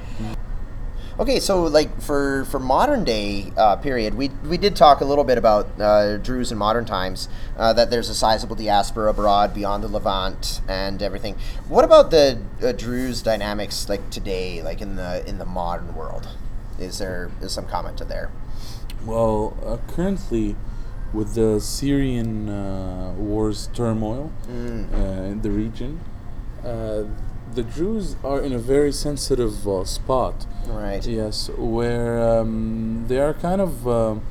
Okay, 1.19 1.41
so 1.41 1.63
like 1.63 2.03
for 2.03 2.45
for 2.47 2.59
modern 2.59 3.03
day 3.03 3.51
uh, 3.57 3.77
period, 3.77 4.15
we 4.15 4.29
we 4.45 4.59
did 4.59 4.77
talk 4.77 5.01
a 5.01 5.05
little 5.05 5.25
bit 5.25 5.39
about 5.39 5.67
uh, 5.81 6.19
Druze 6.19 6.53
in 6.53 6.59
modern 6.59 6.85
times. 6.85 7.29
Uh, 7.57 7.73
that 7.73 7.91
there's 7.91 8.11
a 8.11 8.15
sizable 8.15 8.55
diaspora 8.55 9.09
abroad 9.11 9.55
beyond 9.55 9.83
the 9.83 9.89
Levant 9.89 10.61
and 10.69 11.01
everything. 11.01 11.35
What 11.69 11.87
about 11.87 12.11
the 12.11 12.39
uh, 12.63 12.73
Druze 12.73 13.23
dynamics 13.23 13.89
like 13.89 14.11
today, 14.11 14.63
like 14.63 14.83
in 14.83 14.97
the 14.97 15.27
in 15.27 15.39
the 15.39 15.47
modern 15.47 15.95
world? 15.95 16.29
Is 16.79 16.99
there 16.99 17.31
is 17.41 17.53
some 17.53 17.67
comment 17.67 17.99
to 17.99 18.05
there? 18.05 18.31
well, 19.07 19.57
uh, 19.65 19.77
currently, 19.93 20.57
with 21.13 21.35
the 21.35 21.61
Syrian 21.61 22.49
uh, 22.49 23.15
wars 23.17 23.69
turmoil 23.73 24.33
uh, 24.49 24.53
in 24.53 25.41
the 25.43 25.51
region, 25.51 26.01
uh, 26.65 27.05
the 27.55 27.63
Druze 27.63 28.17
are 28.25 28.41
in 28.41 28.53
a 28.53 28.59
very 28.59 28.93
sensitive 28.93 29.67
uh, 29.69 29.85
spot. 29.85 30.47
Right. 30.67 31.07
Yes, 31.07 31.49
where 31.57 32.21
um, 32.21 33.05
they 33.07 33.21
are 33.21 33.35
kind 33.35 33.61
of 33.61 33.87
um 33.87 34.23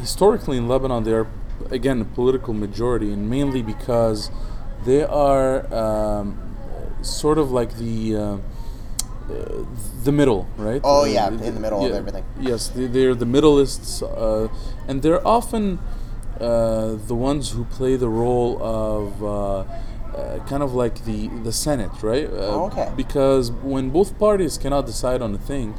historically 0.00 0.56
in 0.56 0.66
Lebanon, 0.66 1.04
they 1.04 1.12
are 1.12 1.28
again 1.70 2.00
a 2.00 2.04
political 2.04 2.52
majority, 2.52 3.12
and 3.12 3.30
mainly 3.30 3.62
because 3.62 4.30
they 4.84 5.04
are 5.04 5.72
um, 5.72 6.56
sort 7.02 7.38
of 7.38 7.52
like 7.52 7.76
the. 7.76 8.16
Uh, 8.16 8.36
uh, 9.30 9.64
the 10.04 10.12
middle, 10.12 10.46
right? 10.56 10.80
Oh, 10.84 11.02
Uh, 11.02 11.04
yeah, 11.04 11.28
in 11.28 11.54
the 11.54 11.60
middle 11.60 11.84
of 11.84 11.92
everything. 11.92 12.24
Yes, 12.40 12.68
they, 12.68 12.86
they're 12.86 13.14
the 13.14 13.26
middleists, 13.26 14.02
uh, 14.02 14.48
and 14.88 15.02
they're 15.02 15.26
often 15.26 15.78
uh, 16.40 16.96
the 17.06 17.14
ones 17.14 17.50
who 17.52 17.64
play 17.64 17.96
the 17.96 18.08
role 18.08 18.58
of 18.62 19.22
uh, 19.24 19.30
uh, 20.16 20.38
kind 20.46 20.62
of 20.62 20.74
like 20.74 21.04
the 21.04 21.28
the 21.44 21.52
Senate, 21.52 21.90
right? 22.02 22.28
Uh, 22.30 22.54
Oh, 22.56 22.66
okay. 22.66 22.88
Because 22.96 23.50
when 23.72 23.90
both 23.90 24.18
parties 24.18 24.58
cannot 24.58 24.86
decide 24.86 25.20
on 25.22 25.34
a 25.34 25.38
thing, 25.38 25.74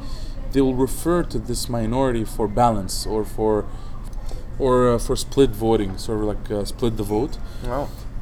they 0.52 0.62
will 0.62 0.76
refer 0.76 1.24
to 1.24 1.40
this 1.40 1.70
minority 1.70 2.24
for 2.26 2.48
balance 2.48 3.06
or 3.06 3.24
for 3.26 3.66
or 4.60 4.94
uh, 4.94 4.98
for 5.00 5.16
split 5.16 5.52
voting, 5.52 5.98
sort 5.98 6.20
of 6.22 6.26
like 6.26 6.52
uh, 6.52 6.66
split 6.66 6.98
the 6.98 7.04
vote. 7.04 7.38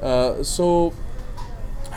Uh, 0.02 0.44
so, 0.44 0.94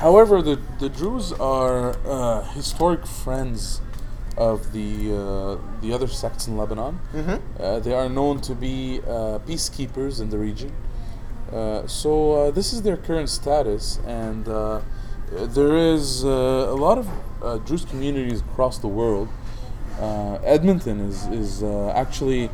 however, 0.04 0.42
the 0.42 0.56
the 0.78 0.88
Druze 0.88 1.32
are 1.32 1.96
uh, 2.06 2.42
historic 2.58 3.06
friends 3.06 3.80
of 4.36 4.72
the 4.72 4.90
uh, 5.12 5.56
the 5.82 5.92
other 5.92 6.06
sects 6.08 6.46
in 6.48 6.56
Lebanon. 6.56 6.94
Mhm. 7.14 7.40
Uh, 7.60 7.78
they 7.80 7.94
are 7.94 8.08
known 8.08 8.40
to 8.48 8.54
be 8.54 9.00
uh, 9.06 9.38
peacekeepers 9.48 10.20
in 10.20 10.28
the 10.30 10.38
region. 10.38 10.72
Uh, 11.52 11.86
so 11.86 12.10
uh, 12.32 12.50
this 12.50 12.72
is 12.72 12.82
their 12.82 12.96
current 12.96 13.28
status, 13.28 13.98
and 14.06 14.46
uh, 14.48 14.80
there 15.56 15.76
is 15.94 16.24
uh, 16.24 16.28
a 16.74 16.76
lot 16.86 16.98
of 16.98 17.06
uh, 17.08 17.56
Druze 17.66 17.84
communities 17.84 18.40
across 18.52 18.78
the 18.78 18.88
world. 19.00 19.28
Uh, 20.00 20.38
Edmonton 20.44 21.00
is 21.10 21.26
is 21.42 21.62
uh, 21.62 21.92
actually 22.02 22.44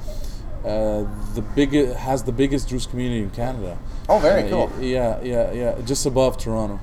uh, 0.65 1.05
the 1.35 1.43
biggest 1.55 1.97
has 2.09 2.23
the 2.23 2.33
biggest 2.33 2.69
Druze 2.69 2.87
community 2.87 3.23
in 3.23 3.31
Canada. 3.31 3.77
Oh, 4.09 4.19
very 4.19 4.45
Uh, 4.45 4.49
cool. 4.51 4.69
yeah, 4.81 5.21
yeah, 5.23 5.53
yeah. 5.53 5.75
Just 5.85 6.07
above 6.07 6.39
Toronto. 6.39 6.79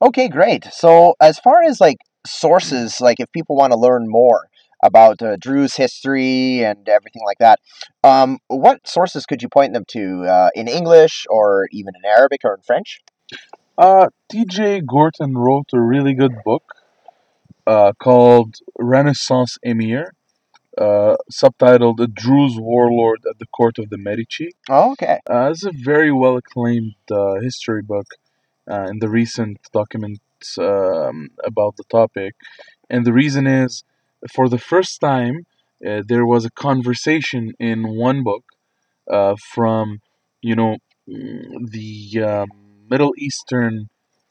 Okay, 0.00 0.28
great. 0.28 0.64
So, 0.72 1.14
as 1.20 1.38
far 1.38 1.62
as 1.62 1.80
like 1.80 1.98
sources, 2.26 3.00
like 3.00 3.20
if 3.20 3.30
people 3.32 3.56
want 3.56 3.72
to 3.72 3.78
learn 3.78 4.08
more 4.08 4.48
about 4.82 5.20
uh, 5.22 5.36
Druze 5.36 5.74
history 5.74 6.62
and 6.62 6.88
everything 6.88 7.22
like 7.24 7.38
that. 7.38 7.60
Um, 8.04 8.38
what 8.48 8.86
sources 8.86 9.26
could 9.26 9.42
you 9.42 9.48
point 9.48 9.72
them 9.72 9.84
to 9.88 10.24
uh, 10.24 10.50
in 10.54 10.68
English 10.68 11.26
or 11.28 11.66
even 11.72 11.94
in 11.96 12.08
Arabic 12.08 12.40
or 12.44 12.54
in 12.54 12.62
French? 12.62 13.00
Uh, 13.76 14.08
T.J. 14.28 14.82
Gorton 14.82 15.36
wrote 15.36 15.70
a 15.72 15.80
really 15.80 16.14
good 16.14 16.34
book 16.44 16.64
uh, 17.66 17.92
called 18.00 18.56
Renaissance 18.78 19.56
Emir, 19.62 20.14
uh, 20.76 21.16
subtitled 21.32 22.00
"A 22.00 22.06
Druze 22.06 22.58
Warlord 22.58 23.20
at 23.28 23.38
the 23.38 23.46
Court 23.46 23.78
of 23.78 23.90
the 23.90 23.98
Medici." 23.98 24.50
Oh, 24.68 24.92
okay. 24.92 25.20
Uh, 25.30 25.50
it's 25.50 25.64
a 25.64 25.72
very 25.72 26.10
well 26.10 26.36
acclaimed 26.36 26.94
uh, 27.10 27.34
history 27.40 27.82
book 27.82 28.06
uh, 28.70 28.86
in 28.90 28.98
the 29.00 29.08
recent 29.08 29.58
documents 29.72 30.58
um, 30.58 31.28
about 31.44 31.76
the 31.76 31.84
topic. 31.84 32.34
And 32.90 33.04
the 33.06 33.12
reason 33.12 33.46
is, 33.46 33.84
for 34.32 34.48
the 34.48 34.58
first 34.58 35.00
time, 35.00 35.46
uh, 35.86 36.02
there 36.06 36.26
was 36.26 36.44
a 36.44 36.50
conversation 36.50 37.52
in 37.58 37.96
one 37.96 38.22
book 38.24 38.44
uh, 39.10 39.36
from, 39.54 40.00
you 40.42 40.54
know, 40.56 40.76
mm, 41.08 41.42
the 41.70 42.22
um, 42.22 42.48
Middle 42.90 43.12
Eastern 43.18 43.88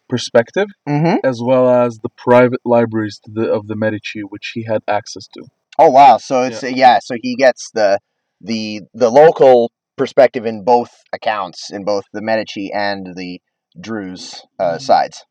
perspective, 0.09 0.67
Mm-hmm. 0.87 1.17
as 1.23 1.41
well 1.43 1.69
as 1.69 1.99
the 2.03 2.09
private 2.17 2.61
libraries 2.65 3.19
to 3.25 3.31
the, 3.33 3.51
of 3.51 3.67
the 3.67 3.75
Medici, 3.75 4.21
which 4.21 4.51
he 4.53 4.63
had 4.63 4.81
access 4.87 5.27
to. 5.33 5.45
Oh, 5.77 5.89
wow. 5.89 6.17
So 6.17 6.43
it's 6.43 6.63
yeah. 6.63 6.99
So 7.03 7.15
he 7.21 7.35
gets 7.35 7.69
the 7.73 7.99
the 8.41 8.81
the 8.93 9.09
local 9.09 9.71
perspective 9.97 10.45
in 10.45 10.63
both 10.63 10.91
accounts, 11.13 11.71
in 11.71 11.83
both 11.83 12.05
the 12.13 12.21
Medici 12.21 12.71
and 12.73 13.15
the 13.15 13.39
Druze 13.79 14.45
uh, 14.59 14.77
sides. 14.77 15.25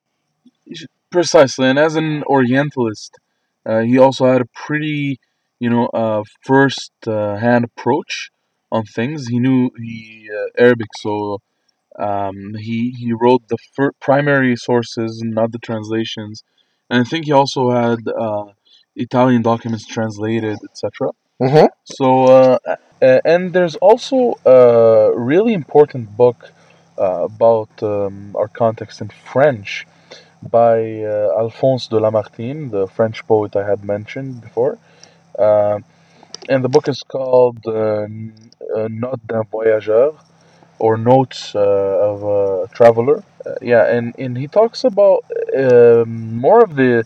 Precisely, 1.10 1.68
and 1.68 1.78
as 1.78 1.96
an 1.96 2.24
Orientalist, 2.24 3.18
uh, 3.64 3.80
he 3.80 3.98
also 3.98 4.26
had 4.26 4.40
a 4.40 4.46
pretty, 4.46 5.20
you 5.60 5.70
know, 5.70 5.86
uh, 5.86 6.22
first-hand 6.42 7.64
approach 7.64 8.30
on 8.70 8.84
things. 8.84 9.28
He 9.28 9.38
knew 9.38 9.70
he 9.78 10.28
uh, 10.32 10.62
Arabic, 10.62 10.88
so 10.98 11.40
um, 11.98 12.54
he 12.54 12.90
he 12.98 13.12
wrote 13.12 13.48
the 13.48 13.58
fir- 13.74 13.92
primary 14.00 14.56
sources, 14.56 15.22
not 15.24 15.52
the 15.52 15.58
translations, 15.58 16.42
and 16.90 17.00
I 17.00 17.04
think 17.04 17.26
he 17.26 17.32
also 17.32 17.70
had 17.70 18.00
uh, 18.08 18.46
Italian 18.96 19.42
documents 19.42 19.86
translated, 19.86 20.58
etc. 20.64 21.10
Mm-hmm. 21.40 21.66
So, 21.84 22.24
uh, 22.24 22.58
uh, 22.66 23.20
and 23.24 23.52
there's 23.52 23.76
also 23.76 24.38
a 24.44 25.12
really 25.14 25.52
important 25.52 26.16
book 26.16 26.50
uh, 26.50 26.55
about 26.98 27.70
um, 27.82 28.34
our 28.36 28.48
context 28.48 29.00
in 29.00 29.08
French 29.08 29.86
by 30.42 31.02
uh, 31.02 31.38
Alphonse 31.38 31.88
de 31.88 31.96
Lamartine, 31.96 32.70
the 32.70 32.86
French 32.88 33.26
poet 33.26 33.56
I 33.56 33.66
had 33.68 33.84
mentioned 33.84 34.40
before. 34.40 34.78
Uh, 35.38 35.80
and 36.48 36.64
the 36.64 36.68
book 36.68 36.88
is 36.88 37.02
called 37.02 37.58
uh, 37.66 38.06
uh, 38.76 38.88
Notes 38.90 39.22
d'un 39.26 39.44
voyageur 39.50 40.14
or 40.78 40.96
Notes 40.96 41.54
uh, 41.54 41.60
of 41.60 42.22
a 42.22 42.68
Traveler. 42.74 43.22
Uh, 43.44 43.54
yeah, 43.62 43.84
and, 43.86 44.14
and 44.18 44.36
he 44.36 44.46
talks 44.48 44.84
about 44.84 45.24
um, 45.56 46.36
more 46.36 46.62
of 46.62 46.76
the, 46.76 47.04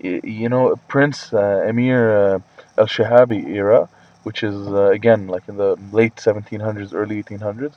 you 0.00 0.48
know, 0.48 0.76
Prince 0.88 1.32
uh, 1.32 1.64
Emir 1.66 2.34
uh, 2.34 2.38
al 2.78 2.86
Shahabi 2.86 3.46
era, 3.48 3.88
which 4.24 4.42
is, 4.42 4.56
uh, 4.68 4.90
again, 4.90 5.26
like 5.28 5.48
in 5.48 5.56
the 5.56 5.76
late 5.92 6.20
1700s, 6.20 6.94
early 6.94 7.18
1800s. 7.18 7.74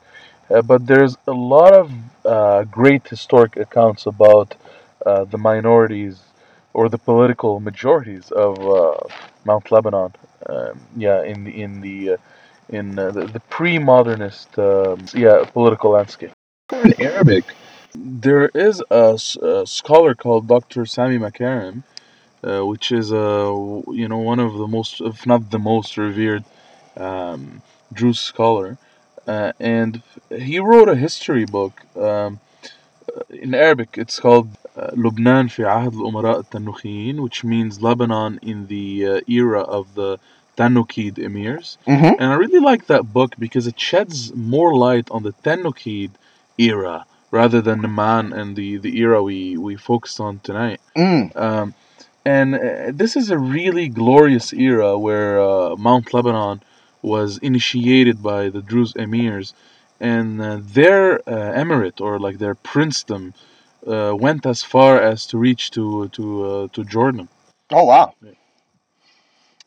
Uh, 0.50 0.62
but 0.62 0.86
there's 0.86 1.18
a 1.28 1.32
lot 1.32 1.74
of 1.74 1.92
uh, 2.26 2.64
great 2.64 3.08
historic 3.08 3.58
accounts 3.58 4.06
about 4.06 4.56
uh, 5.06 5.24
the 5.26 5.38
minorities 5.38 6.22
or 6.74 6.90
the 6.90 6.98
political 6.98 7.60
majorities 7.60 8.32
of 8.32 8.60
uh, 8.60 8.98
Mount 9.46 9.72
Lebanon. 9.72 10.14
Um, 10.48 10.80
yeah, 10.96 11.24
in 11.24 11.44
the 11.44 11.62
in 11.62 11.82
the 11.82 12.12
uh, 12.12 12.18
in 12.70 13.00
uh, 13.00 13.12
the, 13.12 13.26
the 13.26 13.40
pre-modernist 13.40 14.58
um, 14.60 15.06
yeah 15.14 15.44
political 15.52 15.92
landscape. 15.92 16.32
In 16.72 16.94
Arabic, 17.02 17.46
there 17.96 18.50
is 18.50 18.84
a, 18.90 19.18
scholar 19.66 20.16
called 20.16 20.48
Dr. 20.48 20.86
Sami 20.86 21.18
Makarim, 21.18 21.84
uh, 22.44 22.66
which 22.66 22.92
is 22.92 23.12
a 23.12 23.46
you 23.92 24.08
know 24.08 24.18
one 24.18 24.40
of 24.40 24.54
the 24.54 24.68
most, 24.68 25.02
if 25.02 25.26
not 25.26 25.52
the 25.52 25.60
most 25.60 25.98
revered 25.98 26.44
um, 26.98 27.62
Druze 27.94 28.20
scholar, 28.20 28.78
uh, 29.28 29.52
and 29.60 30.02
he 30.30 30.60
wrote 30.60 30.90
a 30.90 30.96
history 30.96 31.46
book. 31.46 31.82
Um, 31.96 32.40
in 33.30 33.54
Arabic, 33.54 33.98
it's 33.98 34.20
called 34.20 34.50
لبنان 34.78 35.48
في 35.48 35.66
عهد 35.66 35.94
الأمراء 35.94 36.40
التنوخيين, 36.40 37.20
which 37.20 37.44
means 37.44 37.82
Lebanon 37.82 38.40
in 38.42 38.68
the 38.68 39.06
uh, 39.06 39.22
era 39.28 39.62
of 39.62 39.96
the 39.96 40.20
Tanukid 40.58 41.18
emirs. 41.18 41.78
Mm-hmm. 41.88 42.20
And 42.20 42.24
I 42.24 42.36
really 42.36 42.60
like 42.60 42.88
that 42.88 43.14
book 43.14 43.36
because 43.38 43.68
it 43.68 43.80
sheds 43.80 44.34
more 44.34 44.76
light 44.76 45.10
on 45.12 45.24
the 45.24 45.34
Tanukid 45.44 46.12
era 46.58 47.06
rather 47.32 47.62
than 47.62 47.82
the 47.82 47.88
Man 47.88 48.32
and 48.32 48.56
the, 48.56 48.78
the 48.78 48.98
era 49.00 49.22
we, 49.22 49.58
we 49.58 49.76
focused 49.76 50.20
on 50.20 50.40
tonight. 50.40 50.80
Mm. 50.96 51.36
Um, 51.36 51.74
and 52.26 52.56
uh, 52.56 52.92
this 52.94 53.16
is 53.16 53.30
a 53.30 53.38
really 53.38 53.88
glorious 53.90 54.54
era 54.54 54.98
where 54.98 55.40
uh, 55.40 55.76
Mount 55.76 56.14
Lebanon 56.14 56.62
was 57.06 57.38
initiated 57.40 58.22
by 58.22 58.50
the 58.50 58.62
Druze 58.62 58.94
emirs, 58.94 59.54
and 60.00 60.42
uh, 60.42 60.60
their 60.62 61.20
uh, 61.30 61.54
emirate 61.62 62.02
or 62.02 62.20
like 62.20 62.38
their 62.40 62.56
princedom 62.56 63.34
uh, 63.88 64.16
went 64.16 64.46
as 64.46 64.64
far 64.64 65.00
as 65.00 65.26
to 65.28 65.38
reach 65.38 65.72
to 65.72 66.10
to 66.10 66.24
uh, 66.46 66.68
to 66.74 66.84
Jordan. 66.84 67.28
Oh 67.72 67.86
wow. 67.86 68.14
Yeah. 68.22 68.32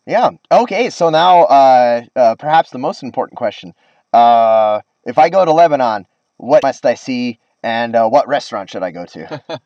Yeah. 0.06 0.30
Okay. 0.50 0.90
So 0.90 1.10
now, 1.10 1.42
uh, 1.42 2.02
uh, 2.16 2.34
perhaps 2.36 2.70
the 2.70 2.78
most 2.78 3.02
important 3.02 3.36
question: 3.36 3.74
uh, 4.12 4.80
If 5.04 5.18
I 5.18 5.28
go 5.28 5.44
to 5.44 5.52
Lebanon, 5.52 6.06
what 6.38 6.62
must 6.62 6.84
I 6.86 6.94
see, 6.94 7.38
and 7.62 7.94
uh, 7.94 8.08
what 8.08 8.26
restaurant 8.26 8.70
should 8.70 8.82
I 8.82 8.90
go 8.90 9.04
to? 9.04 9.40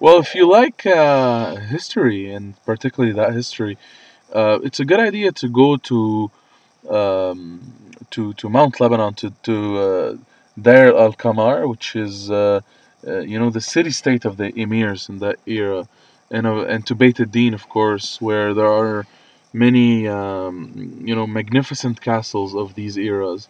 Well, 0.00 0.18
if 0.20 0.34
you 0.34 0.48
like 0.48 0.86
uh, 0.86 1.56
history 1.56 2.32
and 2.32 2.54
particularly 2.64 3.12
that 3.14 3.32
history, 3.32 3.76
uh, 4.32 4.58
it's 4.62 4.78
a 4.78 4.84
good 4.84 5.00
idea 5.00 5.32
to 5.32 5.48
go 5.48 5.76
to 5.76 6.30
um, 6.90 7.60
to 8.10 8.32
to 8.34 8.48
Mount 8.48 8.80
Lebanon 8.80 9.14
to 9.14 9.30
to 9.44 9.78
uh, 9.78 10.16
Deir 10.60 10.96
al 10.96 11.12
Kamar, 11.12 11.68
which 11.68 11.96
is 11.96 12.30
uh, 12.30 12.60
uh, 13.06 13.20
you 13.20 13.38
know 13.38 13.50
the 13.50 13.60
city 13.60 13.90
state 13.90 14.24
of 14.24 14.36
the 14.36 14.52
emirs 14.52 15.08
in 15.08 15.18
that 15.20 15.38
era, 15.46 15.88
and 16.30 16.46
uh, 16.46 16.64
and 16.64 16.86
to 16.86 16.94
Beit 16.94 17.20
ad-Din, 17.20 17.54
of 17.54 17.68
course, 17.68 18.20
where 18.20 18.54
there 18.54 18.72
are 18.72 19.06
many 19.52 20.08
um, 20.08 21.00
you 21.04 21.14
know 21.14 21.26
magnificent 21.26 22.00
castles 22.00 22.54
of 22.54 22.74
these 22.74 22.96
eras. 22.96 23.48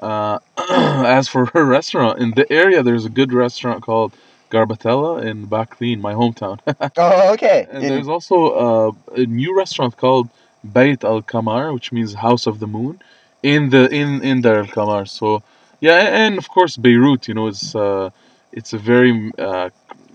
Uh, 0.00 0.38
as 1.10 1.28
for 1.28 1.50
a 1.54 1.64
restaurant 1.78 2.20
in 2.20 2.30
the 2.32 2.50
area, 2.52 2.82
there's 2.82 3.04
a 3.04 3.10
good 3.10 3.32
restaurant 3.32 3.82
called 3.82 4.14
Garbatella 4.50 5.24
in 5.24 5.46
Baklin, 5.46 6.00
my 6.00 6.14
hometown. 6.14 6.58
oh, 6.96 7.32
okay. 7.34 7.66
And 7.70 7.84
In- 7.84 7.88
there's 7.88 8.08
also 8.08 8.36
uh, 8.50 8.92
a 9.16 9.26
new 9.26 9.56
restaurant 9.56 9.96
called 9.96 10.28
Beit 10.72 11.04
Al 11.04 11.22
Kamar, 11.22 11.72
which 11.72 11.92
means 11.92 12.14
House 12.14 12.46
of 12.46 12.58
the 12.60 12.66
Moon, 12.66 13.00
in 13.42 13.70
the 13.70 13.88
in 14.00 14.22
in 14.22 14.40
Dar 14.40 14.58
Al 14.58 14.66
Kamar. 14.66 15.06
So 15.06 15.42
yeah, 15.80 15.98
and 16.24 16.38
of 16.38 16.48
course 16.48 16.76
Beirut. 16.76 17.28
You 17.28 17.34
know, 17.34 17.46
it's 17.48 17.74
uh, 17.74 18.10
it's 18.52 18.72
a 18.72 18.78
very 18.78 19.32
uh, 19.38 19.70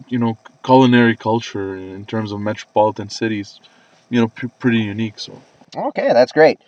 you 0.08 0.20
know 0.20 0.38
culinary 0.64 1.16
culture 1.16 1.76
in 1.76 2.06
terms 2.06 2.32
of 2.32 2.40
metropolitan 2.40 3.10
cities. 3.10 3.60
You 4.10 4.22
know, 4.22 4.28
p- 4.28 4.52
pretty 4.60 4.80
unique. 4.80 5.20
So 5.20 5.42
Okay, 5.76 6.10
that's 6.14 6.32
great. 6.32 6.60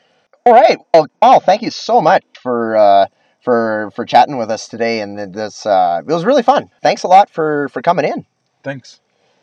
All 0.45 0.53
right. 0.53 0.77
Well, 0.93 1.07
Paul, 1.21 1.39
thank 1.39 1.61
you 1.61 1.71
so 1.71 2.01
much 2.01 2.23
for 2.41 2.75
uh, 2.75 3.07
for 3.41 3.91
for 3.95 4.05
chatting 4.05 4.38
with 4.38 4.49
us 4.49 4.67
today, 4.67 5.01
and 5.01 5.33
this 5.33 5.65
uh, 5.65 6.01
it 6.07 6.11
was 6.11 6.25
really 6.25 6.43
fun. 6.43 6.69
Thanks 6.81 7.03
a 7.03 7.07
lot 7.07 7.29
for 7.29 7.69
for 7.69 7.81
coming 7.81 8.05
in. 8.05 8.25
thanks. 8.63 8.99